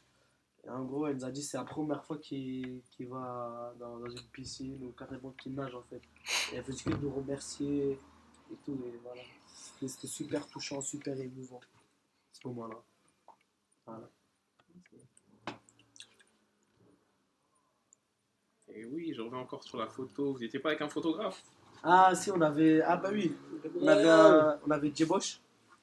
Et 0.65 0.71
en 0.71 0.85
gros, 0.85 1.07
elle 1.07 1.17
nous 1.17 1.25
a 1.25 1.31
dit 1.31 1.41
que 1.41 1.47
c'est 1.47 1.57
la 1.57 1.65
première 1.65 2.05
fois 2.05 2.19
qu'il 2.19 2.83
va 3.01 3.75
dans, 3.79 4.05
une 4.05 4.23
piscine 4.33 4.79
ou 4.83 4.93
carrément 4.93 5.31
qu'il 5.31 5.55
nage 5.55 5.75
en 5.75 5.83
fait. 5.83 6.03
Et 6.53 6.57
elle 6.57 6.65
faisait 6.65 6.85
que 6.85 6.97
nous 6.97 7.11
remercier 7.11 7.93
et 7.93 8.57
tout. 8.65 8.79
Et 8.87 8.99
voilà. 9.03 9.23
C'était- 9.55 9.89
C'était 9.89 10.07
super 10.07 10.47
touchant, 10.47 10.81
super 10.81 11.19
émouvant, 11.19 11.61
ce 12.33 12.49
moment-là. 12.49 12.77
Voilà. 13.87 14.09
Et 18.81 18.87
oui, 18.87 19.13
je 19.15 19.21
reviens 19.21 19.41
encore 19.41 19.63
sur 19.63 19.77
la 19.79 19.87
photo. 19.87 20.33
Vous 20.33 20.39
n'étiez 20.39 20.59
pas 20.59 20.71
avec 20.71 20.81
un 20.81 20.89
photographe? 20.89 21.43
Ah, 21.83 22.15
si, 22.15 22.31
on 22.31 22.41
avait. 22.41 22.81
Ah, 22.81 22.97
bah 22.97 23.11
oui. 23.13 23.35
On 23.79 23.87
avait, 23.87 24.09
un- 24.09 24.59
on 24.67 24.71
avait 24.71 24.91
Djebosh. 24.95 25.39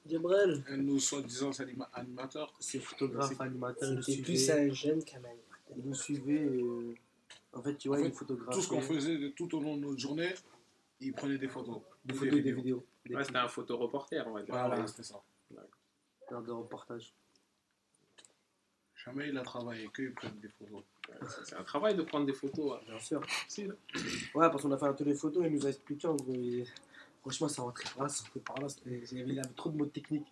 Djebrel. 0.09 0.63
Un 0.67 0.77
de 0.77 0.81
nos 0.83 0.99
soi-disant 0.99 1.51
anima- 1.51 1.89
animateurs. 1.93 2.51
C'est 2.59 2.79
photographe, 2.79 3.39
animateur. 3.39 3.91
nous 3.91 4.01
C'était 4.01 4.21
plus 4.23 4.49
un 4.49 4.73
jeune 4.73 5.03
qu'un 5.03 5.21
Il 5.75 5.83
nous 5.83 5.93
suivait. 5.93 6.33
et, 6.33 6.61
euh, 6.63 6.95
En 7.53 7.61
fait, 7.61 7.75
tu 7.77 7.87
vois, 7.87 7.97
En 7.99 8.01
fait, 8.03 8.07
il 8.09 8.13
photographe. 8.15 8.53
Tout 8.55 8.61
ce 8.61 8.67
qu'on 8.69 8.81
faisait 8.81 9.31
tout 9.35 9.53
au 9.55 9.59
long 9.61 9.75
de 9.77 9.81
notre 9.81 9.99
journée, 9.99 10.33
il 11.01 11.13
prenait 11.13 11.37
des 11.37 11.47
photos. 11.47 11.81
Des 12.05 12.13
photos 12.15 12.33
et 12.39 12.41
des 12.41 12.51
vidéos. 12.51 12.83
Des 13.05 13.15
Ouais, 13.15 13.23
c'était 13.23 13.37
un 13.37 13.47
photoreporter, 13.47 14.21
on 14.25 14.31
va 14.31 14.41
dire. 14.41 14.53
Voilà, 14.53 14.67
Voilà. 14.69 14.87
c'était 14.87 15.03
ça. 15.03 15.21
Faire 16.29 16.41
de 16.41 16.51
reportage. 16.51 17.13
Jamais 19.05 19.29
il 19.29 19.37
a 19.37 19.41
travaillé, 19.43 19.87
que 19.93 20.01
il 20.03 20.13
prenne 20.13 20.39
des 20.39 20.49
photos. 20.49 20.83
C'est 21.45 21.55
un 21.55 21.63
travail 21.63 21.95
de 21.95 22.03
prendre 22.03 22.25
des 22.25 22.33
photos. 22.33 22.73
hein. 22.73 22.79
Bien 22.87 22.99
sûr. 22.99 23.21
Ouais, 24.35 24.49
parce 24.49 24.61
qu'on 24.61 24.71
a 24.71 24.77
fait 24.77 24.85
un 24.85 24.91
atelier 24.91 25.15
photo, 25.15 25.43
il 25.43 25.51
nous 25.53 25.65
a 25.65 25.69
expliqué 25.69 26.07
en 26.07 26.15
gros. 26.15 26.33
et 26.33 26.65
Franchement, 27.21 27.47
ça 27.49 27.61
rentrait 27.61 27.89
par 27.95 28.03
là, 28.03 28.09
ça 28.09 28.23
rentrait 28.23 28.39
par 28.39 28.59
là. 28.59 28.67
Il 28.85 29.21
avait, 29.21 29.33
il 29.33 29.41
trop 29.55 29.69
de 29.69 29.77
mots 29.77 29.85
techniques. 29.85 30.27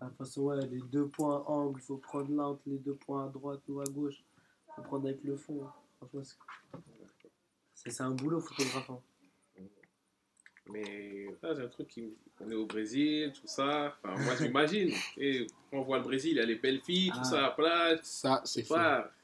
La 0.00 0.10
façon, 0.10 0.42
ouais, 0.42 0.64
les 0.66 0.80
deux 0.80 1.08
points 1.08 1.42
angle, 1.46 1.80
il 1.80 1.82
faut 1.82 1.96
prendre 1.96 2.30
là 2.32 2.44
entre 2.48 2.62
les 2.66 2.78
deux 2.78 2.94
points 2.94 3.26
à 3.26 3.28
droite 3.28 3.60
ou 3.68 3.80
à 3.80 3.84
gauche. 3.84 4.22
Il 4.68 4.74
faut 4.76 4.82
prendre 4.82 5.08
avec 5.08 5.22
le 5.24 5.36
fond. 5.36 5.66
Franchement, 5.98 6.22
c'est 7.74 8.00
un 8.00 8.10
boulot 8.10 8.40
photographe. 8.40 8.90
hein. 8.90 9.00
Mais 10.72 11.26
là, 11.42 11.54
j'ai 11.56 11.62
un 11.62 11.68
truc 11.68 11.88
qui. 11.88 12.04
On 12.40 12.48
est 12.50 12.54
au 12.54 12.66
Brésil, 12.66 13.32
tout 13.34 13.46
ça. 13.48 13.96
Enfin, 14.04 14.14
moi, 14.22 14.34
j'imagine. 14.40 14.92
Et 15.16 15.44
on 15.72 15.80
voit 15.80 15.98
le 15.98 16.04
Brésil, 16.04 16.32
il 16.32 16.36
y 16.36 16.40
a 16.40 16.44
les 16.46 16.54
belles 16.54 16.80
filles, 16.80 17.10
tout 17.10 17.18
Ah. 17.20 17.24
ça 17.24 17.38
à 17.38 17.42
la 17.42 17.50
plage. 17.50 17.98
Ça, 18.02 18.40
c'est 18.44 18.62
faux. 18.62 18.76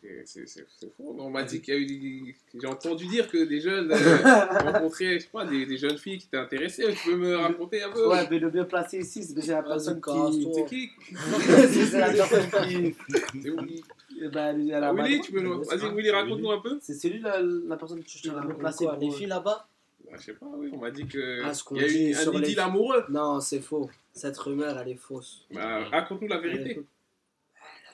C'est- 0.03 0.23
C'est 0.27 0.49
c'est- 0.49 0.67
c'est 0.81 0.93
faux. 0.97 1.15
On 1.19 1.31
m'a 1.31 1.45
dit 1.45 1.61
qu'il 1.61 1.75
y 1.75 1.77
a 1.77 1.81
eu. 1.81 1.87
des- 1.87 2.35
J'ai 2.61 2.67
entendu 2.67 3.07
dire 3.07 3.29
que 3.31 3.45
des 3.45 3.61
jeunes 3.61 3.93
euh, 3.93 3.95
rencontraient, 4.89 5.15
je 5.21 5.25
sais 5.25 5.29
pas, 5.33 5.45
des, 5.45 5.65
des 5.65 5.77
jeunes 5.77 5.97
filles 5.97 6.19
qui 6.19 6.27
étaient 6.27 6.37
intéressées. 6.39 6.93
Tu 7.03 7.11
peux 7.11 7.17
me 7.17 7.37
raconter 7.37 7.83
un 7.85 7.91
peu? 7.91 8.09
Ouais, 8.09 8.27
mais 8.31 8.39
le 8.41 8.51
bien 8.51 8.65
placé 8.65 8.99
ici, 8.99 9.23
c'est 9.23 9.35
que 9.35 9.41
c'est 9.41 9.53
la 9.53 9.63
personne 9.63 10.01
qui. 10.01 10.53
C'est 10.55 10.65
qui? 10.67 10.91
C'est 11.09 11.85
c'est 11.87 12.01
la 12.01 12.13
personne 12.13 12.51
qui. 12.69 12.95
C'est 13.43 13.51
Willy. 13.51 13.85
Ah, 14.35 14.53
la 14.81 14.93
Willy, 14.93 15.21
tu 15.21 15.33
peux 15.33 15.41
nous- 15.41 15.63
vas-y, 15.63 15.95
Willy, 15.95 16.11
raconte-nous 16.11 16.51
un 16.51 16.61
peu. 16.61 16.79
C'est 16.83 16.95
c'est 16.95 17.09
lui 17.11 17.21
la, 17.21 17.41
la 17.41 17.77
personne 17.77 18.03
que 18.03 18.09
je 18.11 18.23
te. 18.23 18.29
Quoi, 18.29 18.99
les 19.01 19.11
filles 19.13 19.27
là-bas? 19.27 19.67
Bah, 19.67 19.69
je 20.17 20.23
sais 20.23 20.33
pas, 20.35 20.47
oui, 20.57 20.71
on 20.73 20.79
m'a 20.79 20.91
dit 20.91 21.07
que. 21.07 21.43
Ah, 21.45 21.55
ce 21.55 21.63
qu'on 21.65 21.77
il 21.77 21.83
y 21.83 21.85
a 21.85 21.89
dit 21.89 22.05
eu 22.11 22.15
sur 22.15 22.35
un 22.35 22.41
les- 22.41 22.47
idylle 22.49 22.61
amoureux. 22.61 23.05
Non, 23.09 23.41
c'est 23.41 23.61
faux. 23.61 23.91
Cette 24.13 24.37
rumeur, 24.39 24.79
elle 24.79 24.89
est 24.89 24.97
fausse. 24.97 25.47
Bah, 25.53 25.85
raconte-nous 25.91 26.29
la 26.29 26.39
vérité. 26.39 26.85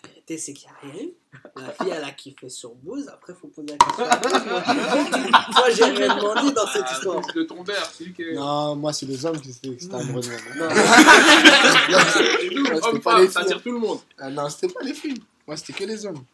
La 0.02 0.08
vérité, 0.08 0.38
c'est 0.38 0.52
qu'il 0.54 0.68
n'y 0.68 0.74
a 0.90 0.92
rien 0.94 1.02
eu. 1.04 1.12
La 1.56 1.70
fille, 1.72 1.90
elle 1.94 2.04
a 2.04 2.10
kiffé 2.12 2.48
sur 2.48 2.74
Bouze. 2.74 3.08
Après, 3.08 3.34
faut 3.34 3.48
poser 3.48 3.68
la 3.68 3.76
question. 3.76 4.04
Moi, 5.52 5.70
j'ai 5.70 5.84
rien 5.84 6.16
demandé 6.16 6.52
dans 6.52 6.66
cette 6.66 6.84
Ah, 6.86 6.92
histoire. 6.94 7.20
De 7.34 7.42
ton 7.42 7.62
père, 7.64 7.84
c'est 7.86 8.04
lui 8.04 8.12
qui 8.12 8.22
est. 8.22 8.34
Non, 8.34 8.76
moi, 8.76 8.92
c'est 8.92 9.06
les 9.06 9.24
hommes 9.26 9.40
qui 9.40 9.50
étaient 9.50 9.94
amoureux 9.94 10.20
de 10.22 10.28
moi. 10.28 10.68
Non. 10.68 10.70
Et 12.40 12.54
nous, 12.54 12.62
Moi, 12.62 12.74
c'était 12.74 12.86
hommes, 12.88 13.00
pas 13.00 13.12
femmes, 13.12 13.20
les 13.22 13.28
ça 13.28 13.40
filles. 13.40 13.48
attire 13.52 13.62
tout 13.62 13.72
le 13.72 13.78
monde. 13.78 13.98
Ah, 14.18 14.30
non, 14.30 14.48
c'était 14.48 14.72
pas 14.72 14.82
les 14.82 14.94
filles. 14.94 15.22
Moi, 15.46 15.56
c'était 15.56 15.72
que 15.72 15.84
les 15.84 16.06
hommes. 16.06 16.24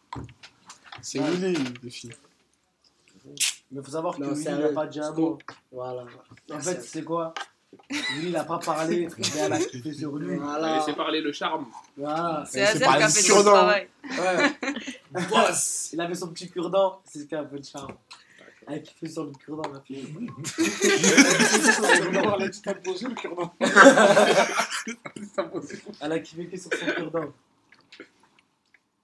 C'est 1.01 1.19
Willy, 1.19 1.57
les 1.83 1.89
filles. 1.89 2.11
Mais 3.71 3.83
faut 3.83 3.91
savoir 3.91 4.15
que 4.15 4.21
Non, 4.21 4.33
lui, 4.33 4.43
il 4.43 4.55
n'a 4.55 4.69
pas 4.69 4.87
dit 4.87 4.99
un 4.99 5.11
mot. 5.11 5.37
Voilà. 5.71 6.05
En 6.51 6.59
fait, 6.59 6.81
c'est 6.81 7.03
quoi? 7.03 7.33
Lui, 7.89 8.27
il 8.27 8.31
n'a 8.31 8.45
pas 8.45 8.59
parlé, 8.59 9.07
mais 9.17 9.25
elle 9.39 9.53
a 9.53 9.59
kiffé 9.59 9.93
sur 9.93 10.15
lui. 10.15 10.37
Voilà. 10.37 10.77
Laissez 10.77 10.93
parler 10.93 11.19
le 11.21 11.31
charme. 11.33 11.67
Voilà. 11.97 12.45
C'est 12.49 12.79
pas 12.79 12.95
qui 12.97 13.03
a 13.03 13.05
un 13.05 13.09
fait 13.09 13.21
son 13.21 13.33
cure-dent. 13.35 13.53
travail. 13.53 13.89
Ouais. 14.09 14.57
Boss 15.29 15.89
Il 15.93 15.99
avait 16.01 16.15
son 16.15 16.29
petit 16.29 16.49
cure-dent, 16.49 17.01
c'est 17.05 17.19
ce 17.19 17.25
qui 17.25 17.35
a 17.35 17.41
un 17.41 17.45
peu 17.45 17.59
de 17.59 17.65
charme. 17.65 17.91
Elle 18.69 18.75
a 18.75 18.79
kiffé 18.79 19.09
sur 19.09 19.25
le 19.25 19.31
cure-dent, 19.31 19.69
la 19.71 19.81
fille. 19.81 20.15
On 22.23 22.41
a 22.41 22.47
dit 22.49 22.61
t'as 22.61 22.73
posé 22.73 23.07
le 23.07 23.15
cure-dent. 23.15 23.53
Elle 26.01 26.11
a 26.11 26.19
kiffé 26.19 26.57
sur 26.57 26.73
son 26.73 26.85
cure-dent. 26.85 27.33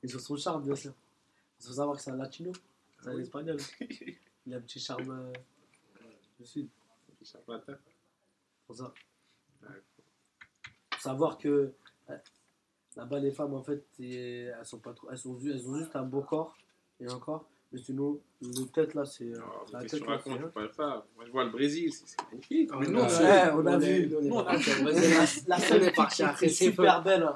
Et 0.04 0.08
sur 0.08 0.20
son 0.20 0.38
charme, 0.38 0.64
bien 0.64 0.76
sûr. 0.76 0.94
Il 1.62 1.68
faut 1.68 1.74
savoir 1.74 1.96
que 1.96 2.02
c'est 2.04 2.12
un 2.12 2.18
latino, 2.18 2.52
c'est 3.02 3.10
un 3.10 3.20
espagnol. 3.20 3.58
Il 4.46 4.54
a 4.54 4.58
un 4.58 4.62
petit 4.62 4.80
charme 4.80 5.10
euh, 5.10 5.34
du 6.40 6.46
sud. 6.46 6.70
Pour 7.18 7.28
ça. 7.28 8.94
Faut 10.92 11.00
savoir 11.00 11.38
que 11.38 11.74
euh, 12.10 12.18
là-bas, 12.96 13.20
les 13.20 13.32
femmes, 13.32 13.54
en 13.54 13.64
fait, 13.64 13.86
elles, 14.00 14.56
sont 14.64 14.80
pas 14.80 14.94
trop, 14.94 15.10
elles, 15.10 15.18
sont, 15.18 15.38
elles 15.40 15.68
ont 15.68 15.78
juste 15.78 15.96
un 15.96 16.04
beau 16.04 16.22
corps, 16.22 16.58
et 17.00 17.10
encore. 17.10 17.50
Mais 17.72 17.80
sinon, 17.80 18.20
le 18.42 18.66
tête 18.66 18.94
là, 18.94 19.04
c'est. 19.04 19.34
euh, 19.34 19.40
la 19.72 19.82
tête 19.82 20.02
tu 20.02 20.08
racontes 20.08 20.40
Je 20.40 20.46
peux 20.46 20.70
pas. 20.70 21.06
Moi, 21.16 21.26
je 21.26 21.32
vois 21.32 21.44
le 21.46 21.50
Brésil, 21.50 21.92
c'est 21.92 22.22
magnifique. 22.30 22.70
Mais 22.80 22.88
Ouais, 22.88 22.92
non, 22.92 23.02
on 23.02 23.66
a 23.66 23.78
vu. 23.78 24.16
On 24.16 24.22
est 24.22 24.30
Nous, 24.30 24.36
on 24.36 24.46
a 24.46 24.56
vu. 24.58 25.48
La, 25.48 25.60
seule 25.60 25.84
est 25.84 25.94
fille 25.94 26.08
qui 26.12 26.24
après 26.24 26.46
est 26.46 26.50
super 26.50 27.02
belle, 27.02 27.24
hein, 27.24 27.36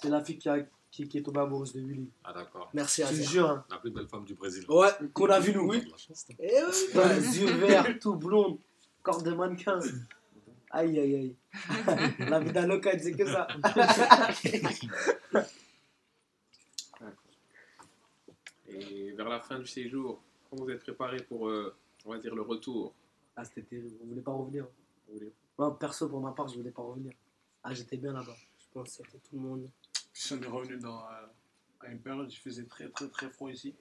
c'est 0.00 0.08
la 0.08 0.24
fille 0.24 0.38
qui, 0.38 0.48
a, 0.48 0.56
qui, 0.94 1.08
qui 1.08 1.18
est 1.18 1.22
tombée 1.22 1.40
amoureuse 1.40 1.72
de 1.72 1.80
Willy. 1.80 2.08
Ah, 2.22 2.32
d'accord. 2.32 2.70
Merci 2.72 3.02
Je 3.02 3.06
à 3.06 3.10
te 3.10 3.14
jure. 3.14 3.50
hein. 3.50 3.64
La 3.68 3.78
plus 3.78 3.90
belle 3.90 4.06
femme 4.06 4.24
du 4.24 4.34
Brésil. 4.34 4.64
Ouais. 4.68 4.90
Qu'on 5.12 5.26
a 5.26 5.40
vu 5.40 5.52
nous. 5.52 5.66
Oui. 5.68 5.84
La 5.90 5.96
chance, 5.96 6.24
t'as. 6.26 6.34
Eh 6.38 6.60
oui. 6.62 6.72
Ouais, 6.94 7.20
yeux 7.36 7.52
verts, 7.56 7.98
tout 8.00 8.14
blond, 8.14 8.58
corps 9.02 9.20
de 9.22 9.32
mannequin. 9.32 9.80
Aïe 10.70 10.98
aïe 11.00 11.14
aïe. 11.16 11.36
La 12.30 12.38
vie 12.38 12.52
d'un 12.52 12.66
local, 12.68 13.00
c'est 13.00 13.12
que 13.12 13.26
ça. 13.26 13.46
Et 18.68 19.12
vers 19.12 19.28
la 19.28 19.40
fin 19.40 19.58
du 19.58 19.66
séjour, 19.66 20.20
comment 20.50 20.64
vous 20.64 20.70
êtes 20.70 20.82
préparé 20.82 21.18
pour, 21.24 21.48
euh, 21.48 21.74
on 22.04 22.10
va 22.10 22.18
dire, 22.18 22.34
le 22.34 22.42
retour? 22.42 22.92
Ah, 23.36 23.44
c'était 23.44 23.62
terrible. 23.62 23.96
On 24.02 24.06
voulait 24.06 24.20
pas 24.22 24.32
revenir. 24.32 24.64
Vous 25.08 25.14
voulez- 25.14 25.32
Moi, 25.58 25.78
perso, 25.78 26.08
pour 26.08 26.20
ma 26.20 26.32
part, 26.32 26.48
je 26.48 26.56
voulais 26.56 26.70
pas 26.70 26.82
revenir. 26.82 27.12
Ah, 27.62 27.72
j'étais 27.74 27.96
bien 27.96 28.12
là-bas. 28.12 28.34
Je 28.58 28.64
pense 28.72 28.88
que 28.88 28.94
c'était 29.04 29.18
tout 29.18 29.34
le 29.36 29.40
monde. 29.40 29.68
Puis 30.14 30.32
on 30.32 30.42
est 30.42 30.46
revenu 30.46 30.76
dans, 30.78 30.96
euh, 30.98 31.86
à 31.86 31.90
une 31.90 31.98
période 31.98 32.26
où 32.26 32.30
il 32.30 32.36
faisait 32.36 32.64
très 32.64 32.88
très 32.88 33.08
très 33.08 33.28
froid 33.28 33.50
ici. 33.50 33.74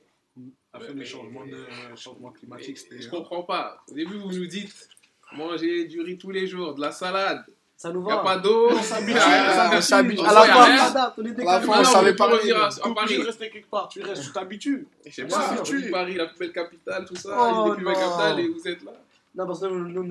Après 0.74 0.88
Ouais, 0.88 0.93
le 0.93 1.00
mais- 1.00 1.06
changement, 1.06 1.46
de, 1.46 1.54
euh, 1.54 1.96
changement 1.96 2.32
climatique, 2.32 2.78
c'était. 2.78 3.00
Je 3.02 3.10
comprends 3.10 3.43
pas. 3.43 3.84
Au 3.89 3.93
début, 3.93 4.17
vous 4.17 4.32
nous 4.32 4.48
dites 4.48 4.89
manger 5.34 5.86
du 5.86 6.02
riz 6.02 6.17
tous 6.17 6.32
les 6.32 6.48
jours, 6.48 6.74
de 6.76 6.82
la 6.82 6.91
salade. 6.91 7.46
Ça 7.78 7.91
nous 7.91 8.04
Il 8.08 8.12
a 8.12 8.15
va. 8.17 8.24
pas 8.24 8.38
d'eau, 8.38 8.69
On 8.72 8.78
il 8.78 8.84
s'habitue, 8.84 9.17
a 9.17 9.72
on 9.78 9.82
s'habitue. 9.82 10.19
On 10.22 10.26
À 10.26 10.34
la 10.34 10.39
a 10.41 10.46
fin, 10.46 10.54
on 10.58 11.22
on 11.22 11.43
la 11.46 11.62
fin, 11.62 11.80
on 11.82 11.84
savait 11.84 12.15
pas 12.15 12.28
de 12.28 12.93
Paris. 12.93 13.17
rester 13.22 13.50
quelque 13.50 13.69
part, 13.69 13.88
tu 13.89 14.02
restes, 14.02 14.24
tu 14.24 14.32
t'habitues. 14.32 14.88
Je 15.06 15.12
sais 15.12 15.26
pas, 15.28 15.56
on 15.60 15.62
dit 15.63 15.89
Paris, 15.91 16.15
la 16.15 16.28
plus 16.28 16.38
belle 16.39 16.52
capitale, 16.54 17.06
tout 17.06 17.15
ça, 17.15 17.36
Oh, 17.38 17.69
des 17.69 17.76
plus 17.76 17.86
belles 17.86 17.93
non. 17.93 18.00
capitales 18.00 18.39
et 18.39 18.48
vous 18.48 18.67
êtes 18.67 18.84
là. 18.84 18.91
Non, 19.36 19.46
parce 19.48 19.60
que 19.60 19.65
nous, 19.65 19.88
nous, 19.89 20.02
on 20.02 20.04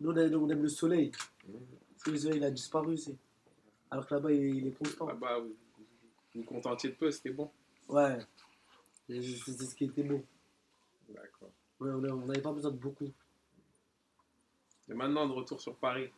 nous, 0.00 0.10
on 0.12 0.16
aime- 0.16 0.34
on 0.42 0.50
aime 0.50 0.62
le 0.62 0.68
soleil. 0.68 1.10
Parce 1.10 2.02
que 2.04 2.10
le 2.10 2.18
soleil, 2.18 2.38
il 2.38 2.44
a 2.44 2.50
disparu, 2.50 2.98
c'est. 2.98 3.16
Alors 3.90 4.06
que 4.06 4.14
là-bas, 4.14 4.32
il, 4.32 4.56
il 4.56 4.66
est 4.68 4.72
constant. 4.72 5.06
Là-bas, 5.06 5.38
vous 5.38 5.56
vous 6.34 6.44
contentiez 6.44 6.90
de 6.90 6.94
peu, 6.94 7.10
c'était 7.10 7.30
bon. 7.30 7.50
Ouais. 7.88 8.18
C'est 9.08 9.22
ce 9.22 9.74
qui 9.74 9.84
était 9.84 10.02
beau. 10.02 10.22
D'accord. 11.08 11.50
Ouais, 11.80 11.90
on 11.90 12.26
n'avait 12.26 12.42
pas 12.42 12.52
besoin 12.52 12.70
de 12.70 12.76
beaucoup. 12.76 13.10
Et 14.88 14.94
maintenant, 14.94 15.26
de 15.26 15.32
retour 15.32 15.60
sur 15.60 15.74
Paris, 15.76 16.10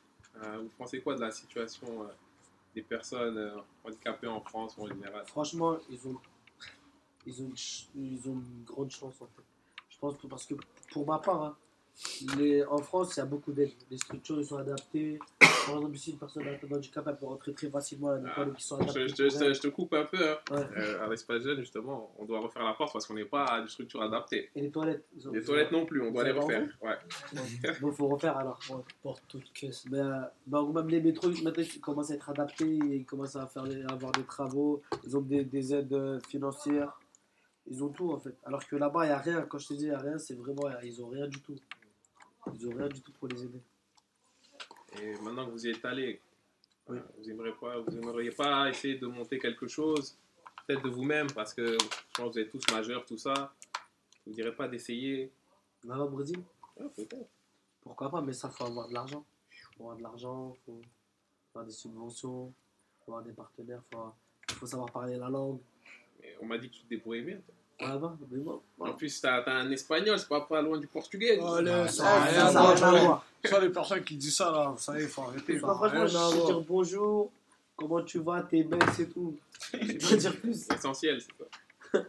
euh, 0.42 0.58
vous 0.58 0.70
pensez 0.76 1.00
quoi 1.00 1.14
de 1.14 1.20
la 1.20 1.30
situation 1.30 2.04
euh, 2.04 2.08
des 2.74 2.82
personnes 2.82 3.36
euh, 3.36 3.56
handicapées 3.84 4.26
en 4.26 4.40
France 4.40 4.78
en 4.78 4.86
général? 4.86 5.26
Franchement, 5.26 5.78
ils 5.90 6.06
ont, 6.08 6.18
ils 7.26 7.42
ont, 7.42 7.52
ils 7.94 8.28
ont 8.28 8.34
une 8.34 8.64
grande 8.64 8.90
chance 8.90 9.20
en 9.20 9.26
fait. 9.26 9.42
Je 9.88 9.98
pense 9.98 10.16
que 10.16 10.26
parce 10.26 10.46
que 10.46 10.54
pour 10.92 11.06
ma 11.06 11.18
part, 11.18 11.42
hein, 11.42 11.56
les, 12.38 12.64
en 12.64 12.78
France, 12.78 13.16
il 13.16 13.20
y 13.20 13.22
a 13.22 13.26
beaucoup 13.26 13.52
d'aide. 13.52 13.72
Les 13.90 13.96
structures, 13.98 14.38
ils 14.38 14.44
sont 14.44 14.56
adaptées. 14.58 15.18
Par 15.38 15.76
exemple, 15.76 15.96
ici, 15.96 16.12
une 16.12 16.18
personne 16.18 16.46
atteinte 16.46 16.70
d'handicap, 16.70 17.04
elle 17.08 17.16
peut 17.16 17.26
rentrer 17.26 17.52
très 17.52 17.68
facilement 17.68 18.08
à 18.10 18.18
l'école 18.18 18.54
qui 18.54 18.62
sont 18.64 18.76
je, 18.78 18.82
adaptées. 18.84 19.08
je 19.08 19.14
te- 19.38 19.52
je 19.54 19.60
je 19.62 19.68
coupe 19.68 19.92
un 19.94 20.04
peu. 20.04 20.16
Hein. 20.30 20.36
Ouais. 20.50 20.66
Euh, 20.78 21.04
à 21.04 21.08
l'espace 21.08 21.42
jeune, 21.42 21.58
justement, 21.60 22.10
on 22.18 22.24
doit 22.24 22.40
refaire 22.40 22.64
la 22.64 22.72
porte 22.74 22.92
parce 22.92 23.06
qu'on 23.06 23.14
n'est 23.14 23.24
pas 23.24 23.44
à 23.44 23.60
des 23.60 23.68
structures 23.68 24.00
adaptées. 24.02 24.48
Et 24.54 24.62
les 24.62 24.70
toilettes 24.70 25.04
ont- 25.26 25.32
Les 25.32 25.42
toilettes 25.42 25.72
non 25.72 25.84
plus, 25.84 26.00
on 26.00 26.10
doit 26.12 26.24
les 26.24 26.30
refaire. 26.32 26.68
Ouais. 26.80 26.96
Bon, 27.80 27.92
faut 27.92 28.08
refaire 28.08 28.36
alors. 28.38 28.58
Ouais. 28.70 28.76
Porte 29.02 29.24
toute 29.28 29.52
caisse. 29.52 29.84
Mais, 29.90 29.98
euh, 29.98 30.20
bah, 30.46 30.62
même 30.72 30.88
les 30.88 31.00
métros, 31.00 31.28
maintenant, 31.42 31.52
ils 31.62 31.80
commencent 31.80 32.10
à 32.10 32.14
être 32.14 32.30
adaptés, 32.30 32.64
ils 32.66 33.04
commencent 33.04 33.36
à, 33.36 33.46
faire 33.46 33.64
à 33.64 33.92
avoir 33.92 34.12
des 34.12 34.24
travaux, 34.24 34.82
ils 35.04 35.16
ont 35.16 35.20
des, 35.20 35.44
des 35.44 35.74
aides 35.74 35.92
euh, 35.92 36.18
financières, 36.28 36.98
ils 37.70 37.84
ont 37.84 37.88
tout 37.90 38.10
en 38.12 38.18
fait. 38.18 38.34
Alors 38.44 38.66
que 38.66 38.76
là-bas, 38.76 39.04
il 39.04 39.08
n'y 39.08 39.12
a 39.14 39.18
rien. 39.18 39.42
Quand 39.42 39.58
je 39.58 39.68
te 39.68 39.74
dis 39.74 39.84
il 39.84 39.88
n'y 39.90 39.94
a 39.94 39.98
rien, 39.98 40.16
c'est 40.18 40.34
vraiment, 40.34 40.62
ils 40.82 41.02
ont 41.02 41.08
rien 41.08 41.26
du 41.28 41.40
tout. 41.42 41.56
Ils 42.54 42.68
ont 42.68 42.72
rien 42.74 42.88
du 42.88 43.00
tout 43.00 43.12
pour 43.12 43.28
les 43.28 43.42
aider. 43.44 43.60
Et 45.00 45.12
maintenant 45.20 45.46
que 45.46 45.50
vous 45.52 45.66
y 45.66 45.70
êtes 45.70 45.84
allé, 45.84 46.20
Oui. 46.88 46.98
euh, 46.98 47.02
vous 47.18 47.30
aimeriez 47.30 47.52
pas, 47.52 47.78
vous 47.78 47.96
aimeriez 47.96 48.30
pas 48.30 48.68
essayer 48.70 48.96
de 48.96 49.06
monter 49.06 49.38
quelque 49.38 49.66
chose, 49.68 50.16
peut-être 50.66 50.82
de 50.82 50.88
vous-même, 50.88 51.30
parce 51.32 51.52
que 51.54 51.72
je 51.72 51.76
pense 52.14 52.28
que 52.28 52.32
vous 52.32 52.38
êtes 52.38 52.50
tous 52.50 52.62
majeurs, 52.72 53.04
tout 53.04 53.18
ça. 53.18 53.54
Vous 54.24 54.30
ne 54.32 54.34
direz 54.34 54.54
pas 54.54 54.68
d'essayer? 54.68 55.30
Là-bas 55.84 56.04
au 56.04 56.08
Brésil, 56.10 56.42
Ah, 56.80 56.84
peut-être. 56.94 57.28
pourquoi 57.82 58.10
pas, 58.10 58.20
mais 58.20 58.32
ça, 58.32 58.48
faut 58.50 58.64
avoir 58.64 58.88
de 58.88 58.94
l'argent. 58.94 59.24
faut 59.76 59.84
avoir 59.84 59.96
de 59.96 60.02
l'argent, 60.02 60.54
faut 60.66 60.80
avoir 61.54 61.66
des 61.66 61.72
subventions, 61.72 62.52
faut 63.04 63.12
avoir 63.12 63.22
des 63.22 63.32
partenaires, 63.32 63.82
faut, 63.92 64.12
faut 64.54 64.66
savoir 64.66 64.90
parler 64.90 65.16
la 65.16 65.28
langue. 65.28 65.60
Mais 66.20 66.36
On 66.40 66.46
m'a 66.46 66.58
dit 66.58 66.68
que 66.68 66.74
tu 66.74 66.82
te 66.82 66.88
débrouillais 66.88 67.22
bien. 67.22 67.36
toi. 67.36 67.54
Ah 67.80 67.96
bah, 67.96 68.16
mais 68.30 68.38
bon, 68.38 68.60
En 68.80 68.92
plus, 68.94 69.20
t'as 69.20 69.36
as 69.42 69.50
un 69.52 69.70
espagnol, 69.70 70.18
c'est 70.18 70.28
pas, 70.28 70.40
pas 70.40 70.60
loin 70.62 70.78
du 70.78 70.88
portugais. 70.88 71.38
Oh, 71.40 71.60
les- 71.60 71.70
ça, 71.88 71.88
ça 71.88 72.02
n'a 72.04 72.24
rien 72.24 72.46
à 72.46 72.98
voir. 73.04 73.24
les 73.62 73.70
personnes 73.70 74.02
qui 74.02 74.16
disent 74.16 74.36
ça, 74.36 74.50
là, 74.50 74.68
vous 74.70 74.78
savez, 74.78 75.04
il 75.04 75.08
faut 75.08 75.22
arrêter. 75.22 75.58
Moi, 75.60 75.74
franchement, 75.74 76.06
je 76.06 76.36
vais 76.36 76.44
dire 76.46 76.60
bonjour, 76.62 77.30
comment 77.76 78.02
tu 78.02 78.18
vas, 78.18 78.42
t'es 78.42 78.64
belle, 78.64 78.80
c'est 78.96 79.12
tout. 79.12 79.36
Je 79.72 79.78
vais 79.78 79.98
pas 79.98 80.16
dire 80.16 80.40
plus. 80.40 80.54
C'est 80.64 80.74
essentiel, 80.74 81.20
c'est 81.20 81.32
ça. 81.92 82.04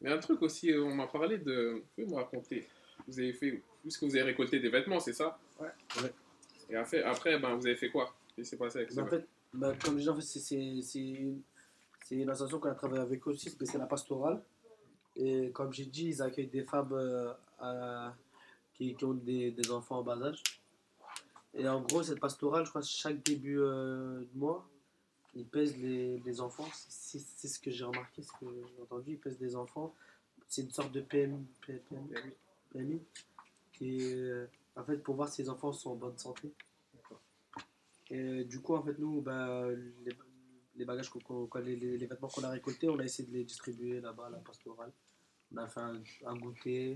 Mais 0.00 0.10
un 0.10 0.18
truc 0.18 0.42
aussi, 0.42 0.72
on 0.76 0.92
m'a 0.94 1.06
parlé 1.06 1.38
de. 1.38 1.74
Vous 1.74 1.82
pouvez 1.94 2.06
me 2.08 2.16
raconter 2.16 2.68
Vous 3.06 3.18
avez 3.20 3.32
fait. 3.32 3.62
Puisque 3.82 4.02
vous 4.02 4.10
avez 4.16 4.22
récolté 4.24 4.58
des 4.60 4.68
vêtements, 4.70 4.98
c'est 5.00 5.12
ça? 5.12 5.38
Ouais. 5.60 5.68
Ouais. 6.02 6.12
Et 6.70 6.76
après, 6.76 7.02
après 7.02 7.38
ben, 7.38 7.54
vous 7.54 7.66
avez 7.66 7.76
fait 7.76 7.90
quoi? 7.90 8.12
Qu'est-ce 8.34 8.50
qui 8.50 8.50
s'est 8.50 8.56
passé 8.56 8.78
avec 8.78 8.90
Mais 8.90 8.96
ça? 8.96 9.02
en 9.02 9.06
fait, 9.06 9.26
bah, 9.52 9.72
comme 9.82 9.94
je 9.94 9.98
disais, 10.00 10.10
en 10.10 10.16
fait, 10.16 10.22
c'est- 10.22 10.40
c'est 10.40 10.80
c'est 10.82 10.98
une, 10.98 11.40
c'est 12.04 12.16
une 12.16 12.28
association 12.30 12.58
qu'on 12.58 12.70
a 12.70 12.74
travaillé 12.74 13.02
avec 13.02 13.26
eux 13.26 13.30
aussi, 13.30 13.54
mais 13.60 13.66
c'est 13.66 13.78
la 13.78 13.86
pastorale. 13.86 14.42
Et 15.16 15.50
comme 15.52 15.72
j'ai 15.72 15.86
dit, 15.86 16.06
ils 16.08 16.22
accueillent 16.22 16.48
des 16.48 16.64
femmes 16.64 16.92
euh, 16.92 17.32
à- 17.58 18.14
qui, 18.74 18.94
qui 18.94 19.04
ont 19.04 19.14
des, 19.14 19.52
des 19.52 19.70
enfants 19.70 19.98
en 19.98 20.02
bas 20.02 20.20
âge. 20.20 20.42
Et 21.54 21.68
en 21.68 21.80
gros, 21.82 22.02
cette 22.02 22.18
pastorale, 22.18 22.64
je 22.64 22.70
crois, 22.70 22.82
chaque 22.82 23.22
début 23.22 23.60
euh, 23.60 24.20
de 24.20 24.38
mois, 24.38 24.68
ils 25.34 25.46
pèsent 25.46 25.76
les, 25.78 26.18
les 26.20 26.40
enfants. 26.40 26.66
C'est 26.88 27.20
ce 27.48 27.58
que 27.60 27.70
j'ai 27.70 27.84
remarqué, 27.84 28.22
ce 28.22 28.32
que 28.32 28.46
j'ai 28.76 28.82
entendu. 28.82 29.12
Ils 29.12 29.18
pèsent 29.18 29.38
des 29.38 29.54
enfants. 29.54 29.94
C'est 30.48 30.62
une 30.62 30.70
sorte 30.72 30.90
de 30.92 31.00
PMI. 31.00 31.44
PMI, 31.66 32.10
PMI 32.70 33.00
qui 33.72 33.98
est, 34.00 34.14
euh, 34.16 34.46
en 34.76 34.84
fait, 34.84 34.96
pour 34.98 35.14
voir 35.16 35.28
si 35.28 35.42
les 35.42 35.48
enfants 35.48 35.72
sont 35.72 35.90
en 35.92 35.96
bonne 35.96 36.18
santé. 36.18 36.52
Et 38.10 38.44
du 38.44 38.60
coup, 38.60 38.74
en 38.74 38.82
fait, 38.82 38.98
nous, 38.98 39.20
bah, 39.22 39.66
les, 39.70 40.12
les 40.76 40.84
bagages, 40.84 41.08
qu'on- 41.10 41.48
les, 41.60 41.76
les- 41.76 41.98
les 41.98 42.06
vêtements 42.06 42.28
qu'on 42.28 42.44
a 42.44 42.50
récoltés, 42.50 42.88
on 42.88 42.98
a 42.98 43.04
essayé 43.04 43.28
de 43.28 43.32
les 43.34 43.44
distribuer 43.44 44.00
là-bas 44.00 44.26
à 44.26 44.30
la 44.30 44.38
pastorale. 44.38 44.92
On 45.54 45.58
a 45.58 45.66
fait 45.68 45.80
un, 45.80 46.02
un 46.26 46.36
goûter 46.36 46.90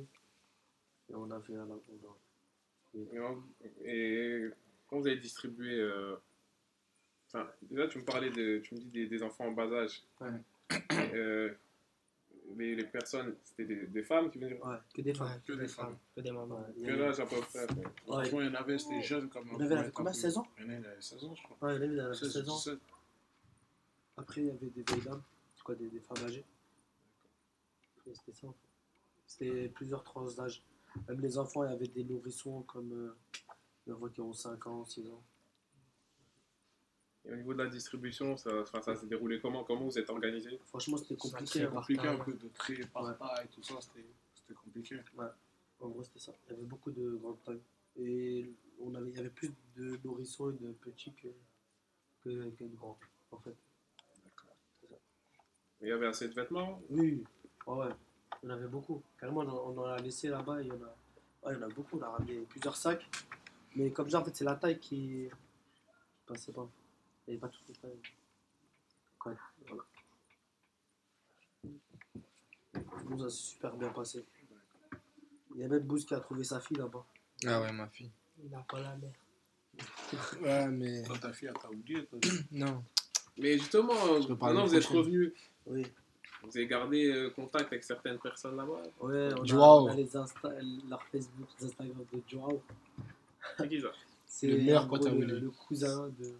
et 1.09 1.15
on 1.15 1.31
a 1.31 1.41
fait 1.41 1.55
un. 1.57 1.67
on 1.69 1.75
a- 1.75 3.37
Et, 3.85 4.45
et 4.45 4.51
quand 4.89 4.99
vous 5.01 5.07
avez 5.07 5.17
distribué. 5.19 5.75
euh, 5.81 6.17
Enfin, 7.31 7.47
déjà, 7.63 7.87
tu 7.89 7.99
me 7.99 8.05
parlais 8.05 8.31
de. 8.31 8.59
Tu 8.65 8.75
me 8.75 8.81
dis 8.81 8.87
des, 8.87 9.07
des 9.07 9.23
enfants 9.23 9.45
en 9.49 9.53
bas 9.53 9.71
âge. 9.71 10.03
Ouais. 10.21 10.31
Euh, 11.15 11.53
les, 12.57 12.75
les 12.75 12.85
personnes, 12.85 13.37
c'était 13.45 13.67
des, 13.67 13.87
des 13.87 14.03
femmes 14.03 14.31
qui 14.31 14.39
venaient? 14.39 14.59
Ouais, 14.63 14.77
que 14.95 15.03
des 15.03 15.13
femmes. 15.13 15.39
Que 15.47 15.53
des 15.53 15.69
femmes. 15.69 15.99
Que 16.17 16.23
des 16.23 16.31
mamans. 16.33 16.57
Ouais, 16.61 16.75
Quel 16.83 17.03
âge 17.03 17.21
à 17.21 17.27
peu 17.27 17.37
près 17.41 17.67
Franchement, 18.07 18.41
il 18.41 18.47
y 18.47 18.49
en 18.49 18.55
avait, 18.55 18.79
c'était 18.79 19.03
jeune 19.03 19.29
comme. 19.29 19.47
Il 19.49 19.53
y 19.53 19.57
en 19.57 19.71
avait, 19.79 19.91
combien, 19.93 20.13
16 20.15 20.39
ans? 20.39 20.49
Il 20.59 20.63
y 20.65 20.67
en 20.67 20.71
avait, 20.71 20.81
il 20.81 20.87
avait 20.87 21.01
16 21.03 21.25
ans, 21.25 21.35
je 21.35 21.43
crois. 21.43 21.57
Ouais, 21.61 21.77
il 21.77 21.77
y 21.77 21.79
en 21.79 21.83
avait, 21.85 21.93
il 21.95 22.01
avait 22.01 22.15
16, 22.15 22.33
16 22.33 22.49
ans. 22.49 22.57
17. 22.57 22.79
Après, 24.17 24.41
il 24.41 24.47
y 24.47 24.51
avait 24.51 24.67
des 24.71 24.83
vieilles 24.83 25.03
dames, 25.05 25.23
quoi, 25.63 25.75
des, 25.75 25.89
des 25.91 26.01
femmes 26.01 26.25
âgées. 26.25 26.45
Et 28.09 28.33
C'était 29.27 29.69
plusieurs 29.69 30.05
tranches 30.05 30.35
d'âge. 30.35 30.63
Même 31.09 31.21
les 31.21 31.39
enfants, 31.39 31.65
il 31.65 31.71
y 31.71 31.75
avait 31.75 31.89
des 31.89 32.05
nourrissons 32.05 32.63
comme 32.63 32.93
euh, 32.93 33.17
des 33.87 33.93
enfants 33.93 34.09
qui 34.09 34.21
ont 34.21 34.33
5 34.33 34.67
ans, 34.67 34.85
6 34.85 35.11
ans. 35.11 35.23
Et 37.25 37.33
au 37.33 37.37
niveau 37.37 37.53
de 37.53 37.63
la 37.63 37.69
distribution, 37.69 38.37
ça, 38.37 38.65
ça 38.65 38.97
s'est 38.97 39.07
déroulé 39.07 39.41
comment? 39.41 39.65
Comment 39.65 39.85
vous 39.85 39.99
êtes 39.99 40.09
organisé? 40.09 40.59
Franchement, 40.67 40.97
c'était 40.97 41.17
compliqué. 41.17 41.47
C'était 41.47 41.67
compliqué 41.67 42.07
un 42.09 42.19
peu 42.19 42.33
de 42.33 42.49
trier 42.49 42.87
par 42.87 43.19
taille, 43.19 43.49
tout 43.49 43.63
ça, 43.63 43.75
c'était 43.81 44.07
c'était 44.35 44.55
compliqué. 44.55 44.97
En 45.81 45.89
gros, 45.89 46.03
c'était 46.03 46.21
ça. 46.21 46.33
Il 46.47 46.53
y 46.53 46.57
avait 46.57 46.67
beaucoup 46.67 46.91
de 46.91 47.17
grandes 47.17 47.43
tailles. 47.43 47.61
Et 47.97 48.51
on 48.81 48.95
avait, 48.95 49.11
il 49.11 49.17
y 49.17 49.21
avait 49.21 49.29
plus 49.29 49.53
de 49.77 49.99
nourrissons 50.05 50.51
et 50.51 50.55
de 50.55 50.73
petits 50.73 51.13
que, 51.13 51.29
que, 52.23 52.51
que 52.51 52.65
de 52.65 52.75
grands, 52.77 52.99
en 53.31 53.39
fait. 53.39 53.57
Il 55.81 55.89
y 55.89 55.93
avait 55.93 56.07
assez 56.07 56.29
de 56.29 56.35
vêtements? 56.35 56.83
Oui, 56.89 57.23
ouais, 57.75 57.87
ouais. 57.87 57.93
Il 58.43 58.49
y 58.49 58.53
en 58.53 58.55
avait 58.55 58.67
beaucoup. 58.69 59.03
Carrément, 59.19 59.41
on 59.41 59.49
en- 59.49 59.73
on 59.75 59.79
en 59.79 59.85
a 59.87 59.97
laissé 59.99 60.29
là-bas. 60.29 60.61
Il 60.63 60.69
y 60.69 60.73
en 60.73 60.77
a, 60.77 60.79
ouais, 61.49 61.55
il 61.55 61.55
y 61.55 61.57
en 61.57 61.63
a 61.63 61.69
beaucoup. 61.69 61.99
On 61.99 62.03
a 62.03 62.09
ramené 62.11 62.39
plusieurs 62.49 62.77
sacs. 62.77 63.05
Mais 63.77 63.91
comme 63.91 64.09
ça, 64.11 64.21
en 64.21 64.25
fait, 64.25 64.35
c'est 64.37 64.45
la 64.45 64.55
taille 64.57 64.79
qui, 64.79 65.29
qui 65.29 66.25
passait 66.27 66.53
pas. 66.53 66.69
Il 67.27 67.31
n'y 67.31 67.35
avait 67.35 67.41
pas 67.41 67.49
toutes 67.49 67.69
les 67.69 67.75
tailles. 67.75 68.01
Ouais, 69.27 69.35
voilà. 69.67 69.83
Nous, 73.09 73.19
ça 73.19 73.31
s'est 73.31 73.37
super 73.37 73.77
bien 73.77 73.89
passé. 73.91 74.25
Il 75.55 75.61
y 75.61 75.65
a 75.65 75.69
même 75.69 75.81
Booz 75.83 76.05
qui 76.07 76.15
a 76.15 76.21
trouvé 76.21 76.45
sa 76.45 76.61
fille 76.61 76.77
là-bas. 76.77 77.05
Ah 77.47 77.61
ouais, 77.61 77.73
ma 77.73 77.89
fille. 77.89 78.11
Il 78.43 78.51
n'a 78.51 78.61
pas 78.69 78.81
la 78.81 78.97
mère. 78.97 79.13
Ouais, 80.43 80.67
mais. 80.69 81.03
Toi, 81.03 81.19
ta 81.19 81.33
fille, 81.33 81.49
elle 81.49 81.61
t'a 81.61 81.69
oublié. 81.71 82.05
toi. 82.07 82.19
Non. 82.53 82.85
Mais 83.39 83.57
justement, 83.59 83.95
maintenant 84.29 84.67
vous 84.67 84.75
êtes 84.75 84.85
revenu. 84.87 85.33
Oui. 85.67 85.87
Vous 86.43 86.57
avez 86.57 86.67
gardé 86.67 87.07
euh, 87.11 87.31
contact 87.31 87.67
avec 87.73 87.83
certaines 87.85 88.19
personnes 88.19 88.57
là-bas? 88.57 88.83
Ouais, 89.01 89.29
on 89.37 89.43
a, 89.43 89.45
Joao. 89.45 89.87
on 89.89 89.91
a 89.91 89.95
les 89.95 90.17
Insta, 90.17 90.51
leur 90.89 91.03
Facebook, 91.05 91.49
les 91.61 91.67
Instagram 91.67 92.05
de 92.13 92.23
Joao. 92.29 92.63
C'est 93.57 93.69
qui 93.69 93.81
ça? 93.81 93.89
C'est 94.27 94.47
Le 94.49 94.59
meilleur 94.59 94.87
gros, 94.87 94.99
cousin 94.99 96.09
de 96.19 96.35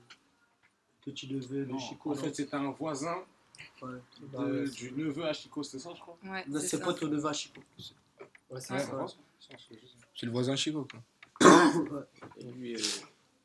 petit 1.05 1.33
neveu 1.33 1.65
de 1.65 1.79
Chico. 1.79 2.11
en 2.11 2.15
non? 2.15 2.21
fait, 2.21 2.35
c'était 2.35 2.55
un 2.55 2.71
voisin 2.71 3.17
Ouais. 3.83 3.89
de- 4.21 4.63
Ouais, 4.63 4.71
du 4.71 4.93
neveu 4.93 5.25
à 5.25 5.33
Chico, 5.33 5.63
c'était 5.63 5.79
ça, 5.83 5.91
je 5.95 6.01
crois? 6.01 6.17
Ouais, 6.23 6.45
Non, 6.47 6.61
c'est 6.61 6.69
c'est 6.69 6.81
pote 6.81 7.03
au 7.03 7.09
neveu 7.09 7.27
à 7.29 7.33
Chico. 7.33 7.61
Ouais, 8.51 8.61
c'est 8.61 8.73
Ouais. 8.75 8.81
C'est 9.41 9.57
c'est. 9.59 9.79
C'est 10.15 10.27
le 10.27 10.33
voisin 10.33 10.55
Chico, 10.55 10.87
quoi. 10.91 11.01
Et 12.39 12.45
lui, 12.53 12.75
euh, 12.75 12.79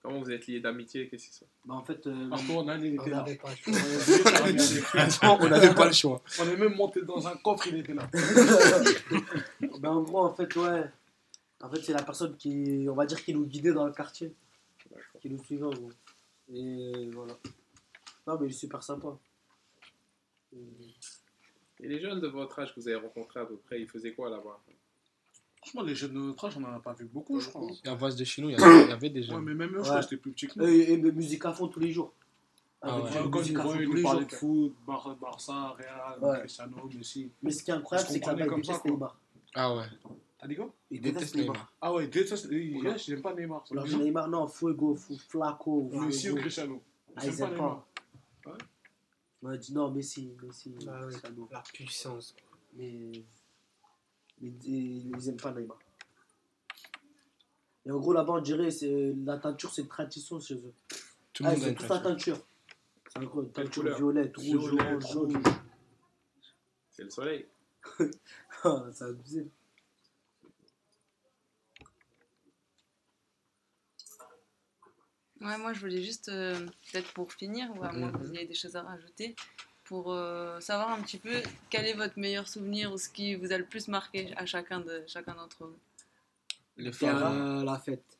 comment 0.03 0.19
vous 0.19 0.29
êtes 0.31 0.45
liés 0.47 0.59
d'amitié 0.59 1.07
Qu'est-ce 1.07 1.27
que 1.27 1.33
c'est 1.33 1.39
ça 1.39 1.45
Bah, 1.65 1.75
en 1.75 1.83
fait, 1.83 2.05
euh, 2.05 2.29
Parce 2.29 2.43
On 2.49 2.63
n'avait 2.63 3.37
pas 3.37 3.49
le 3.49 3.55
choix. 5.09 5.37
on 5.39 5.49
n'avait 5.49 5.73
pas 5.73 5.85
le 5.87 5.93
choix. 5.93 6.21
On 6.39 6.49
est 6.49 6.57
même 6.57 6.75
monté 6.75 7.01
dans 7.01 7.25
un 7.27 7.35
coffre, 7.37 7.67
il 7.67 7.77
était 7.77 7.93
là. 7.93 8.07
bah, 9.79 9.91
en 9.91 10.01
gros, 10.03 10.25
en 10.25 10.33
fait, 10.33 10.53
ouais. 10.57 10.83
En 11.61 11.69
fait, 11.69 11.81
c'est 11.81 11.93
la 11.93 12.03
personne 12.03 12.35
qui, 12.35 12.85
on 12.89 12.93
va 12.93 13.05
dire, 13.05 13.23
qui 13.23 13.33
nous 13.33 13.45
guidait 13.45 13.71
dans 13.71 13.85
le 13.85 13.93
quartier. 13.93 14.33
Qui 15.21 15.29
nous 15.29 15.41
suivait, 15.43 15.63
en 15.63 15.71
gros. 15.71 15.91
Et 16.53 17.09
voilà. 17.13 17.33
Non, 18.27 18.37
mais 18.39 18.47
il 18.47 18.49
est 18.49 18.53
super 18.53 18.83
sympa. 18.83 19.17
Et 20.51 21.87
les 21.87 21.99
jeunes 21.99 22.19
de 22.19 22.27
votre 22.27 22.59
âge 22.59 22.75
que 22.75 22.79
vous 22.79 22.87
avez 22.87 22.97
rencontrés 22.97 23.39
à 23.39 23.45
peu 23.45 23.55
près, 23.55 23.81
ils 23.81 23.87
faisaient 23.87 24.13
quoi 24.13 24.29
là-bas? 24.29 24.59
Franchement, 25.63 25.81
les 25.83 25.95
jeunes 25.95 26.13
de 26.13 26.19
notre 26.19 26.43
âge, 26.45 26.57
on 26.57 26.63
en 26.65 26.73
a 26.75 26.79
pas 26.79 26.91
vu 26.93 27.05
beaucoup, 27.05 27.39
je 27.39 27.47
crois. 27.49 27.67
Et 27.85 27.89
en 27.89 27.97
face 27.97 28.17
de 28.17 28.23
chez 28.25 28.41
nous, 28.41 28.49
il 28.49 28.59
y 28.59 28.61
avait, 28.61 28.83
il 28.85 28.89
y 28.89 28.91
avait 28.91 29.09
des 29.09 29.21
Ouais, 29.21 29.27
jeunes. 29.27 29.43
mais 29.43 29.53
même 29.53 29.69
eux, 29.69 29.73
je 29.75 29.77
Ouais. 29.79 29.83
crois 29.85 29.97
que 29.99 30.03
c'était 30.03 30.17
plus 30.17 30.31
petit 30.33 30.47
que 30.47 30.59
nous. 30.59 30.67
Et, 30.67 30.91
et 30.91 30.97
musique 31.11 31.45
à 31.45 31.53
fond 31.53 31.67
tous 31.69 31.79
les 31.79 31.91
jours. 31.91 32.11
Ah 32.81 32.97
ouais. 32.97 33.03
Ouais, 33.03 33.29
Quand 33.31 33.41
ils 33.43 33.55
à 33.57 34.15
de 34.25 34.31
foot, 34.33 34.75
Bar- 34.85 35.15
Barça, 35.15 35.69
Real, 35.69 36.19
Ouais. 36.21 36.39
Cristiano, 36.39 36.89
Messi. 36.93 37.31
Mais 37.41 37.51
ce 37.51 37.63
qui 37.63 37.71
est 37.71 37.75
incroyable, 37.75 38.09
Ils 38.09 38.13
c'est 38.13 38.19
ils 38.19 38.65
ça, 38.65 38.73
détestent. 38.73 38.85
Neymar. 38.91 39.17
Ah 39.55 39.75
ouais. 39.75 39.85
T'as 40.37 40.47
dit 40.49 40.55
quoi? 40.57 40.73
Ils 40.91 40.97
Il 40.97 41.01
détestent 41.01 41.15
déteste 41.19 41.35
Neymar. 41.37 41.53
Neymar. 41.55 41.73
Ah 41.79 41.93
ouais, 41.93 42.07
déteste. 42.07 42.47
Yeah, 42.51 42.97
j'aime 42.97 43.21
pas 43.21 43.33
Neymar. 43.33 43.63
Alors, 43.71 43.87
Neymar, 43.87 44.27
non, 44.27 44.47
Fuego, 44.49 44.95
Fu- 44.95 45.17
Flaco. 45.17 45.89
Messi 45.93 46.29
ou. 46.29 46.35
Cristiano? 46.35 46.81
Ah, 47.15 47.21
J'aime 47.21 47.31
ils 47.31 47.37
pas 47.39 47.45
aiment 47.45 47.51
Neymar. 47.53 47.85
dit 49.57 49.73
non, 49.73 49.91
Messi, 49.91 50.33
Messi, 50.43 50.73
Ah 50.89 51.05
ouais. 51.05 51.13
La 51.51 51.61
puissance. 51.61 52.35
Mais 52.75 53.11
mais 54.43 54.49
ils, 54.65 55.07
ils 55.17 55.29
aiment 55.29 55.37
pas 55.37 55.51
Neymar. 55.53 55.79
Et 57.85 57.91
en 57.91 57.97
gros, 57.99 58.13
là-bas, 58.13 58.33
on 58.33 58.41
dirait 58.41 58.71
c'est 58.71 59.13
la 59.25 59.37
teinture, 59.37 59.73
c'est 59.73 59.81
une 59.81 59.87
tradition 59.87 60.39
chez 60.39 60.55
eux. 60.55 60.73
Tout 61.33 61.43
le 61.43 61.49
Ah, 61.49 61.51
monde 61.53 61.59
ils 61.59 61.63
a 61.63 61.67
ont 61.67 61.71
une 61.71 61.75
teinture. 61.77 62.01
teinture. 62.01 62.37
C'est 63.07 63.19
incroyable. 63.19 63.53
Quelle 63.53 63.65
Teinture 63.65 63.81
couleur 63.83 63.97
violette, 63.97 64.37
rouge, 64.37 64.73
orange, 64.73 65.11
jaune. 65.11 65.35
rouge. 65.37 65.53
C'est 66.91 67.03
le 67.03 67.09
soleil. 67.09 67.47
Ah, 68.65 68.85
c'est 68.93 69.03
abusé. 69.03 69.51
Ouais, 75.41 75.57
moi 75.57 75.73
je 75.73 75.79
voulais 75.81 76.01
juste, 76.01 76.29
euh, 76.29 76.57
peut-être 76.91 77.11
pour 77.13 77.33
finir, 77.33 77.69
ou 77.75 77.83
à 77.83 77.91
moins 77.91 78.11
que 78.11 78.17
vous 78.19 78.33
ayez 78.33 78.45
des 78.47 78.53
choses 78.53 78.75
à 78.77 78.83
rajouter, 78.83 79.35
pour 79.83 80.11
euh, 80.11 80.59
savoir 80.59 80.91
un 80.91 81.01
petit 81.01 81.17
peu 81.17 81.41
quel 81.69 81.85
est 81.85 81.93
votre 81.93 82.17
meilleur 82.17 82.47
souvenir 82.47 82.91
ou 82.93 82.97
ce 82.97 83.09
qui 83.09 83.35
vous 83.35 83.51
a 83.51 83.57
le 83.57 83.65
plus 83.65 83.87
marqué 83.87 84.33
à 84.37 84.45
chacun 84.45 84.79
de 84.79 85.03
chacun 85.07 85.35
d'entre 85.35 85.65
vous. 85.65 85.77
Le 86.77 86.91
euh, 87.03 87.63
la 87.63 87.77
fête. 87.79 88.17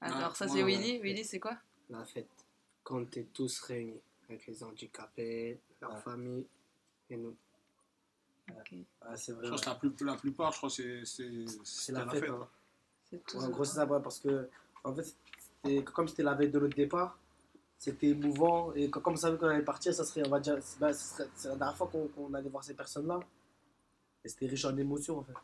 Alors 0.00 0.30
Ah, 0.32 0.34
ça 0.34 0.46
moi, 0.46 0.56
c'est. 0.56 0.62
Willy. 0.62 0.98
Willy 1.00 1.24
c'est 1.24 1.40
quoi? 1.40 1.56
La 1.88 2.04
fête. 2.04 2.28
Quand 2.82 3.04
t'es 3.10 3.26
tous 3.32 3.60
réunis. 3.60 4.00
Avec 4.28 4.44
les 4.48 4.62
handicapés, 4.64 5.58
leur 5.80 5.92
Ouais. 5.94 6.00
famille 6.00 6.44
et 7.10 7.16
nous. 7.16 7.36
Ok. 8.50 8.74
Ah, 9.02 9.16
c'est 9.16 9.30
vrai. 9.32 9.46
Je 9.46 9.52
ouais. 9.52 9.56
pense 9.64 9.78
que 9.78 10.04
la, 10.04 10.12
la 10.12 10.18
plupart, 10.18 10.50
je 10.52 10.56
crois, 10.58 10.70
c'est 10.70 11.04
c'est 11.04 11.44
c'est 11.64 11.92
la 11.92 12.08
fête. 12.08 12.24
hein. 12.28 12.48
C'est 13.08 13.24
tout 13.24 13.36
Ouais, 13.36 13.42
ça. 13.42 13.46
en 13.46 13.50
gros, 13.50 13.64
c'est 13.64 13.74
ça, 13.76 13.86
ouais, 13.86 14.02
parce 14.02 14.18
que, 14.18 14.48
en 14.82 14.92
fait, 14.94 15.14
comme 15.84 16.08
c'était 16.08 16.24
la 16.24 16.34
veille 16.34 16.50
de 16.50 16.58
notre 16.58 16.74
départ, 16.74 17.16
c'était 17.78 18.08
émouvant. 18.08 18.72
Et 18.74 18.90
co- 18.90 19.00
comme 19.00 19.14
on 19.14 19.16
savait 19.16 19.36
qu'on 19.38 19.46
allait 19.48 19.62
partir, 19.64 19.92
ça 19.94 20.04
serait, 20.04 20.26
on 20.26 20.30
va 20.30 20.40
dire, 20.40 20.56
c'est 20.62 20.78
bah, 20.78 20.92
c'est 20.92 21.48
la 21.48 21.56
dernière 21.56 21.76
fois 21.76 21.88
qu'on 21.88 22.34
allait 22.34 22.48
voir 22.48 22.64
ces 22.64 22.74
personnes-là. 22.74 23.20
Et 24.24 24.28
c'était 24.28 24.46
riche 24.46 24.64
en 24.64 24.76
émotions, 24.76 25.18
en 25.18 25.22
fait. 25.24 25.34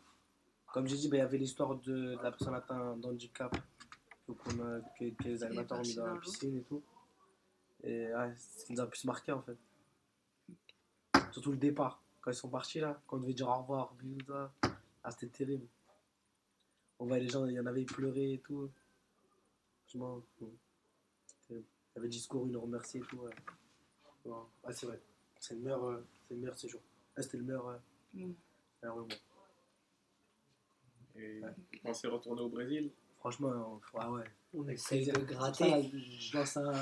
Comme 0.72 0.86
j'ai 0.88 0.96
dit, 0.96 1.08
bah, 1.08 1.16
il 1.16 1.20
y 1.20 1.22
avait 1.22 1.38
l'histoire 1.38 1.76
de, 1.76 1.92
de 2.16 2.22
la 2.22 2.30
personne 2.30 2.54
atteinte 2.54 3.00
d'handicap 3.00 3.54
a- 4.60 4.80
que, 4.98 5.10
que 5.10 5.24
les 5.24 5.42
animateurs 5.44 5.78
ont 5.78 5.82
mis 5.82 5.94
dans 5.94 6.06
la 6.06 6.12
piscine 6.20 6.56
et 6.58 6.62
tout. 6.62 6.82
Et 7.84 8.06
ouais, 8.14 8.32
c'est 8.36 8.60
ce 8.60 8.66
qui 8.66 8.72
nous 8.72 8.80
a 8.80 8.84
le 8.84 8.90
plus 8.90 9.04
marqué, 9.04 9.32
en 9.32 9.42
fait. 9.42 9.56
Surtout 11.32 11.50
le 11.52 11.58
départ. 11.58 12.02
Quand 12.20 12.30
ils 12.30 12.34
sont 12.36 12.48
partis, 12.48 12.80
là, 12.80 13.00
quand 13.06 13.16
on 13.16 13.20
devait 13.20 13.34
dire 13.34 13.48
au 13.48 13.54
revoir. 13.60 13.94
Ah, 15.04 15.10
c'était 15.10 15.26
terrible. 15.26 15.66
On 16.98 17.06
voyait 17.06 17.24
les 17.24 17.28
gens, 17.30 17.44
il 17.46 17.52
y 17.54 17.60
en 17.60 17.66
avait, 17.66 17.84
pleuraient 17.84 18.34
et 18.34 18.38
tout. 18.38 18.70
Franchement. 19.88 20.22
Il 21.94 21.96
y 21.96 21.98
avait 22.00 22.08
discours, 22.08 22.46
ils 22.46 22.52
nous 22.52 22.60
remerciaient 22.60 23.00
et 23.00 23.04
tout. 23.04 23.16
Ouais, 23.18 23.30
Ouais, 24.24 24.32
ouais, 24.64 24.72
c'est 24.72 24.86
vrai. 24.86 25.00
C'est 25.40 25.54
le 25.54 25.60
meilleur, 25.60 25.84
euh, 25.84 26.06
c'est 26.28 26.34
le 26.34 26.40
meilleur 26.40 26.56
séjour. 26.58 26.80
Ouais, 27.16 27.22
c'était 27.22 27.38
le 27.38 27.42
meilleur, 27.44 27.66
euh, 27.68 27.76
Mm. 28.14 28.32
meilleur 28.82 28.96
moment. 28.96 29.08
Et 31.16 31.40
on 31.84 31.92
s'est 31.92 32.08
retourné 32.08 32.40
au 32.42 32.48
Brésil? 32.48 32.90
Franchement, 33.18 33.80
on- 33.94 33.98
ah 33.98 34.10
ouais. 34.12 34.24
On 34.54 34.66
essaye 34.68 35.06
de 35.06 35.12
Ça, 35.12 35.20
gratter. 35.20 35.90
je 36.20 36.36
lance 36.36 36.56
un, 36.56 36.72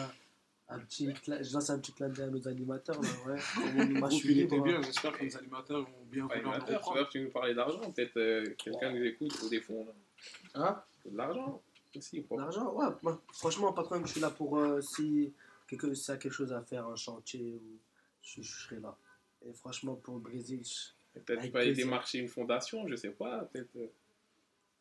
un 0.69 0.79
petit, 0.81 1.07
cla- 1.09 1.43
je 1.43 1.53
lance 1.53 1.71
un 1.71 1.79
petit 1.79 1.93
clin 1.93 2.09
d'œil 2.09 2.27
à 2.27 2.31
nos 2.31 2.49
animateurs. 2.49 3.01
Là, 3.01 3.09
ouais. 3.27 3.41
Le 3.95 3.99
Moi, 4.01 4.09
je 4.11 4.17
suis 4.17 4.33
il 4.33 4.41
était 4.41 4.55
libre. 4.55 4.67
bien. 4.67 4.79
hein. 4.79 4.83
J'espère 4.83 5.13
que 5.13 5.25
les 5.25 5.37
animateurs 5.37 5.83
vont 5.83 6.05
bien 6.07 6.27
vouloir 6.27 6.59
nous 6.59 6.75
reprendre. 6.75 7.09
tu 7.11 7.21
nous 7.21 7.31
parlais 7.31 7.55
d'argent. 7.55 7.91
Peut-être 7.93 8.17
euh, 8.17 8.55
quelqu'un 8.57 8.93
nous 8.93 9.05
écoute 9.05 9.37
au 9.45 9.49
des 9.49 9.61
fonds. 9.61 9.85
là. 9.87 9.93
Hein? 10.55 10.83
De 11.11 11.17
l'argent 11.17 11.63
L'argent, 12.31 12.73
ouais. 12.75 12.87
moi, 13.03 13.21
franchement, 13.33 13.73
pas 13.73 13.83
trop, 13.83 13.97
je 14.05 14.11
suis 14.11 14.21
là 14.21 14.31
pour 14.31 14.57
euh, 14.59 14.81
si 14.81 15.33
quelque, 15.67 15.87
y 15.89 16.11
a 16.11 16.17
quelque 16.17 16.33
chose 16.33 16.53
à 16.53 16.63
faire, 16.63 16.87
un 16.87 16.97
chantier, 16.97 17.55
ou 17.55 17.79
je, 18.23 18.43
je 18.43 18.63
serai 18.63 18.81
là. 18.81 18.97
Et 19.45 19.53
franchement, 19.53 19.97
pour 19.97 20.15
le 20.15 20.21
Brésil, 20.21 20.63
je- 20.65 21.21
Peut-être 21.21 21.51
pas 21.51 21.61
aller 21.61 21.73
démarcher 21.73 22.19
une 22.19 22.29
fondation, 22.29 22.87
je 22.87 22.95
sais 22.95 23.11
pas. 23.11 23.41
Peut-être. 23.47 23.75
euh, 23.77 23.91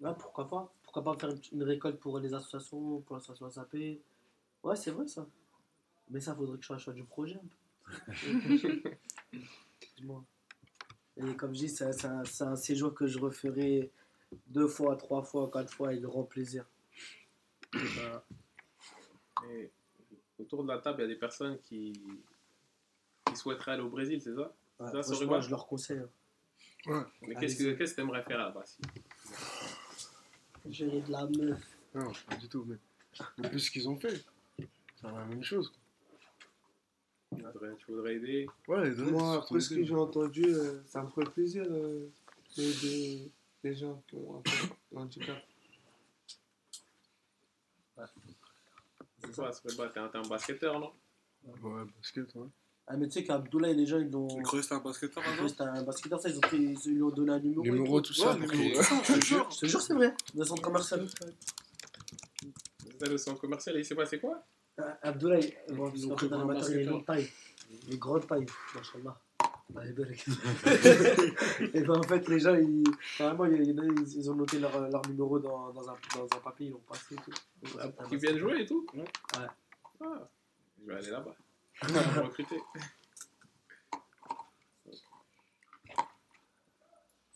ouais, 0.01 0.13
pourquoi 0.19 0.47
pas 0.47 0.71
Pourquoi 0.83 1.03
pas 1.03 1.17
faire 1.17 1.35
une, 1.51 1.63
récolte 1.63 1.99
pour 1.99 2.19
les 2.19 2.31
associations, 2.33 3.01
pour 3.01 3.15
l'association 3.15 3.49
SAP 3.49 3.75
Ouais, 4.63 4.75
c'est 4.75 4.91
vrai 4.91 5.07
ça. 5.07 5.25
Mais 6.11 6.19
ça, 6.19 6.35
faudrait 6.35 6.57
que 6.57 6.61
je 6.63 6.67
sois 6.67 6.77
choix 6.77 6.93
du 6.93 7.03
projet 7.03 7.35
un 7.35 7.47
peu. 7.47 8.91
Excuse-moi. 9.81 10.23
Et 11.17 11.35
comme 11.35 11.53
je 11.55 11.59
dis, 11.61 11.69
c'est 11.69 12.05
un, 12.05 12.23
un 12.41 12.55
séjour 12.55 12.93
que 12.93 13.07
je 13.07 13.17
referai 13.19 13.91
deux 14.47 14.67
fois, 14.67 14.95
trois 14.95 15.23
fois, 15.23 15.49
quatre 15.51 15.73
fois 15.73 15.89
avec 15.89 16.01
grand 16.01 16.23
plaisir. 16.23 16.65
Et 17.73 17.79
mais 19.47 19.71
autour 20.39 20.63
de 20.63 20.69
la 20.69 20.79
table, 20.79 20.99
il 20.99 21.01
y 21.03 21.05
a 21.05 21.07
des 21.13 21.19
personnes 21.19 21.59
qui, 21.61 21.93
qui 23.25 23.35
souhaiteraient 23.35 23.73
aller 23.73 23.83
au 23.83 23.89
Brésil, 23.89 24.21
c'est 24.21 24.33
ça? 24.35 24.53
Ouais, 24.79 25.03
Ça, 25.03 25.15
regarde. 25.15 25.43
je 25.43 25.49
leur 25.49 25.67
conseille. 25.67 26.01
hein. 26.87 27.05
Mais 27.21 27.35
qu'est-ce 27.35 27.57
que 27.57 27.93
tu 27.95 28.01
aimerais 28.01 28.23
faire 28.23 28.37
là-bas 28.37 28.65
si? 28.65 28.81
Gérer 30.69 31.01
de 31.01 31.11
la 31.11 31.25
meuf. 31.25 31.61
Non, 31.95 32.11
pas 32.27 32.35
du 32.35 32.47
tout, 32.49 32.65
mais 32.65 32.75
en 33.43 33.49
plus 33.49 33.59
ce 33.59 33.71
qu'ils 33.71 33.87
ont 33.89 33.97
fait, 33.97 34.23
c'est 34.57 35.03
la 35.03 35.25
même 35.25 35.43
chose. 35.43 35.73
tu 37.35 37.41
voudrais, 37.41 37.75
tu 37.77 37.85
voudrais 37.91 38.15
aider? 38.15 38.47
Ouais, 38.67 38.91
Moi, 38.91 39.35
après 39.37 39.59
ce 39.59 39.69
que 39.75 39.83
j'ai 39.83 39.95
entendu, 39.95 40.43
euh, 40.45 40.81
ça 40.85 41.01
me 41.01 41.09
ferait 41.09 41.29
plaisir 41.31 41.63
euh, 41.67 42.07
d'aider 42.55 43.31
les 43.63 43.73
gens 43.75 44.01
qui 44.07 44.15
ont 44.15 44.41
un 44.95 45.01
handicap. 45.01 45.43
C'est 49.21 49.35
quoi 49.35 49.49
pas- 49.77 50.09
T'es 50.09 50.17
un, 50.17 50.21
basketteur, 50.27 50.79
non? 50.79 50.91
Ouais, 51.45 51.83
basket, 51.97 52.33
ouais. 52.35 52.47
Ah, 52.87 52.97
mais 52.97 53.05
tu 53.07 53.13
sais 53.13 53.23
qu'Abdoulaye, 53.23 53.75
les 53.75 53.85
gens, 53.85 53.99
ils 53.99 54.09
l'ont. 54.09 54.27
Tu 54.27 54.41
croyais 54.41 54.61
que 54.61 54.63
c'était 54.63 54.75
un 54.75 54.83
basketteur 54.83 55.23
Ils 55.23 55.27
avant 55.27 55.35
croyaient 55.35 55.49
c'était 55.49 55.63
un 55.63 55.83
basketteur, 55.83 56.19
ça, 56.19 56.29
ils, 56.29 56.37
ont 56.37 56.41
pris, 56.41 56.57
ils 56.85 56.93
lui 56.95 57.03
ont 57.03 57.09
donné 57.11 57.31
un 57.33 57.39
numéro. 57.39 57.63
et 57.63 57.69
Numéro, 57.69 58.01
tout. 58.01 58.07
tout 58.07 58.13
ça. 58.13 58.29
Ouais, 58.29 58.33
numéro, 58.39 58.51
qu'il- 58.53 58.73
tout 58.73 58.83
ça, 58.83 59.01
je 59.03 59.13
te 59.13 59.25
jure. 59.25 59.51
Je 59.51 59.57
te 59.59 59.65
jure, 59.67 59.81
c'est 59.81 59.93
vrai. 59.93 60.13
Dans 60.33 60.39
le 60.41 60.45
centre 60.45 60.61
commercial. 60.61 61.07
Le 63.01 63.17
centre 63.17 63.39
commercial, 63.41 63.75
et 63.77 63.79
il 63.79 63.85
s'est 63.85 63.95
passé 63.95 64.19
quoi? 64.19 64.43
Ah, 64.77 64.97
Abdoulaye, 65.03 65.55
bon, 65.69 65.91
Ils 65.93 66.07
ont 66.11 66.15
pris 66.15 66.29
qu'en 66.29 66.35
fait, 66.37 66.41
pour 66.41 66.51
un 66.51 66.53
l'animateur, 66.53 66.69
il 66.71 66.79
est 66.79 66.85
basketteur. 66.85 66.91
grande 66.93 67.05
taille. 67.05 67.29
Il 67.87 67.93
est 67.93 67.97
grande 67.97 68.27
taille, 68.27 68.45
machallah. 68.75 69.21
Ah, 69.75 69.81
belle. 69.91 70.15
Et 71.73 71.81
ben 71.81 71.97
en 71.97 72.03
fait, 72.03 72.27
les 72.27 72.39
gens, 72.39 72.55
ils, 72.55 72.83
carrément, 73.17 73.45
ils, 73.45 73.69
ils 74.17 74.31
ont 74.31 74.35
noté 74.35 74.59
leur, 74.59 74.89
leur 74.89 75.07
numéro 75.07 75.39
dans, 75.39 75.71
dans, 75.71 75.89
un, 75.89 75.95
dans 76.15 76.25
un 76.25 76.39
papier, 76.41 76.67
ils 76.67 76.71
l'ont 76.71 76.79
passé 76.79 77.15
et 77.15 77.17
tout. 77.17 77.31
Donc, 77.31 77.73
Ah, 77.79 77.83
c'est 77.83 77.95
Pour 77.95 78.09
qu'ils 78.09 78.19
viennent 78.19 78.37
jouer 78.37 78.61
et 78.61 78.65
tout 78.65 78.85
Ouais. 78.93 79.05
Ah, 80.01 80.29
je 80.81 80.85
vais 80.87 80.95
aller 80.95 81.09
là-bas. 81.11 81.35
Je 81.81 81.93
vais 81.93 81.99
me 82.21 82.25
recruter. 82.25 82.59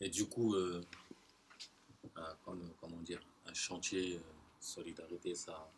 Et 0.00 0.08
du 0.10 0.28
coup, 0.28 0.54
euh, 0.54 0.82
euh, 2.18 2.20
comme, 2.44 2.68
comment 2.80 3.00
dire, 3.00 3.20
un 3.46 3.54
chantier 3.54 4.16
euh, 4.16 4.20
solidarité, 4.60 5.34
ça, 5.34 5.70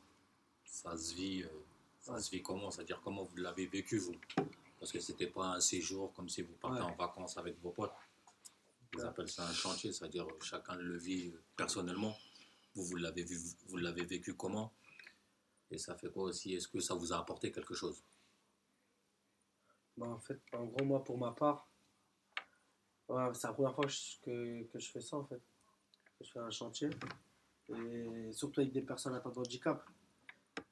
ça 0.64 0.96
se 0.96 1.14
vit, 1.14 1.42
euh, 1.42 1.48
ça 2.00 2.18
se 2.18 2.30
vit 2.30 2.42
comment? 2.42 2.70
C'est-à-dire 2.70 3.00
comment 3.04 3.24
vous 3.24 3.36
l'avez 3.36 3.66
vécu 3.66 3.98
vous? 3.98 4.16
Parce 4.78 4.92
que 4.92 5.00
c'était 5.00 5.26
pas 5.28 5.54
un 5.54 5.60
séjour 5.60 6.12
comme 6.12 6.28
si 6.28 6.42
vous 6.42 6.54
partez 6.54 6.82
Ouais. 6.82 6.86
en 6.90 6.94
vacances 6.94 7.36
avec 7.38 7.58
vos 7.60 7.70
potes. 7.70 7.92
Ils 8.92 9.00
Ouais. 9.00 9.06
appellent 9.06 9.28
ça 9.30 9.46
un 9.46 9.52
chantier, 9.52 9.92
c'est-à-dire 9.92 10.26
chacun 10.42 10.76
le 10.76 10.96
vit 10.96 11.32
personnellement. 11.56 12.16
Vous, 12.74 12.84
vous 12.84 12.96
l'avez 12.96 13.24
vu, 13.24 13.38
vous 13.66 13.76
l'avez 13.78 14.04
vécu 14.04 14.34
comment? 14.34 14.72
Et 15.70 15.78
ça 15.78 15.96
fait 15.96 16.10
quoi 16.10 16.24
aussi? 16.24 16.54
Est-ce 16.54 16.68
que 16.68 16.78
ça 16.80 16.94
vous 16.94 17.12
a 17.12 17.18
apporté 17.18 17.50
quelque 17.50 17.74
chose? 17.74 18.02
Bah, 19.96 20.06
en 20.06 20.18
fait, 20.20 20.40
en 20.52 20.64
gros, 20.66 20.84
moi, 20.84 21.02
pour 21.02 21.18
ma 21.18 21.32
part, 21.32 21.68
ouais, 23.08 23.34
c'est 23.34 23.46
la 23.46 23.54
première 23.54 23.74
fois 23.74 23.84
que 23.86 23.90
je, 23.90 24.20
que, 24.22 24.62
que 24.64 24.78
je 24.78 24.90
fais 24.90 25.00
ça, 25.00 25.16
en 25.16 25.24
fait. 25.24 25.40
Que 26.18 26.24
je 26.24 26.30
fais 26.30 26.38
un 26.38 26.50
chantier. 26.50 26.90
Et 27.68 28.30
surtout 28.32 28.60
avec 28.60 28.72
des 28.72 28.82
personnes 28.82 29.14
atteintes 29.14 29.34
de 29.34 29.40
handicap. 29.40 29.88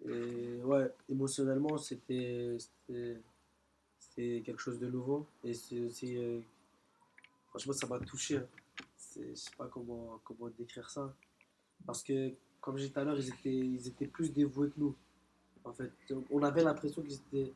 Et 0.07 0.63
ouais, 0.63 0.95
émotionnellement, 1.09 1.77
c'était 1.79 2.57
c'était 4.17 4.43
quelque 4.45 4.61
chose 4.61 4.79
de 4.79 4.89
nouveau. 4.89 5.27
Et 5.43 5.55
c'est 5.55 5.81
aussi. 5.81 6.17
euh, 6.17 6.41
franchement, 7.49 7.73
ça 7.73 7.87
m'a 7.87 7.99
touché. 8.01 8.37
hein. 8.39 8.47
C'est- 8.97 9.29
Je 9.31 9.35
sais 9.35 9.51
pas 9.57 9.69
comment, 9.69 10.21
comment 10.25 10.49
décrire 10.59 10.89
ça. 10.91 11.15
Parce 11.87 12.03
que, 12.03 12.33
comme 12.61 12.77
j'ai 12.79 12.87
dit 12.87 12.93
tout 12.93 13.01
à 13.01 13.05
l'heure, 13.05 13.19
ils 13.19 13.29
étaient, 13.29 13.55
ils 13.55 13.87
étaient 13.89 14.07
plus 14.07 14.33
dévoués 14.33 14.71
que 14.71 14.81
nous. 14.81 14.95
En 15.65 15.73
fait, 15.73 15.91
on 16.31 16.43
avait 16.43 16.63
l'impression 16.63 17.03
qu'ils 17.03 17.15
étaient. 17.15 17.53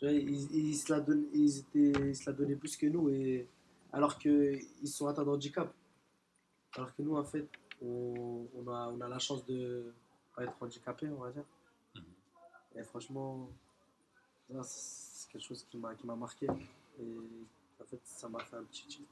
vois, 0.00 0.12
Ils, 0.12 0.52
ils 0.54 0.76
se 0.76 0.92
la 0.92 1.00
donnaient, 1.00 1.28
ils, 1.32 1.58
étaient, 1.58 1.92
ils 2.10 2.16
se 2.16 2.28
la 2.28 2.32
donnaient 2.36 2.56
plus 2.56 2.76
que 2.76 2.86
nous, 2.86 3.08
et, 3.10 3.46
alors 3.92 4.18
qu'ils 4.18 4.60
sont 4.86 5.06
atteints 5.08 5.24
de 5.24 5.30
handicap. 5.30 5.72
Alors 6.76 6.94
que 6.94 7.02
nous, 7.02 7.16
en 7.16 7.24
fait, 7.24 7.48
on, 7.82 8.46
on 8.54 8.68
a, 8.68 8.88
on 8.88 9.00
a 9.00 9.08
la 9.08 9.18
chance 9.18 9.44
de 9.46 9.92
pas 10.36 10.44
être 10.44 10.54
handicapé, 10.60 11.08
on 11.08 11.20
va 11.22 11.30
dire. 11.32 11.44
Mhm. 11.96 12.02
Et 12.76 12.82
franchement, 12.84 13.48
c'est 14.62 15.30
quelque 15.30 15.42
chose 15.44 15.66
qui 15.70 15.76
m'a 15.76 15.94
qui 15.94 16.06
m'a 16.06 16.16
marqué. 16.16 16.46
Et 16.46 17.16
en 17.80 17.84
fait, 17.84 18.00
ça 18.04 18.28
m'a 18.28 18.40
fait 18.40 18.56
un 18.56 18.64
petit 18.64 19.06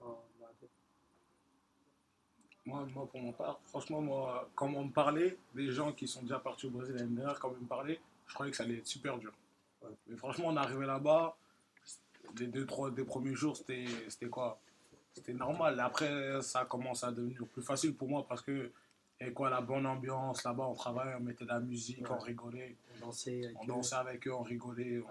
la 0.00 0.48
tête. 0.60 0.70
Moi, 2.64 2.86
moi, 2.94 3.06
pour 3.06 3.20
mon 3.20 3.32
part, 3.32 3.60
franchement, 3.66 4.00
moi, 4.00 4.50
quand 4.54 4.68
on 4.68 4.84
me 4.84 4.92
parlait, 4.92 5.36
les 5.54 5.70
gens 5.72 5.92
qui 5.92 6.06
sont 6.06 6.22
déjà 6.22 6.38
partis 6.38 6.66
au 6.66 6.70
Brésil 6.70 6.94
l'année 6.94 7.16
dernière, 7.16 7.38
quand 7.40 7.50
on 7.50 7.60
me 7.60 7.66
parlait, 7.66 8.00
je 8.26 8.34
croyais 8.34 8.50
que 8.50 8.56
ça 8.56 8.64
allait 8.64 8.78
être 8.78 8.86
super 8.86 9.18
dur. 9.18 9.32
Ouais. 9.82 9.90
Mais 10.06 10.16
franchement, 10.16 10.46
on 10.48 10.56
est 10.56 10.60
arrivé 10.60 10.86
là-bas, 10.86 11.36
les 12.38 12.46
deux, 12.46 12.66
trois 12.66 12.90
des 12.90 13.04
premiers 13.04 13.34
jours, 13.34 13.56
c'était 13.56 13.86
c'était 14.08 14.28
quoi? 14.28 14.60
C'était 15.14 15.34
normal. 15.34 15.78
Après, 15.80 16.40
ça 16.42 16.64
commence 16.64 17.04
à 17.04 17.12
devenir 17.12 17.46
plus 17.46 17.62
facile 17.62 17.94
pour 17.94 18.08
moi 18.08 18.24
parce 18.26 18.42
que, 18.42 18.70
et 19.26 19.32
quoi, 19.32 19.50
la 19.50 19.60
bonne 19.60 19.86
ambiance, 19.86 20.44
là-bas, 20.44 20.64
on 20.66 20.74
travaillait, 20.74 21.14
on 21.16 21.20
mettait 21.20 21.44
de 21.44 21.50
la 21.50 21.60
musique, 21.60 22.04
on 22.10 22.14
Ouais. 22.14 22.20
rigolait, 22.24 22.76
On 23.02 23.06
dansait 23.06 23.44
avec 23.44 23.56
on 23.60 23.64
eux. 23.64 23.66
dansait 23.68 23.94
avec 23.96 24.26
eux, 24.26 24.32
on 24.34 24.42
rigolait. 24.42 25.02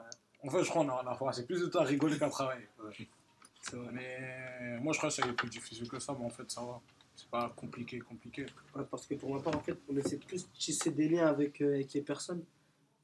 En 0.43 0.49
fait, 0.49 0.63
je 0.63 0.69
crois 0.69 0.83
qu'on 0.83 0.89
a, 0.89 1.03
on 1.03 1.07
a 1.07 1.15
passé 1.15 1.45
plus 1.45 1.61
de 1.61 1.67
temps 1.67 1.81
à 1.81 1.85
rigoler 1.85 2.17
qu'à 2.17 2.29
travailler. 2.29 2.67
C'est. 3.61 3.77
Mais 3.93 4.79
moi, 4.79 4.91
je 4.93 4.97
crois 4.97 5.09
que 5.09 5.15
ça 5.15 5.21
a 5.23 5.25
été 5.27 5.35
plus 5.35 5.49
difficile 5.49 5.87
que 5.87 5.99
ça, 5.99 6.15
mais 6.17 6.25
en 6.25 6.29
fait, 6.29 6.49
ça 6.49 6.61
va. 6.61 6.81
C'est 7.15 7.29
pas 7.29 7.49
compliqué, 7.55 7.99
compliqué. 7.99 8.45
Ouais, 8.75 8.83
parce 8.89 9.05
que 9.05 9.13
pour 9.15 9.35
ma 9.35 9.41
part, 9.41 9.55
en 9.55 9.59
fait, 9.59 9.77
on 9.87 9.95
essaie 9.97 10.17
plus 10.17 10.43
de 10.47 10.49
tisser 10.57 10.89
des 10.91 11.07
liens 11.09 11.27
avec, 11.27 11.61
euh, 11.61 11.75
avec 11.75 11.93
les 11.93 12.01
personnes 12.01 12.43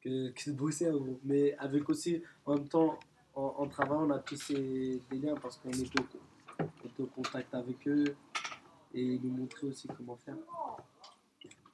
que, 0.02 0.32
que 0.32 0.50
de 0.50 0.56
bosser, 0.56 0.90
en 0.90 0.96
gros. 0.98 1.20
Mais 1.24 1.56
avec 1.58 1.88
aussi, 1.90 2.24
en 2.46 2.56
même 2.56 2.68
temps, 2.68 2.98
en, 3.36 3.54
en 3.60 3.68
travaillant, 3.68 4.08
on 4.08 4.12
a 4.12 4.20
tissé 4.20 5.02
des 5.12 5.18
liens 5.20 5.36
parce 5.36 5.58
qu'on 5.58 5.70
était 5.70 6.02
au 7.00 7.06
contact 7.08 7.54
avec 7.54 7.88
eux 7.88 8.16
et 8.94 9.02
ils 9.04 9.22
nous 9.22 9.30
montraient 9.38 9.68
aussi 9.68 9.88
comment 9.96 10.16
faire 10.16 10.38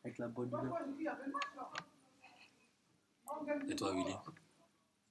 avec 0.04 0.18
la 0.18 0.28
bonne 0.28 0.50
humeur. 0.50 0.78
Et 3.68 3.76
toi, 3.76 3.94
Willy 3.94 4.14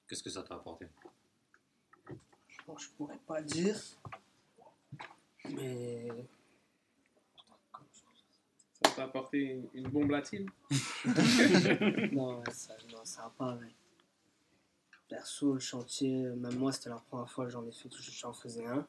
Qu'est-ce 0.06 0.22
que 0.22 0.30
ça 0.30 0.42
t'a 0.42 0.54
apporté? 0.54 0.86
Bon, 2.66 2.76
je 2.76 2.88
pourrais 2.90 3.18
pas 3.26 3.40
dire. 3.40 3.80
Mais. 5.50 6.28
Ça 8.84 8.90
t'a 8.96 9.04
apporté 9.04 9.38
une, 9.38 9.68
une 9.74 9.88
bombe 9.88 10.10
latine? 10.10 10.48
Non, 12.12 12.42
ça, 12.50 12.74
non, 12.90 13.04
ça 13.04 13.22
va 13.22 13.30
pas, 13.30 13.54
ouais. 13.56 13.74
Perso, 15.08 15.54
le 15.54 15.60
chantier, 15.60 16.22
même 16.36 16.58
moi, 16.58 16.72
c'était 16.72 16.90
la 16.90 16.96
première 16.96 17.30
fois 17.30 17.44
que 17.46 17.50
j'en 17.50 17.66
ai 17.66 17.72
fait, 17.72 17.88
que 17.88 17.96
j'en 18.00 18.32
faisais 18.32 18.66
un. 18.66 18.86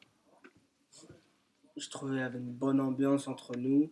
Je 1.76 1.90
trouvais 1.90 2.12
qu'il 2.12 2.20
y 2.20 2.24
avait 2.24 2.38
une 2.38 2.52
bonne 2.52 2.80
ambiance 2.80 3.28
entre 3.28 3.56
nous, 3.56 3.90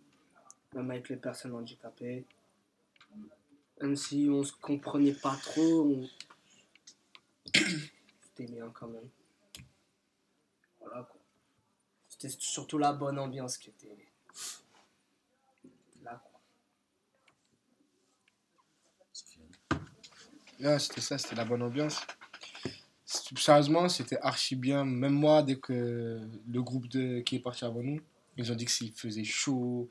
même 0.73 0.91
avec 0.91 1.09
les 1.09 1.17
personnes 1.17 1.55
handicapées. 1.55 2.25
Même 3.81 3.97
si 3.97 4.29
on 4.31 4.45
se 4.45 4.53
comprenait 4.53 5.15
pas 5.15 5.37
trop, 5.43 6.01
c'était 7.55 8.47
bien 8.47 8.71
quand 8.73 8.89
même. 8.89 9.09
Voilà 10.81 11.03
quoi. 11.03 11.21
C'était 12.09 12.29
surtout 12.29 12.79
la 12.79 12.93
bonne 12.93 13.19
ambiance 13.19 13.59
qui 13.59 13.71
était 13.71 13.97
là 16.03 16.23
quoi. 16.25 16.41
C'était 20.79 21.01
ça, 21.01 21.19
c'était 21.19 21.35
la 21.35 21.45
bonne 21.45 21.63
ambiance. 21.63 22.01
Sérieusement, 23.05 23.89
c'était 23.89 24.19
archi 24.19 24.55
bien. 24.55 24.85
Même 24.85 25.13
moi, 25.13 25.43
dès 25.43 25.57
que 25.57 26.21
le 26.49 26.63
groupe 26.63 26.89
qui 26.89 27.37
est 27.37 27.41
parti 27.41 27.65
avant 27.65 27.83
nous, 27.83 28.01
ils 28.37 28.51
ont 28.51 28.55
dit 28.55 28.65
que 28.65 28.71
s'il 28.71 28.93
faisait 28.93 29.25
chaud, 29.25 29.89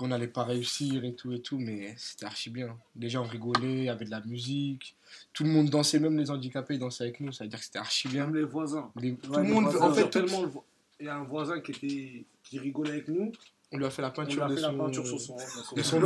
qu'on 0.00 0.08
n'allait 0.08 0.28
pas 0.28 0.44
réussir 0.44 1.04
et 1.04 1.12
tout 1.14 1.30
et 1.32 1.40
tout, 1.42 1.58
mais 1.58 1.94
c'était 1.98 2.24
archi 2.24 2.48
bien. 2.48 2.74
Les 2.96 3.10
gens 3.10 3.22
rigolaient, 3.22 3.80
il 3.80 3.84
y 3.84 3.88
avait 3.90 4.06
de 4.06 4.10
la 4.10 4.22
musique. 4.22 4.96
Tout 5.34 5.44
le 5.44 5.50
monde 5.50 5.68
dansait, 5.68 5.98
même 5.98 6.16
les 6.18 6.30
handicapés 6.30 6.78
dansaient 6.78 7.04
avec 7.04 7.20
nous, 7.20 7.32
ça 7.32 7.44
veut 7.44 7.50
dire 7.50 7.58
que 7.58 7.64
c'était 7.66 7.78
archi 7.80 8.08
bien. 8.08 8.24
Même 8.24 8.34
les 8.36 8.44
voisins. 8.44 8.90
Les- 8.96 9.14
tout 9.14 9.30
le 9.34 9.42
monde, 9.42 9.64
voisins, 9.64 9.80
en 9.90 9.92
fait, 9.92 10.02
tout- 10.04 10.08
tellement 10.08 10.50
il 10.98 11.04
y 11.06 11.08
a 11.10 11.16
un 11.16 11.24
voisin 11.24 11.60
qui, 11.60 11.72
était, 11.72 12.24
qui 12.42 12.58
rigolait 12.58 12.92
avec 12.92 13.08
nous. 13.08 13.30
on 13.72 13.76
lui 13.76 13.84
a 13.84 13.90
fait 13.90 14.00
la 14.00 14.08
On 14.08 14.10
lui 14.10 14.16
peinture, 14.16 14.44
a 14.44 14.48
de, 14.48 14.54
fait 14.56 14.60
son... 14.62 14.72
la 14.72 14.84
peinture 14.84 15.06
sur 15.06 15.20
son, 15.20 15.36
de 15.76 15.82
son. 15.82 16.00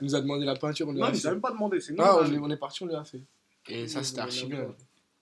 Il 0.00 0.04
nous 0.04 0.14
a 0.16 0.20
demandé 0.20 0.44
la 0.44 0.56
peinture, 0.56 0.88
on 0.88 0.92
lui 0.92 0.98
Non, 1.00 1.06
a 1.06 1.12
il 1.14 1.22
n'a 1.22 1.30
même 1.30 1.40
pas 1.40 1.52
demandé, 1.52 1.80
c'est 1.80 1.92
nous. 1.92 2.02
Ah, 2.02 2.18
on 2.20 2.50
est, 2.50 2.56
parti, 2.56 2.82
on 2.82 2.86
lui 2.86 2.94
a 2.96 3.04
fait. 3.04 3.22
Et 3.68 3.86
ça, 3.86 4.02
c'était 4.02 4.20
archi 4.20 4.46
bien. 4.46 4.74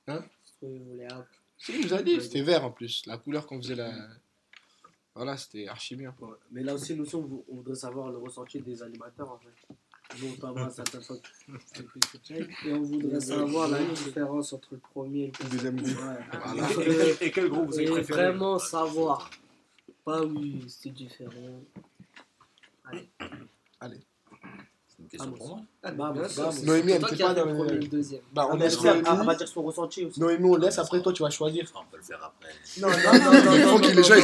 Hein 0.07 0.25
il 0.63 1.83
nous 1.85 1.93
a 1.93 2.03
dit, 2.03 2.21
c'était 2.23 2.41
vert 2.43 2.65
en 2.65 2.71
plus. 2.71 3.05
La 3.07 3.19
couleur 3.19 3.47
qu'on 3.47 3.61
faisait 3.61 3.75
la. 3.75 3.93
Voilà, 5.19 5.37
c'était 5.37 5.67
archi 5.67 5.97
bien. 5.97 6.15
Ouais. 6.21 6.29
Mais 6.53 6.63
là 6.63 6.75
aussi, 6.75 6.95
nous 6.95 7.03
aussi, 7.03 7.17
on, 7.17 7.23
vou- 7.23 7.45
on 7.51 7.57
voudrait 7.57 7.75
savoir 7.75 8.11
le 8.13 8.19
ressenti 8.19 8.61
des 8.61 8.83
animateurs 8.85 9.31
en 9.33 9.39
fait. 9.39 9.75
Nous, 10.23 10.29
on 10.31 10.37
fois 11.01 11.17
Et 12.65 12.73
on 12.73 12.83
voudrait 12.83 13.21
savoir 13.21 13.69
la 13.69 13.85
différence 13.85 14.53
entre 14.53 14.69
le 14.75 14.79
premier 14.79 15.25
et 15.25 15.33
le 15.43 15.49
deuxième 15.51 15.77
groupe. 15.77 15.99
Ouais. 15.99 16.39
Voilà. 16.45 16.87
Et, 17.21 17.27
et 17.27 17.31
quel 17.33 17.49
groupe 17.49 17.67
vous 17.67 17.75
avez 17.79 17.89
Et 17.89 17.91
préféré 17.91 18.23
vraiment 18.27 18.59
savoir. 18.61 19.29
Pas 20.05 20.25
oui, 20.25 20.65
c'est 20.69 20.91
différent. 20.91 21.61
Allez. 23.81 24.01
C'est 24.99 25.03
une 25.05 25.09
question 25.11 25.33
Ah, 25.33 25.37
pour 25.39 25.49
moi 25.49 25.61
Bah, 25.83 25.91
Bien 26.13 26.23
bah, 26.23 26.29
sûr, 26.29 26.43
bah, 26.43 26.51
c'est 26.53 26.67
Noémie, 26.67 26.91
elle 26.93 26.99
toi 27.01 27.09
était 27.09 27.17
qui 27.19 27.23
as 27.23 27.27
pas 27.29 27.35
dans 27.35 27.45
le 27.47 27.55
premier 27.55 27.73
et 27.73 27.79
le 27.79 27.87
deuxième. 27.87 28.21
Bah, 28.33 28.47
Ah, 28.49 28.53
on 28.53 28.57
laisse 28.57 28.77
elle 28.85 29.03
Noémie. 29.03 29.27
va 29.27 29.35
dire 29.37 29.49
son 29.49 29.63
ressenti 29.63 30.05
aussi. 30.05 30.19
Noémie, 30.21 30.49
on 30.51 30.57
laisse, 30.57 30.79
après 30.79 31.01
toi 31.01 31.13
tu 31.13 31.23
vas 31.23 31.31
choisir. 31.31 31.71
On 31.77 31.85
peut 31.91 31.97
le 31.99 32.03
faire 32.03 32.21
après. 32.25 32.53
Non, 32.81 32.89
non, 32.89 32.97
non, 32.97 33.45
non. 33.45 33.55
Il 33.57 33.63
faut 33.63 33.69
non, 33.71 33.79
que 33.79 33.87
non, 33.87 33.95
les 33.95 34.03
gens. 34.03 34.15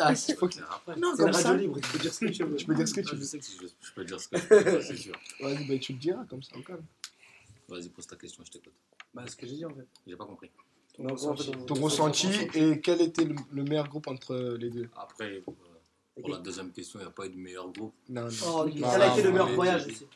Ah, 0.00 0.12
il 0.12 0.34
faut 0.36 0.48
faire 0.48 0.70
après. 0.72 0.96
Non, 0.98 1.12
c'est 1.16 1.22
Comme 1.22 1.32
ça. 1.34 1.54
libre, 1.54 1.78
tu 1.80 1.88
peux 1.92 1.98
dire 1.98 2.12
ce 2.14 2.20
que 2.20 2.30
tu 2.30 2.44
veux. 2.44 2.56
Tu 2.56 2.64
peux 2.66 2.74
dire 2.74 2.88
ce 2.88 2.94
que 2.94 3.00
tu 3.02 3.08
Je 3.10 3.16
veux. 3.16 3.24
sais 3.24 3.38
que 3.38 3.44
je, 3.44 3.66
je 3.88 3.92
peux 3.94 4.04
dire 4.04 4.20
ce 4.20 4.28
que 4.28 4.36
je 4.38 4.54
veux, 4.70 4.80
c'est 4.82 4.96
sûr. 4.96 5.14
Vas-y, 5.40 5.64
bah, 5.68 5.74
tu 5.80 5.92
le 5.92 5.98
diras 5.98 6.24
comme 6.28 6.42
ça, 6.42 6.52
calme. 6.66 6.82
Vas-y, 7.68 7.88
pose 7.90 8.06
ta 8.06 8.16
question, 8.16 8.42
je 8.46 8.50
t'écoute. 8.52 8.72
Bah, 9.12 9.24
ce 9.26 9.36
que 9.36 9.46
j'ai 9.46 9.56
dit 9.56 9.64
en 9.66 9.70
fait. 9.70 9.86
J'ai 10.06 10.16
pas 10.16 10.24
compris. 10.24 10.50
On- 10.98 11.14
Ton 11.66 11.74
ressenti 11.74 12.28
et 12.54 12.80
quel 12.80 13.00
était 13.02 13.24
le, 13.24 13.36
le 13.52 13.62
meilleur 13.62 13.86
groupe 13.88 14.08
entre 14.08 14.34
les 14.58 14.68
deux 14.70 14.88
Après, 14.96 15.26
euh, 15.30 15.40
pour 16.28 16.36
la 16.38 16.42
deuxième 16.42 16.72
question, 16.72 16.98
il 17.00 17.02
n'y 17.02 17.08
a 17.08 17.12
pas 17.12 17.26
eu 17.26 17.30
de 17.30 17.36
meilleur 17.36 17.70
groupe. 17.72 17.94
Non, 18.08 18.22
non. 18.22 18.28
Oh, 18.46 18.64
Non, 18.66 18.88
a 18.88 19.12
été 19.12 19.22
le 19.22 19.30
meilleur 19.30 19.52
voyage 19.54 19.86
aussi 19.86 20.06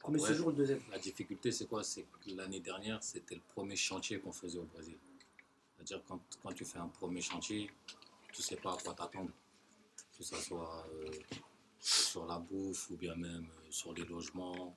Premier 0.00 0.20
Ouais. 0.20 0.28
séjour 0.28 0.48
ou 0.48 0.50
le 0.50 0.56
deuxième 0.56 0.80
La 0.90 0.98
difficulté, 0.98 1.50
c'est 1.50 1.66
quoi? 1.66 1.82
C'est 1.82 2.02
que 2.02 2.30
l'année 2.36 2.60
dernière, 2.60 3.02
c'était 3.02 3.36
le 3.36 3.40
premier 3.54 3.74
chantier 3.76 4.20
qu'on 4.20 4.32
faisait 4.32 4.58
au 4.58 4.64
Brésil. 4.64 4.98
C'est-à-dire, 5.76 6.02
quand, 6.06 6.20
quand 6.42 6.52
tu 6.52 6.64
fais 6.66 6.78
un 6.78 6.88
premier 6.88 7.22
chantier, 7.22 7.70
tu 8.32 8.42
sais 8.42 8.56
pas 8.56 8.74
à 8.74 8.76
quoi 8.76 8.92
t'attendre. 8.92 9.30
Que 10.18 10.22
ce 10.22 10.36
soit 10.36 10.86
euh, 10.92 11.06
sur 11.80 12.26
la 12.26 12.38
bouffe 12.38 12.90
ou 12.90 12.96
bien 12.96 13.14
même 13.14 13.46
euh, 13.46 13.70
sur 13.70 13.94
les 13.94 14.04
logements, 14.04 14.76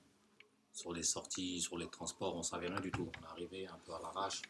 sur 0.72 0.92
les 0.94 1.02
sorties, 1.02 1.60
sur 1.60 1.76
les 1.76 1.88
transports, 1.88 2.34
on 2.34 2.42
savait 2.42 2.68
rien 2.68 2.80
du 2.80 2.90
tout. 2.90 3.08
On 3.20 3.22
est 3.24 3.30
arrivé 3.30 3.66
un 3.66 3.78
peu 3.84 3.92
à 3.92 4.00
l'arrache. 4.00 4.42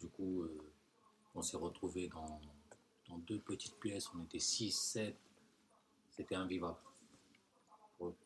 Du 0.00 0.06
coup, 0.08 0.42
euh, 0.42 0.56
on 1.34 1.42
s'est 1.42 1.56
retrouvé 1.56 2.08
dans, 2.08 2.40
deux 3.18 3.38
petites 3.38 3.78
pièces. 3.78 4.08
On 4.14 4.22
était 4.22 4.38
6, 4.38 4.72
7. 4.72 5.16
C'était 6.10 6.34
invivable 6.34 6.76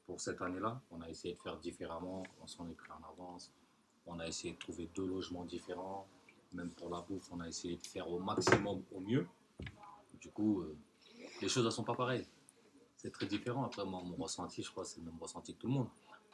pour, 0.07 0.21
cette 0.21 0.41
année-là. 0.41 0.81
On 0.91 1.01
a 1.01 1.09
essayé 1.09 1.35
de 1.35 1.39
faire 1.39 1.59
différemment, 1.59 2.23
on 2.43 2.47
s'en 2.47 2.69
est 2.69 2.75
pris 2.75 2.91
en 2.91 3.09
avance. 3.09 3.53
On 4.07 4.19
a 4.19 4.27
essayé 4.27 4.55
de 4.55 4.59
trouver 4.59 4.89
deux 4.95 5.07
logements 5.07 5.45
différents. 5.45 6.07
Même 6.53 6.71
pour 6.71 6.89
la 6.89 7.01
bouffe, 7.01 7.31
on 7.33 7.41
a 7.41 7.49
essayé 7.49 7.77
de 7.77 7.87
faire 7.87 8.11
au 8.11 8.19
maximum 8.19 8.83
au 8.93 9.01
mieux. 9.01 9.27
Du 10.21 10.31
coup, 10.31 10.61
euh, 10.61 10.77
les 11.43 11.49
choses 11.49 11.65
ne 11.65 11.71
sont 11.71 11.85
pas 11.85 11.95
pareilles. 11.95 12.27
C'est 12.97 13.11
très 13.11 13.27
différent. 13.27 13.65
Après, 13.65 13.85
mon 13.85 14.15
ressenti, 14.17 14.63
je 14.63 14.71
crois, 14.71 14.85
c'est 14.85 15.01
le 15.01 15.07
même 15.07 15.19
ressenti 15.21 15.55
que 15.55 15.61
tout 15.61 15.67
le 15.67 15.75
monde. 15.75 15.89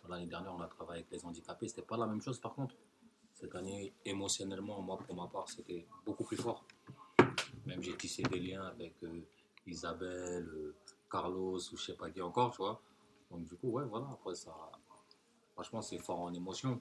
L'année 0.09 0.26
dernière, 0.26 0.55
on 0.55 0.61
a 0.61 0.68
travaillé 0.68 1.03
avec 1.03 1.12
les 1.12 1.24
handicapés. 1.24 1.68
C'était 1.68 1.82
pas 1.82 1.96
la 1.96 2.07
même 2.07 2.20
chose, 2.20 2.38
par 2.38 2.55
contre. 2.55 2.74
Cette 3.34 3.55
année, 3.55 3.92
émotionnellement, 4.05 4.80
moi, 4.82 4.98
pour 4.98 5.14
ma 5.14 5.26
part, 5.26 5.48
c'était 5.48 5.86
beaucoup 6.05 6.24
plus 6.24 6.36
fort. 6.36 6.64
Même 7.66 7.82
j'ai 7.82 7.96
tissé 7.96 8.22
des 8.24 8.40
liens 8.40 8.64
avec 8.64 8.94
euh, 9.04 9.20
Isabelle, 9.66 10.48
euh, 10.48 10.74
Carlos 11.10 11.58
ou 11.58 11.76
je 11.76 11.82
sais 11.82 11.94
pas 11.94 12.10
qui 12.10 12.20
encore, 12.20 12.50
tu 12.52 12.58
vois. 12.58 12.80
Donc 13.30 13.44
du 13.44 13.54
coup, 13.56 13.68
ouais, 13.68 13.84
voilà, 13.84 14.08
après 14.12 14.34
ça, 14.34 14.54
franchement, 15.54 15.80
c'est 15.82 15.98
fort 15.98 16.20
en 16.20 16.34
émotion. 16.34 16.80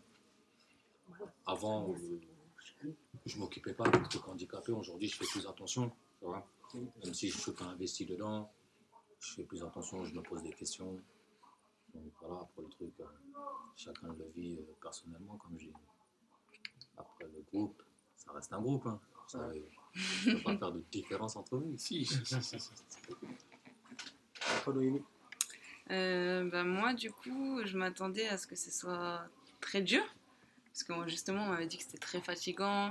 Avant, 1.46 1.94
euh, 1.94 2.20
je 3.26 3.38
m'occupais 3.38 3.74
pas 3.74 3.90
des 3.90 4.02
trucs 4.04 4.28
handicapés. 4.28 4.72
Aujourd'hui, 4.72 5.08
je 5.08 5.18
fais 5.18 5.26
plus 5.26 5.46
attention, 5.48 5.90
tu 6.20 6.26
vois. 6.26 6.46
Même 6.74 7.14
si 7.14 7.30
je 7.30 7.38
suis 7.38 7.52
pas 7.52 7.66
investi 7.66 8.06
dedans, 8.06 8.52
je 9.20 9.34
fais 9.34 9.44
plus 9.44 9.64
attention, 9.64 10.04
je 10.06 10.14
me 10.16 10.22
pose 10.22 10.42
des 10.42 10.54
questions. 10.54 11.00
Donc 11.94 12.12
voilà, 12.22 12.42
après 12.42 12.62
le 12.64 12.70
truc, 12.70 12.94
euh, 13.02 13.06
chacun 13.76 14.14
le 14.14 14.26
vit 14.34 14.60
personnellement, 14.82 15.36
comme 15.38 15.60
je 15.60 15.66
dis. 15.66 15.74
Après 16.98 17.26
le 17.26 17.42
groupe, 17.52 17.84
ça 18.16 18.32
reste 18.32 18.54
un 18.54 18.62
groupe. 18.62 18.86
Hein. 18.88 19.00
Ça, 19.28 19.52
je 19.94 20.30
ne 20.30 20.36
peux 20.36 20.44
pas 20.44 20.58
faire 20.58 20.72
de 20.72 20.84
différence 20.92 21.36
entre 21.36 21.58
vous. 21.58 21.74
Si, 21.78 22.06
si, 22.06 22.26
si, 22.26 22.44
si, 22.44 22.60
si. 22.60 22.70
Euh, 25.92 26.50
bah, 26.50 26.64
moi, 26.64 26.94
du 26.94 27.12
coup, 27.12 27.62
je 27.66 27.78
m'attendais 27.78 28.28
à 28.28 28.38
ce 28.38 28.48
que 28.48 28.56
ce 28.56 28.72
soit 28.72 29.22
très 29.60 29.82
dur. 29.82 30.04
Parce 30.66 30.84
que 30.84 31.10
justement, 31.10 31.44
on 31.44 31.50
m'avait 31.50 31.68
dit 31.68 31.78
que 31.78 31.84
c'était 31.84 31.98
très 31.98 32.22
fatigant. 32.22 32.88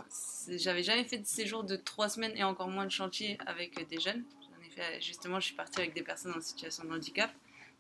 J'avais 0.48 0.82
jamais 0.82 1.05
fait 1.05 1.18
de 1.18 1.26
séjour 1.26 1.64
de 1.64 1.76
trois 1.76 2.11
semaines 2.11 2.36
et 2.36 2.44
encore 2.44 2.68
moins 2.68 2.84
de 2.84 2.90
chantier 2.90 3.38
avec 3.46 3.88
des 3.88 3.98
jeunes. 3.98 4.22
Ai 4.66 4.70
fait, 4.70 5.01
justement, 5.01 5.40
je 5.40 5.46
suis 5.46 5.55
partie 5.55 5.80
avec 5.80 5.94
des 5.94 6.03
personnes 6.03 6.34
en 6.36 6.40
situation 6.40 6.84
de 6.84 6.90
handicap. 6.90 7.30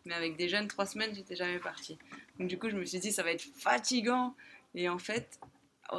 Mais 0.06 0.14
avec 0.14 0.36
des 0.36 0.48
jeunes, 0.48 0.66
trois 0.68 0.86
semaines, 0.86 1.14
j'étais 1.14 1.36
jamais 1.36 1.58
partie. 1.58 1.98
Donc 2.38 2.48
du 2.48 2.58
coup, 2.58 2.70
je 2.70 2.76
me 2.76 2.84
suis 2.86 2.98
dit, 2.98 3.12
ça 3.12 3.22
va 3.22 3.32
être 3.32 3.44
fatigant. 3.56 4.34
Et 4.74 4.88
en 4.88 4.98
fait, 4.98 5.38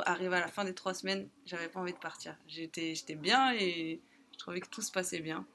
arrivé 0.05 0.35
à 0.35 0.39
la 0.39 0.47
fin 0.47 0.63
des 0.63 0.73
trois 0.73 0.93
semaines, 0.93 1.27
j'avais 1.45 1.67
pas 1.67 1.79
envie 1.79 1.93
de 1.93 1.97
partir. 1.97 2.35
J'étais, 2.47 2.95
j'étais 2.95 3.15
bien 3.15 3.53
et 3.53 3.99
je 4.33 4.37
trouvais 4.37 4.59
que 4.59 4.69
tout 4.69 4.81
se 4.81 4.91
passait 4.91 5.19
bien. 5.19 5.45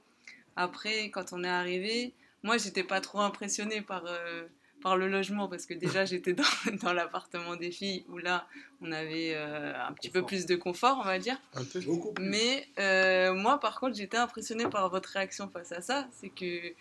Après, 0.56 1.10
quand 1.10 1.32
on 1.32 1.44
est 1.44 1.48
arrivé, 1.48 2.14
moi, 2.42 2.58
j'étais 2.58 2.84
pas 2.84 3.00
trop 3.00 3.20
impressionnée 3.20 3.82
par, 3.82 4.04
euh, 4.06 4.46
par 4.82 4.96
le 4.96 5.08
logement 5.08 5.48
parce 5.48 5.66
que 5.66 5.74
déjà, 5.74 6.04
j'étais 6.06 6.32
dans, 6.32 6.44
dans 6.82 6.92
l'appartement 6.92 7.56
des 7.56 7.70
filles 7.70 8.04
où 8.08 8.18
là, 8.18 8.46
on 8.80 8.92
avait 8.92 9.34
euh, 9.34 9.72
un 9.86 9.92
petit 9.92 10.10
peu 10.10 10.22
plus 10.22 10.46
de 10.46 10.56
confort, 10.56 10.98
on 11.00 11.04
va 11.04 11.18
dire. 11.18 11.40
Un 11.54 11.64
peu. 11.64 11.80
Mais 12.20 12.68
euh, 12.78 13.34
moi, 13.34 13.58
par 13.60 13.80
contre, 13.80 13.96
j'étais 13.96 14.16
impressionnée 14.16 14.68
par 14.68 14.88
votre 14.90 15.10
réaction 15.10 15.48
face 15.48 15.72
à 15.72 15.80
ça. 15.80 16.06
C'est 16.12 16.30
que, 16.30 16.72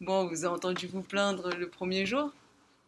bon, 0.00 0.26
vous 0.26 0.44
avez 0.44 0.54
entendu 0.54 0.86
vous 0.86 1.02
plaindre 1.02 1.50
le 1.56 1.68
premier 1.68 2.04
jour, 2.04 2.32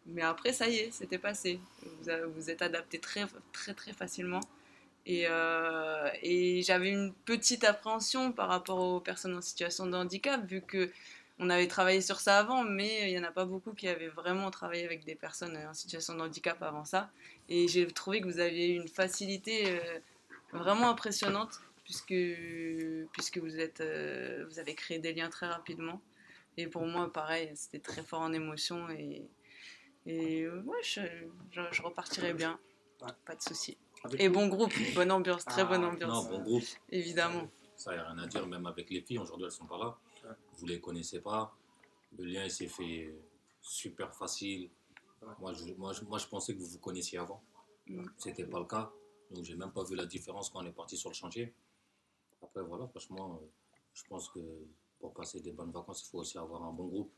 mais 0.05 0.21
après, 0.21 0.53
ça 0.53 0.67
y 0.67 0.77
est, 0.77 0.91
c'était 0.91 1.17
passé. 1.17 1.59
Vous 1.81 2.31
vous 2.35 2.49
êtes 2.49 2.61
adapté 2.61 2.99
très, 2.99 3.25
très, 3.51 3.73
très 3.73 3.93
facilement. 3.93 4.41
Et, 5.05 5.25
euh, 5.27 6.09
et 6.23 6.61
j'avais 6.63 6.89
une 6.89 7.13
petite 7.25 7.63
appréhension 7.63 8.31
par 8.31 8.47
rapport 8.47 8.79
aux 8.79 8.99
personnes 8.99 9.35
en 9.35 9.41
situation 9.41 9.85
de 9.85 9.95
handicap, 9.95 10.43
vu 10.45 10.61
que 10.61 10.91
on 11.37 11.49
avait 11.49 11.67
travaillé 11.67 12.01
sur 12.01 12.19
ça 12.19 12.39
avant, 12.39 12.63
mais 12.63 13.09
il 13.09 13.13
n'y 13.13 13.19
en 13.19 13.27
a 13.27 13.31
pas 13.31 13.45
beaucoup 13.45 13.73
qui 13.73 13.87
avaient 13.89 14.07
vraiment 14.07 14.49
travaillé 14.51 14.85
avec 14.85 15.03
des 15.03 15.15
personnes 15.15 15.57
en 15.57 15.73
situation 15.73 16.15
de 16.15 16.21
handicap 16.21 16.61
avant 16.63 16.85
ça. 16.85 17.11
Et 17.49 17.67
j'ai 17.67 17.85
trouvé 17.87 18.21
que 18.21 18.25
vous 18.25 18.39
aviez 18.39 18.67
une 18.67 18.87
facilité 18.87 19.63
euh, 19.67 19.99
vraiment 20.53 20.89
impressionnante, 20.89 21.61
puisque, 21.83 22.15
puisque 23.11 23.37
vous, 23.39 23.59
êtes, 23.59 23.81
euh, 23.81 24.45
vous 24.49 24.59
avez 24.59 24.75
créé 24.75 24.97
des 24.99 25.13
liens 25.13 25.29
très 25.29 25.47
rapidement. 25.47 26.01
Et 26.57 26.67
pour 26.67 26.85
moi, 26.85 27.11
pareil, 27.11 27.51
c'était 27.55 27.79
très 27.79 28.01
fort 28.01 28.21
en 28.21 28.31
émotion. 28.31 28.87
Et 30.05 30.43
euh, 30.43 30.61
ouais, 30.63 30.83
je, 30.83 31.01
je, 31.51 31.61
je 31.71 31.81
repartirai 31.81 32.33
bien. 32.33 32.59
Pas 33.25 33.35
de 33.35 33.41
souci. 33.41 33.77
Et 34.19 34.29
bon 34.29 34.47
groupe, 34.47 34.73
bonne 34.93 35.11
ambiance, 35.11 35.45
très 35.45 35.61
Ah, 35.61 35.65
bonne 35.65 35.83
ambiance. 35.83 36.25
Non, 36.25 36.37
bon 36.37 36.43
groupe. 36.43 36.63
Évidemment. 36.89 37.49
Ça, 37.75 37.91
il 37.93 37.95
n'y 37.97 38.01
a 38.01 38.07
rien 38.11 38.23
à 38.23 38.27
dire, 38.27 38.45
même 38.47 38.65
avec 38.67 38.89
les 38.89 39.01
filles, 39.01 39.19
aujourd'hui, 39.19 39.45
elles 39.45 39.51
sont 39.51 39.65
pas 39.65 39.77
là. 39.77 39.97
Vous 40.57 40.65
les 40.65 40.79
connaissez 40.79 41.19
pas. 41.19 41.53
Le 42.17 42.25
lien, 42.25 42.47
s'est 42.49 42.67
fait 42.67 43.13
super 43.61 44.15
facile. 44.15 44.69
Moi 45.39 45.53
je, 45.53 45.73
moi, 45.73 45.91
je, 45.91 46.03
moi, 46.03 46.19
je 46.19 46.27
pensais 46.27 46.53
que 46.53 46.59
vous 46.59 46.67
vous 46.67 46.79
connaissiez 46.79 47.17
avant. 47.17 47.43
Mm. 47.87 48.05
C'était 48.17 48.45
pas 48.45 48.59
le 48.59 48.65
cas. 48.65 48.91
Donc, 49.31 49.43
j'ai 49.43 49.55
même 49.55 49.71
pas 49.71 49.83
vu 49.83 49.95
la 49.95 50.05
différence 50.05 50.49
quand 50.49 50.63
on 50.63 50.65
est 50.67 50.71
parti 50.71 50.95
sur 50.97 51.09
le 51.09 51.15
chantier. 51.15 51.53
Après, 52.41 52.61
voilà, 52.61 52.87
franchement, 52.87 53.41
je 53.93 54.03
pense 54.07 54.29
que 54.29 54.39
pour 54.99 55.13
passer 55.13 55.41
des 55.41 55.51
bonnes 55.51 55.71
vacances, 55.71 56.03
il 56.05 56.09
faut 56.09 56.19
aussi 56.19 56.37
avoir 56.37 56.63
un 56.63 56.71
bon 56.71 56.85
groupe 56.85 57.11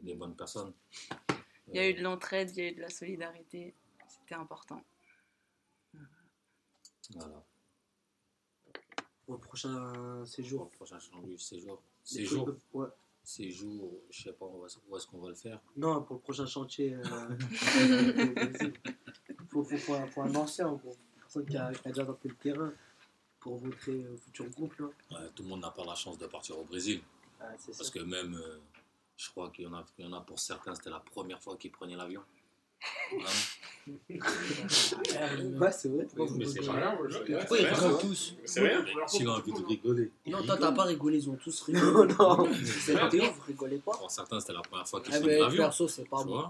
et 0.00 0.02
des 0.02 0.14
bonnes 0.14 0.34
personnes. 0.34 0.72
Il 1.68 1.76
y 1.76 1.78
a 1.78 1.88
eu 1.88 1.94
de 1.94 2.02
l'entraide, 2.02 2.50
il 2.56 2.58
y 2.58 2.66
a 2.66 2.70
eu 2.70 2.74
de 2.74 2.80
la 2.80 2.90
solidarité. 2.90 3.74
C'était 4.08 4.34
important. 4.34 4.82
Voilà. 7.14 7.44
Pour 9.24 9.34
le 9.34 9.40
prochain 9.40 10.24
séjour. 10.26 10.62
Pour 10.62 10.70
le 10.72 10.76
prochain 10.76 10.98
chantier, 10.98 11.38
séjour. 11.38 11.80
Séjour. 12.04 12.46
de- 12.46 12.58
ouais. 12.74 12.88
Séjour, 13.24 14.00
je 14.10 14.22
sais 14.24 14.32
pas 14.32 14.46
où 14.46 14.66
où 14.88 14.96
est-ce 14.96 15.06
qu'on 15.06 15.18
va 15.18 15.28
le 15.28 15.36
faire. 15.36 15.60
Non, 15.76 16.02
pour 16.02 16.16
le 16.16 16.22
prochain 16.22 16.44
chantier. 16.46 16.94
euh, 16.94 17.02
faut, 19.48 19.62
faut, 19.62 19.76
faut, 19.76 19.94
un- 19.94 20.06
faut 20.08 20.22
un 20.22 20.34
ancien, 20.34 20.74
pour 20.74 20.90
une 20.92 20.98
personne 21.20 21.46
qui 21.46 21.56
a, 21.56 21.72
qui 21.72 21.86
a 21.88 21.92
déjà 21.92 22.04
tenté 22.04 22.28
le 22.28 22.34
terrain 22.34 22.72
pour 23.38 23.62
au 23.62 23.70
futur 24.16 24.48
groupe. 24.50 24.76
Là. 24.78 24.86
Ouais, 25.12 25.28
tout 25.36 25.44
le 25.44 25.50
monde 25.50 25.60
n'a 25.60 25.70
pas 25.70 25.84
la 25.84 25.94
chance 25.94 26.18
de 26.18 26.26
partir 26.26 26.58
au 26.58 26.64
Brésil. 26.64 27.00
Ah, 27.40 27.44
Parce 27.66 27.82
ça. 27.82 27.92
que 27.92 28.00
même, 28.04 28.34
euh, 28.34 28.58
je 29.16 29.30
crois 29.30 29.50
qu'il 29.50 29.64
y, 29.64 29.68
en 29.68 29.74
a- 29.74 29.84
il 29.98 30.04
y 30.04 30.08
en 30.08 30.12
a 30.12 30.20
pour 30.20 30.38
certains, 30.40 30.74
c'était 30.74 30.90
la 30.90 31.00
première 31.00 31.40
fois 31.42 31.56
qu'ils 31.56 31.70
prenaient 31.70 31.96
l'avion. 31.96 32.22
Hein 33.12 33.16
Ouais, 34.08 35.72
c'est 35.72 35.88
vrai. 35.88 36.06
Oui, 36.16 36.28
mais 36.36 36.46
c'est 36.46 36.60
pas 36.66 36.72
grave. 36.72 36.98
Oui, 37.50 37.58
ils 37.60 37.66
rigolent 37.66 37.98
tous. 37.98 38.34
C'est 38.44 38.60
vrai. 38.60 38.76
S'il 39.06 39.28
a 39.28 39.32
envie 39.32 39.52
de 39.52 39.64
rigoler. 39.64 40.10
Non, 40.26 40.42
toi, 40.44 40.56
t'as 40.56 40.72
pas 40.72 40.84
rigolé, 40.84 41.18
ils 41.18 41.30
ont 41.30 41.36
tous 41.36 41.60
rigolé. 41.62 42.14
non, 42.18 42.48
c'est 42.80 42.94
pas 42.94 43.08
vous 43.08 43.42
rigolez 43.46 43.78
pas. 43.78 43.92
Pour 43.92 44.10
certains, 44.10 44.40
c'était 44.40 44.52
la 44.54 44.62
première 44.62 44.88
fois 44.88 45.00
qu'ils 45.00 45.14
Ah, 45.14 45.18
prenaient 45.20 45.34
mais 45.34 45.40
l'avion. 45.40 45.62
perso, 45.64 45.86
c'est 45.88 46.08
pas 46.08 46.24
bon. 46.24 46.44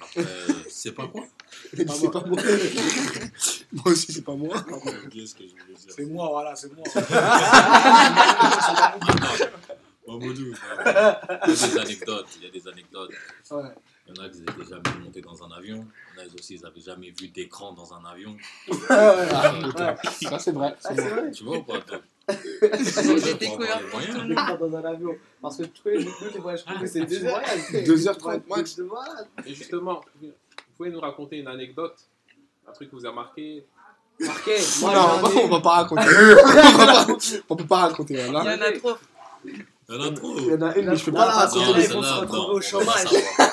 Après, 0.00 0.24
c'est 0.70 0.92
pas 0.92 1.06
quoi 1.08 1.24
c'est 1.70 1.84
pas 2.10 2.24
moi. 2.24 2.42
moi 3.72 3.84
aussi, 3.86 4.12
c'est 4.12 4.22
pas 4.24 4.34
moi. 4.34 4.56
Qu'est-ce 5.12 5.34
que 5.34 5.44
je 5.44 5.50
voulais 5.52 5.74
dire 5.74 5.92
C'est 5.94 6.06
moi, 6.06 6.28
voilà, 6.30 6.56
c'est 6.56 6.72
moi. 6.72 6.84
Mamadou, 10.06 10.52
il 10.86 10.86
y 10.86 10.88
a 10.88 11.20
des 11.46 11.78
anecdotes. 11.78 12.26
Il 12.38 12.44
y 12.44 12.46
a 12.48 12.50
des 12.50 12.68
anecdotes. 12.68 13.10
Ouais. 13.50 13.62
Il 14.08 14.16
y 14.16 14.20
en 14.20 14.24
a 14.24 14.28
qui 14.28 14.40
n'étaient 14.40 14.64
jamais 14.68 14.98
montés 15.04 15.20
dans 15.20 15.44
un 15.44 15.50
avion. 15.52 15.86
Il 16.16 16.18
y 16.18 16.26
en 16.26 16.30
a 16.30 16.34
aussi, 16.34 16.54
ils 16.56 16.62
n'avaient 16.62 16.80
jamais 16.80 17.10
vu 17.10 17.28
d'écran 17.28 17.72
dans 17.72 17.94
un 17.94 18.04
avion. 18.04 18.36
Ah. 18.88 19.94
Ça, 20.20 20.38
c'est 20.40 20.52
vrai. 20.52 20.74
Ah, 20.84 20.90
C'est 20.94 21.08
vrai. 21.08 21.30
Tu 21.30 21.44
vois 21.44 21.58
ou 21.58 21.62
pas 21.62 21.78
toi? 21.80 22.00
J'ai 22.28 23.34
découvert 23.34 23.80
monde. 23.92 24.58
dans 24.58 24.76
un 24.76 24.84
avion. 24.84 25.16
Parce 25.40 25.56
que 25.58 25.62
nous, 25.98 26.30
les 26.34 26.40
voyages 26.40 26.64
privés, 26.64 26.86
c'est 26.86 27.04
deux 27.06 27.24
heures. 27.24 27.40
2h30 27.72 28.42
max. 28.48 28.80
Et 29.46 29.54
justement, 29.54 30.00
vous 30.20 30.32
pouvez 30.76 30.90
nous 30.90 31.00
raconter 31.00 31.38
une 31.38 31.48
anecdote, 31.48 31.96
un 32.68 32.72
truc 32.72 32.90
qui 32.90 32.96
vous 32.96 33.06
a 33.06 33.12
marqué? 33.12 33.64
Marqué? 34.20 34.56
Non, 34.82 34.88
Moi, 34.88 34.90
on 34.90 35.20
va, 35.20 35.30
j'ai 35.30 35.40
un 35.40 35.44
on 35.44 35.48
va 35.48 35.60
pas 35.60 35.70
raconter. 35.70 37.42
on, 37.48 37.56
peut 37.56 37.66
pas 37.66 37.76
raconter. 37.78 38.14
Il 38.14 38.28
y 38.28 38.32
Là. 38.32 38.40
en 38.40 38.60
a 38.60 38.72
trop. 38.72 38.96
Il 39.92 40.00
y 40.00 40.04
en 40.04 40.08
a 40.08 40.10
trop. 40.14 40.34
Il 40.38 40.44
y 40.46 40.54
en 40.54 40.62
a 40.62 40.74
une, 40.76 40.86
mais 40.90 40.96
je 40.96 41.04
peux 41.04 41.12
pas 41.12 41.26
la 41.26 41.48
c'est 41.48 41.58
Non, 41.58 41.64
raconter. 41.64 41.84
ils 41.84 41.92
vont 41.92 42.02
se 42.02 42.08
non, 42.14 42.20
retrouver 42.20 42.40
on 42.40 42.52
au 42.52 42.60
chômage. 42.60 43.04
pas. 43.04 43.52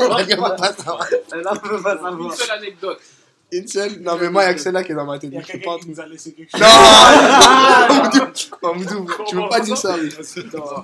On 0.00 0.40
va 0.42 0.50
pas 0.50 0.72
savoir. 0.74 1.06
On 1.32 1.56
peut 1.56 1.82
pas 1.82 1.94
Une 1.94 2.00
savoir. 2.02 2.34
seule 2.34 2.50
anecdote. 2.50 2.98
Une 3.52 3.66
seule 3.68 4.00
Non, 4.00 4.16
mais 4.20 4.28
moi, 4.28 4.42
il 4.42 4.46
y 4.46 4.50
a 4.50 4.54
que 4.54 4.60
celle-là 4.60 4.82
qui 4.82 4.92
est 4.92 4.94
dans 4.94 5.06
ma 5.06 5.18
tête. 5.18 5.30
Il 5.32 5.36
y 5.36 5.38
a 5.38 5.40
Je 5.40 5.46
peux 5.52 5.52
pas 5.52 5.58
quelqu'un 5.58 5.78
qui 5.78 5.90
nous 5.90 6.00
a 6.00 6.06
laissé 6.06 6.32
quelque 6.32 6.50
chose. 6.50 6.60
Non 6.60 6.66
Mamoudou, 8.62 9.06
tu 9.28 9.36
veux 9.36 9.48
pas 9.48 9.60
dire 9.60 9.78
ça. 9.78 9.96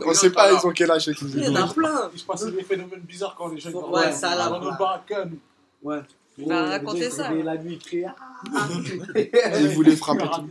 On 0.07 0.15
sait 0.15 0.31
pas, 0.31 0.53
ils 0.53 0.67
ont 0.67 0.71
quel 0.71 0.91
âge 0.91 1.09
nous 1.09 1.29
Il 1.35 1.45
y 1.45 1.49
en 1.49 1.57
a 1.57 1.73
plein. 1.73 2.11
Il 2.15 2.21
se 2.21 2.25
passe 2.25 2.45
des 2.47 2.63
phénomènes 2.63 3.01
bizarres 3.01 3.35
quand 3.37 3.49
les 3.49 3.59
jeunes 3.61 3.75
ouais, 3.75 4.13
ça, 4.13 4.37
là, 4.37 4.49
dans 4.49 4.61
voilà. 4.61 4.71
le 4.73 4.79
baracan. 4.79 5.31
Ouais. 5.83 6.01
Il 6.39 6.45
qui 6.45 7.03
se 7.03 7.11
ça. 7.11 7.29
réveillaient 7.29 7.45
la 7.45 7.59
nuit, 7.59 7.75
ils 7.75 7.79
criaient. 7.79 8.07
Ils 9.61 9.69
voulaient 9.69 9.97
frapper 9.97 10.25
tout. 10.35 10.49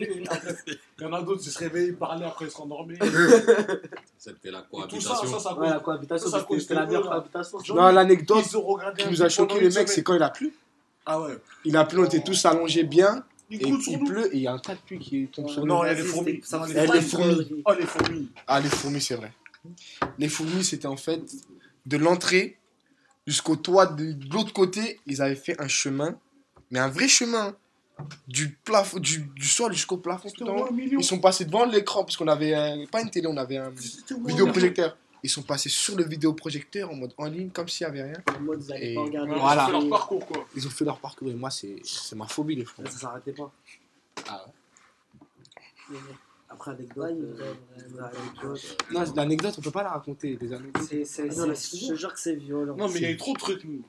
Il 0.00 0.24
y 1.00 1.04
en 1.04 1.12
a 1.12 1.22
d'autres 1.22 1.42
qui 1.42 1.50
se 1.50 1.58
réveillent, 1.58 1.92
parlaient, 1.92 2.24
après 2.24 2.46
ils 2.46 2.50
se 2.50 2.56
rendormaient. 2.56 2.98
C'était 4.18 4.50
la 4.50 4.60
Et 4.60 4.88
tout 4.88 5.00
ça, 5.00 5.14
ça, 5.14 5.26
cohabitation. 5.26 5.38
ça 5.38 5.54
Ouais, 5.54 5.66
la 5.68 5.74
cause. 5.74 5.84
cohabitation, 5.84 6.30
Ça, 6.30 6.40
ça 6.40 6.46
c'était 6.58 6.74
la 6.74 6.86
meilleure 6.86 7.08
cohabitation. 7.08 7.58
Non, 7.74 7.88
l'anecdote 7.92 8.44
Ils 8.98 9.02
qui 9.04 9.10
nous 9.10 9.22
a 9.22 9.28
choqué 9.28 9.60
les 9.60 9.70
mecs, 9.70 9.88
c'est 9.88 10.02
quand 10.02 10.14
il 10.14 10.22
a 10.22 10.30
plu. 10.30 10.54
Ah 11.04 11.20
ouais. 11.20 11.38
Il 11.64 11.76
a 11.76 11.84
plu, 11.84 11.98
on 12.00 12.04
était 12.04 12.22
tous 12.22 12.44
allongés 12.46 12.84
bien. 12.84 13.24
Il 13.50 13.62
Et 13.62 13.68
il 13.68 14.04
pleut 14.04 14.26
et 14.34 14.36
il 14.36 14.42
y 14.42 14.46
a 14.46 14.52
un 14.52 14.58
tas 14.58 14.74
de 14.74 14.80
pluie 14.80 14.98
qui 14.98 15.26
tombe 15.28 15.48
sur 15.48 15.62
nous. 15.62 15.68
Non, 15.68 15.84
il 15.84 15.88
y 15.88 15.90
a 15.90 15.94
des 15.94 16.02
fourmis. 16.02 16.40
ça 16.44 16.58
va 16.58 16.68
Il 16.68 17.02
fourmis. 17.02 17.62
Oh, 17.64 17.72
les 17.78 17.86
fourmis. 17.86 18.28
Ah, 18.46 18.60
les 18.60 18.68
fourmis, 18.68 19.00
c'est 19.00 19.14
vrai. 19.14 19.32
Les 20.18 20.28
fourmis, 20.28 20.64
c'était 20.64 20.86
en 20.86 20.98
fait 20.98 21.22
de 21.86 21.96
l'entrée 21.96 22.57
jusqu'au 23.28 23.56
toit 23.56 23.86
de 23.86 24.12
de 24.12 24.32
l'autre 24.32 24.52
côté. 24.52 25.00
Ils 25.06 25.20
avaient 25.22 25.36
fait 25.36 25.60
un 25.60 25.68
chemin, 25.68 26.18
mais 26.70 26.78
un 26.78 26.88
vrai 26.88 27.08
chemin. 27.08 27.54
Du, 28.28 28.52
plafond, 28.52 29.00
du, 29.00 29.18
du 29.34 29.48
sol 29.48 29.72
jusqu'au 29.72 29.96
plafond 29.96 30.28
tout 30.30 30.44
en 30.44 30.56
haut. 30.56 30.68
un. 30.72 30.76
Ils 30.76 31.02
sont 31.02 31.18
passés 31.18 31.44
devant 31.44 31.64
l'écran, 31.64 32.04
parce 32.04 32.16
qu'on 32.16 32.28
avait 32.28 32.54
euh, 32.54 32.86
pas 32.92 33.02
une 33.02 33.10
télé, 33.10 33.26
on 33.26 33.36
avait 33.36 33.56
un 33.56 33.70
vidéoprojecteur. 33.70 34.96
Ils 35.24 35.30
sont 35.30 35.42
passés 35.42 35.68
sur 35.68 35.96
le 35.96 36.04
vidéoprojecteur 36.04 36.92
en 36.92 36.94
mode 36.94 37.12
en 37.18 37.24
ligne, 37.24 37.50
comme 37.50 37.66
s'il 37.66 37.88
n'y 37.88 37.98
avait 37.98 38.10
rien. 38.12 38.22
En 38.36 38.40
mode, 38.40 38.62
ils 38.80 38.94
pas 38.94 39.00
regarder. 39.02 39.32
Voilà. 39.34 39.66
Voilà. 39.66 39.68
Ils 39.68 39.74
ont 39.74 39.80
fait 39.80 39.80
leur 39.80 39.88
parcours, 39.90 40.26
quoi. 40.26 40.46
Ils 40.54 40.66
ont 40.68 40.70
fait 40.70 40.84
leur 40.84 41.00
parcours 41.00 41.28
et 41.28 41.34
moi, 41.34 41.50
c'est 41.50 41.76
c'est 41.82 42.14
ma 42.14 42.28
phobie, 42.28 42.54
les 42.54 42.64
fourmis. 42.64 42.88
Ça 42.88 42.98
s'arrêtait 42.98 43.32
pas. 43.32 43.52
Ah. 44.28 44.46
Ouais, 45.90 45.96
euh, 46.50 47.54
ouais, 47.94 48.02
anecdote. 48.02 48.84
Non, 48.90 49.04
l'anecdote, 49.16 49.54
on 49.58 49.62
peut 49.62 49.70
pas 49.70 49.82
la 49.82 49.90
raconter. 49.90 50.38
Les 50.40 50.52
anecdotes. 50.52 50.82
C'est, 50.88 51.04
c'est, 51.04 51.24
Non, 51.36 51.46
mais 51.46 51.54
c'est- 51.54 51.76
c'est 51.76 51.86
je 51.86 51.88
te 51.92 51.94
jure 51.98 52.12
que 52.14 52.20
c'est 52.20 52.34
violent. 52.34 52.76
Non, 52.76 52.88
mais 52.88 52.96
il 53.00 53.02
y 53.02 53.06
a 53.06 53.10
eu 53.10 53.16
trop 53.16 53.34
de 53.34 53.38
trucs, 53.38 53.64
nous. 53.64 53.82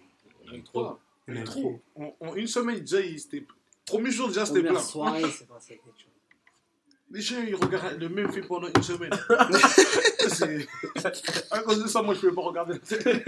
Il 0.46 0.52
y 0.52 0.56
a 0.56 0.58
eu 0.58 0.64
trop. 0.64 0.98
Il 1.28 1.34
y 1.34 1.38
en 1.38 1.40
a 1.40 1.44
eu 1.44 1.46
trop. 1.46 1.82
En, 1.96 2.16
en 2.22 2.36
une 2.36 2.48
semaine, 2.48 2.80
déjà, 2.80 3.02
il- 3.02 3.20
c'était. 3.20 3.46
Premier 3.86 4.12
jour, 4.12 4.28
déjà, 4.28 4.46
c'était 4.46 4.62
plein. 4.62 4.80
soirée, 4.80 5.24
c'est 5.32 5.48
passé 5.48 5.80
quelque 5.84 5.98
chose. 5.98 6.06
Les 7.12 7.22
gens, 7.22 7.42
ils 7.48 7.56
regardent 7.56 8.00
le 8.00 8.08
même 8.10 8.32
film 8.32 8.46
pendant 8.46 8.68
une 8.68 8.84
semaine. 8.84 9.10
C'est- 10.30 10.68
à 11.50 11.60
cause 11.62 11.82
de 11.82 11.88
ça, 11.88 12.04
moi, 12.04 12.14
je 12.14 12.24
ne 12.24 12.30
peux 12.30 12.36
pas 12.36 12.42
regarder 12.42 12.74
la 12.74 12.80
télé. 12.98 13.24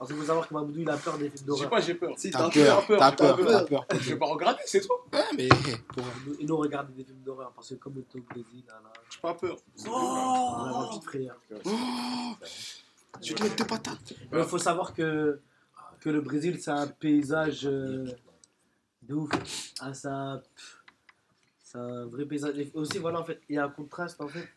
Parce 0.00 0.10
qu'il 0.12 0.18
faut 0.18 0.26
savoir 0.26 0.48
que 0.48 0.54
Mamoudou, 0.54 0.80
il 0.80 0.88
a 0.88 0.96
peur 0.96 1.18
des 1.18 1.28
films 1.28 1.34
Je 1.34 1.38
sais 1.40 1.44
d'horreur. 1.44 1.68
pas, 1.68 1.80
j'ai 1.82 1.94
peur. 1.94 2.14
Si, 2.18 2.30
T'as 2.30 2.48
peur, 2.48 2.86
t'as 2.88 3.12
peur, 3.12 3.36
t'as 3.38 3.64
peur. 3.64 3.84
Je 4.00 4.08
vais 4.14 4.16
pas 4.16 4.24
regarder, 4.24 4.62
c'est 4.64 4.80
tout. 4.80 4.94
Ouais, 5.12 5.20
mais 5.36 5.44
Et 6.40 6.44
nous, 6.46 6.54
on 6.54 6.56
regarde 6.56 6.90
des 6.94 7.04
films 7.04 7.20
d'horreur 7.22 7.52
parce 7.54 7.68
que 7.68 7.74
comme 7.74 7.98
est 7.98 8.16
au 8.16 8.22
Brésil, 8.22 8.64
là, 8.66 8.80
là, 8.82 8.92
J'ai 9.10 9.20
pas 9.20 9.34
peur. 9.34 9.58
on 9.86 10.84
a 10.84 10.88
petite 10.88 11.04
frère. 11.04 11.34
Je 13.22 13.34
te 13.34 13.42
mets 13.42 13.50
deux 13.50 13.66
patates. 13.66 14.14
Il 14.32 14.44
faut 14.44 14.56
savoir 14.56 14.94
que, 14.94 15.38
que 16.00 16.08
le 16.08 16.22
Brésil, 16.22 16.58
c'est 16.62 16.70
un 16.70 16.86
paysage 16.86 17.66
euh, 17.66 18.06
de 19.02 19.14
ouf. 19.14 19.28
Ah, 19.80 19.92
ça, 19.92 20.40
pff, 20.56 20.82
c'est 21.62 21.76
un 21.76 22.06
vrai 22.06 22.24
paysage. 22.24 22.58
Et 22.58 22.70
aussi, 22.72 22.96
voilà, 22.96 23.20
en 23.20 23.24
fait, 23.24 23.38
il 23.50 23.56
y 23.56 23.58
a 23.58 23.66
un 23.66 23.68
contraste, 23.68 24.18
en 24.22 24.28
fait. 24.28 24.48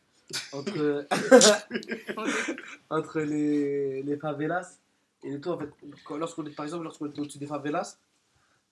entre, 0.53 1.05
entre 2.89 3.19
les, 3.19 4.01
les 4.03 4.15
favelas 4.15 4.77
et 5.24 5.30
les 5.32 5.39
tours. 5.41 5.53
En 5.53 5.59
fait, 5.59 5.69
quand- 6.03 6.17
lorsqu'on 6.17 6.45
est, 6.45 6.51
par 6.55 6.65
exemple, 6.65 6.84
lorsqu'on 6.84 7.07
était 7.07 7.19
au-dessus 7.21 7.38
des 7.39 7.47
favelas, 7.47 7.97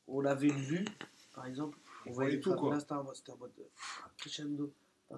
on 0.08 0.24
avait 0.26 0.48
une 0.48 0.60
vue, 0.62 0.86
par 1.34 1.46
exemple. 1.46 1.78
On 2.06 2.12
voyait 2.12 2.32
voyait 2.32 2.40
tout, 2.42 2.56
quoi. 2.56 2.80
c'était 2.80 2.94
en 2.94 3.04
mode- 3.04 3.16
c'était 3.16 3.32
en 3.32 3.38
mode 3.38 3.52
euh, 3.60 3.64
crescendo. 4.18 4.72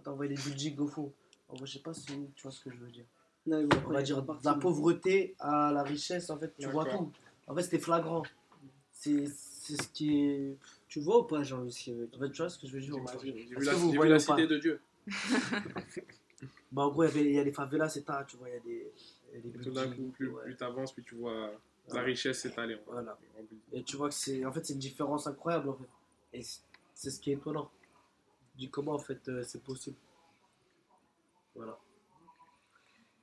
T'as 0.03 0.11
envoyé 0.11 0.35
les 0.35 0.41
buildings 0.41 0.77
au 0.79 0.87
fond. 0.87 1.13
En 1.49 1.55
vrai, 1.55 1.65
je 1.67 1.73
sais 1.73 1.79
pas 1.83 1.93
si 1.93 2.05
tu 2.35 2.43
vois 2.43 2.51
ce 2.51 2.59
que 2.61 2.71
je 2.71 2.77
veux 2.77 2.89
dire. 2.91 3.05
Non, 3.45 3.61
mais 3.61 3.75
On 3.85 3.89
va 3.91 4.01
dire 4.01 4.21
de 4.21 4.33
la 4.45 4.53
pauvreté 4.55 5.35
à 5.39 5.71
la 5.71 5.83
richesse, 5.83 6.29
en 6.29 6.37
fait, 6.37 6.53
tu 6.57 6.67
vois 6.69 6.85
tout. 6.85 7.11
En 7.47 7.55
fait, 7.55 7.63
c'était 7.63 7.79
flagrant. 7.79 8.23
C'est 8.91 9.25
c'est 9.27 9.81
ce 9.81 9.87
qui 9.89 10.19
est. 10.25 10.57
Tu 10.87 10.99
vois 10.99 11.19
ou 11.19 11.23
pas, 11.23 11.41
Jean-Luc 11.43 11.71
ce 11.73 11.79
qu'il 11.83 11.95
veut 11.95 12.09
En 12.15 12.19
fait, 12.19 12.31
tu 12.31 12.37
vois 12.41 12.49
ce 12.49 12.59
que 12.59 12.67
je 12.67 12.73
veux 12.73 12.81
dire 12.81 12.97
ou 12.97 13.03
pas? 13.03 13.17
J'ai 13.17 13.31
j'ai 13.31 13.43
vu 13.45 13.55
Est-ce 13.57 13.65
la, 13.65 13.71
que 13.71 13.77
vous 13.77 13.85
j'ai 13.87 13.91
vu 13.91 13.97
voyez 13.97 14.11
la 14.11 14.17
ou 14.17 14.25
pas? 14.25 14.35
cité 14.37 14.47
de 14.47 14.57
Dieu. 14.57 14.81
Bah, 16.71 16.81
en 16.83 16.89
gros, 16.91 17.03
il 17.03 17.07
y, 17.07 17.09
avait- 17.09 17.25
il 17.25 17.35
y 17.35 17.39
a 17.39 17.43
les 17.43 17.51
favelas, 17.53 17.89
c'est 17.89 18.01
tard, 18.01 18.25
tu 18.25 18.35
vois, 18.37 18.49
il 18.49 18.53
y 18.53 18.57
a 18.57 18.59
des. 18.61 18.91
Coup, 19.41 19.49
buildings, 19.49 20.11
plus, 20.11 20.29
ouais. 20.29 20.43
plus 20.43 20.55
t'avances, 20.55 20.91
plus 20.93 21.03
tu 21.03 21.15
vois 21.15 21.51
la 21.91 22.01
richesse 22.01 22.39
s'étaler. 22.41 22.77
Voilà. 22.87 23.17
Et 23.73 23.83
tu 23.83 23.97
vois 23.97 24.09
que 24.09 24.15
c'est. 24.15 24.45
En 24.45 24.51
fait, 24.51 24.69
une 24.69 24.79
différence 24.79 25.27
incroyable, 25.27 25.69
en 25.69 25.73
fait. 25.73 25.89
Et 26.33 26.41
c'est- 26.41 27.09
ce 27.09 27.19
qui 27.19 27.31
est 27.31 27.35
étonnant. 27.35 27.69
Du 28.55 28.69
comment, 28.69 28.93
en 28.93 28.99
fait, 28.99 29.27
euh, 29.29 29.43
c'est 29.43 29.61
possible. 29.63 29.97
Voilà. 31.55 31.77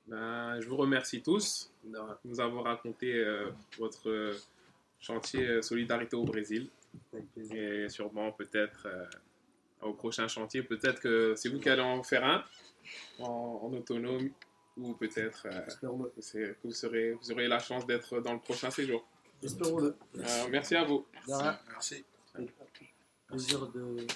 Ben, 0.07 0.59
je 0.59 0.67
vous 0.67 0.77
remercie 0.77 1.21
tous 1.21 1.71
de 1.83 1.97
nous 2.25 2.39
avoir 2.39 2.65
raconté 2.65 3.13
euh, 3.15 3.49
votre 3.77 4.09
euh, 4.09 4.37
chantier 4.99 5.61
Solidarité 5.61 6.15
au 6.15 6.23
Brésil. 6.25 6.69
Et 7.51 7.87
sûrement, 7.87 8.31
peut-être, 8.33 8.87
au 9.81 9.93
prochain 9.93 10.27
chantier, 10.27 10.61
peut-être 10.61 10.99
que 10.99 11.33
c'est 11.35 11.47
vous 11.47 11.59
qui 11.59 11.69
allez 11.69 11.81
en 11.81 12.03
faire 12.03 12.25
un 12.25 12.43
en, 13.19 13.61
en 13.63 13.73
autonome 13.73 14.29
ou 14.77 14.93
peut-être 14.93 15.47
euh, 15.47 16.51
vous, 16.63 16.71
serez, 16.71 17.13
vous 17.13 17.31
aurez 17.31 17.47
la 17.47 17.59
chance 17.59 17.85
d'être 17.85 18.19
dans 18.19 18.33
le 18.33 18.39
prochain 18.39 18.71
séjour. 18.71 19.05
Espérons-le. 19.43 19.95
Euh, 20.17 20.47
merci 20.49 20.75
à 20.75 20.83
vous. 20.83 21.05
Rien. 21.27 21.59
Merci. 21.69 22.05
Plaisir 23.27 23.67
de 23.67 24.07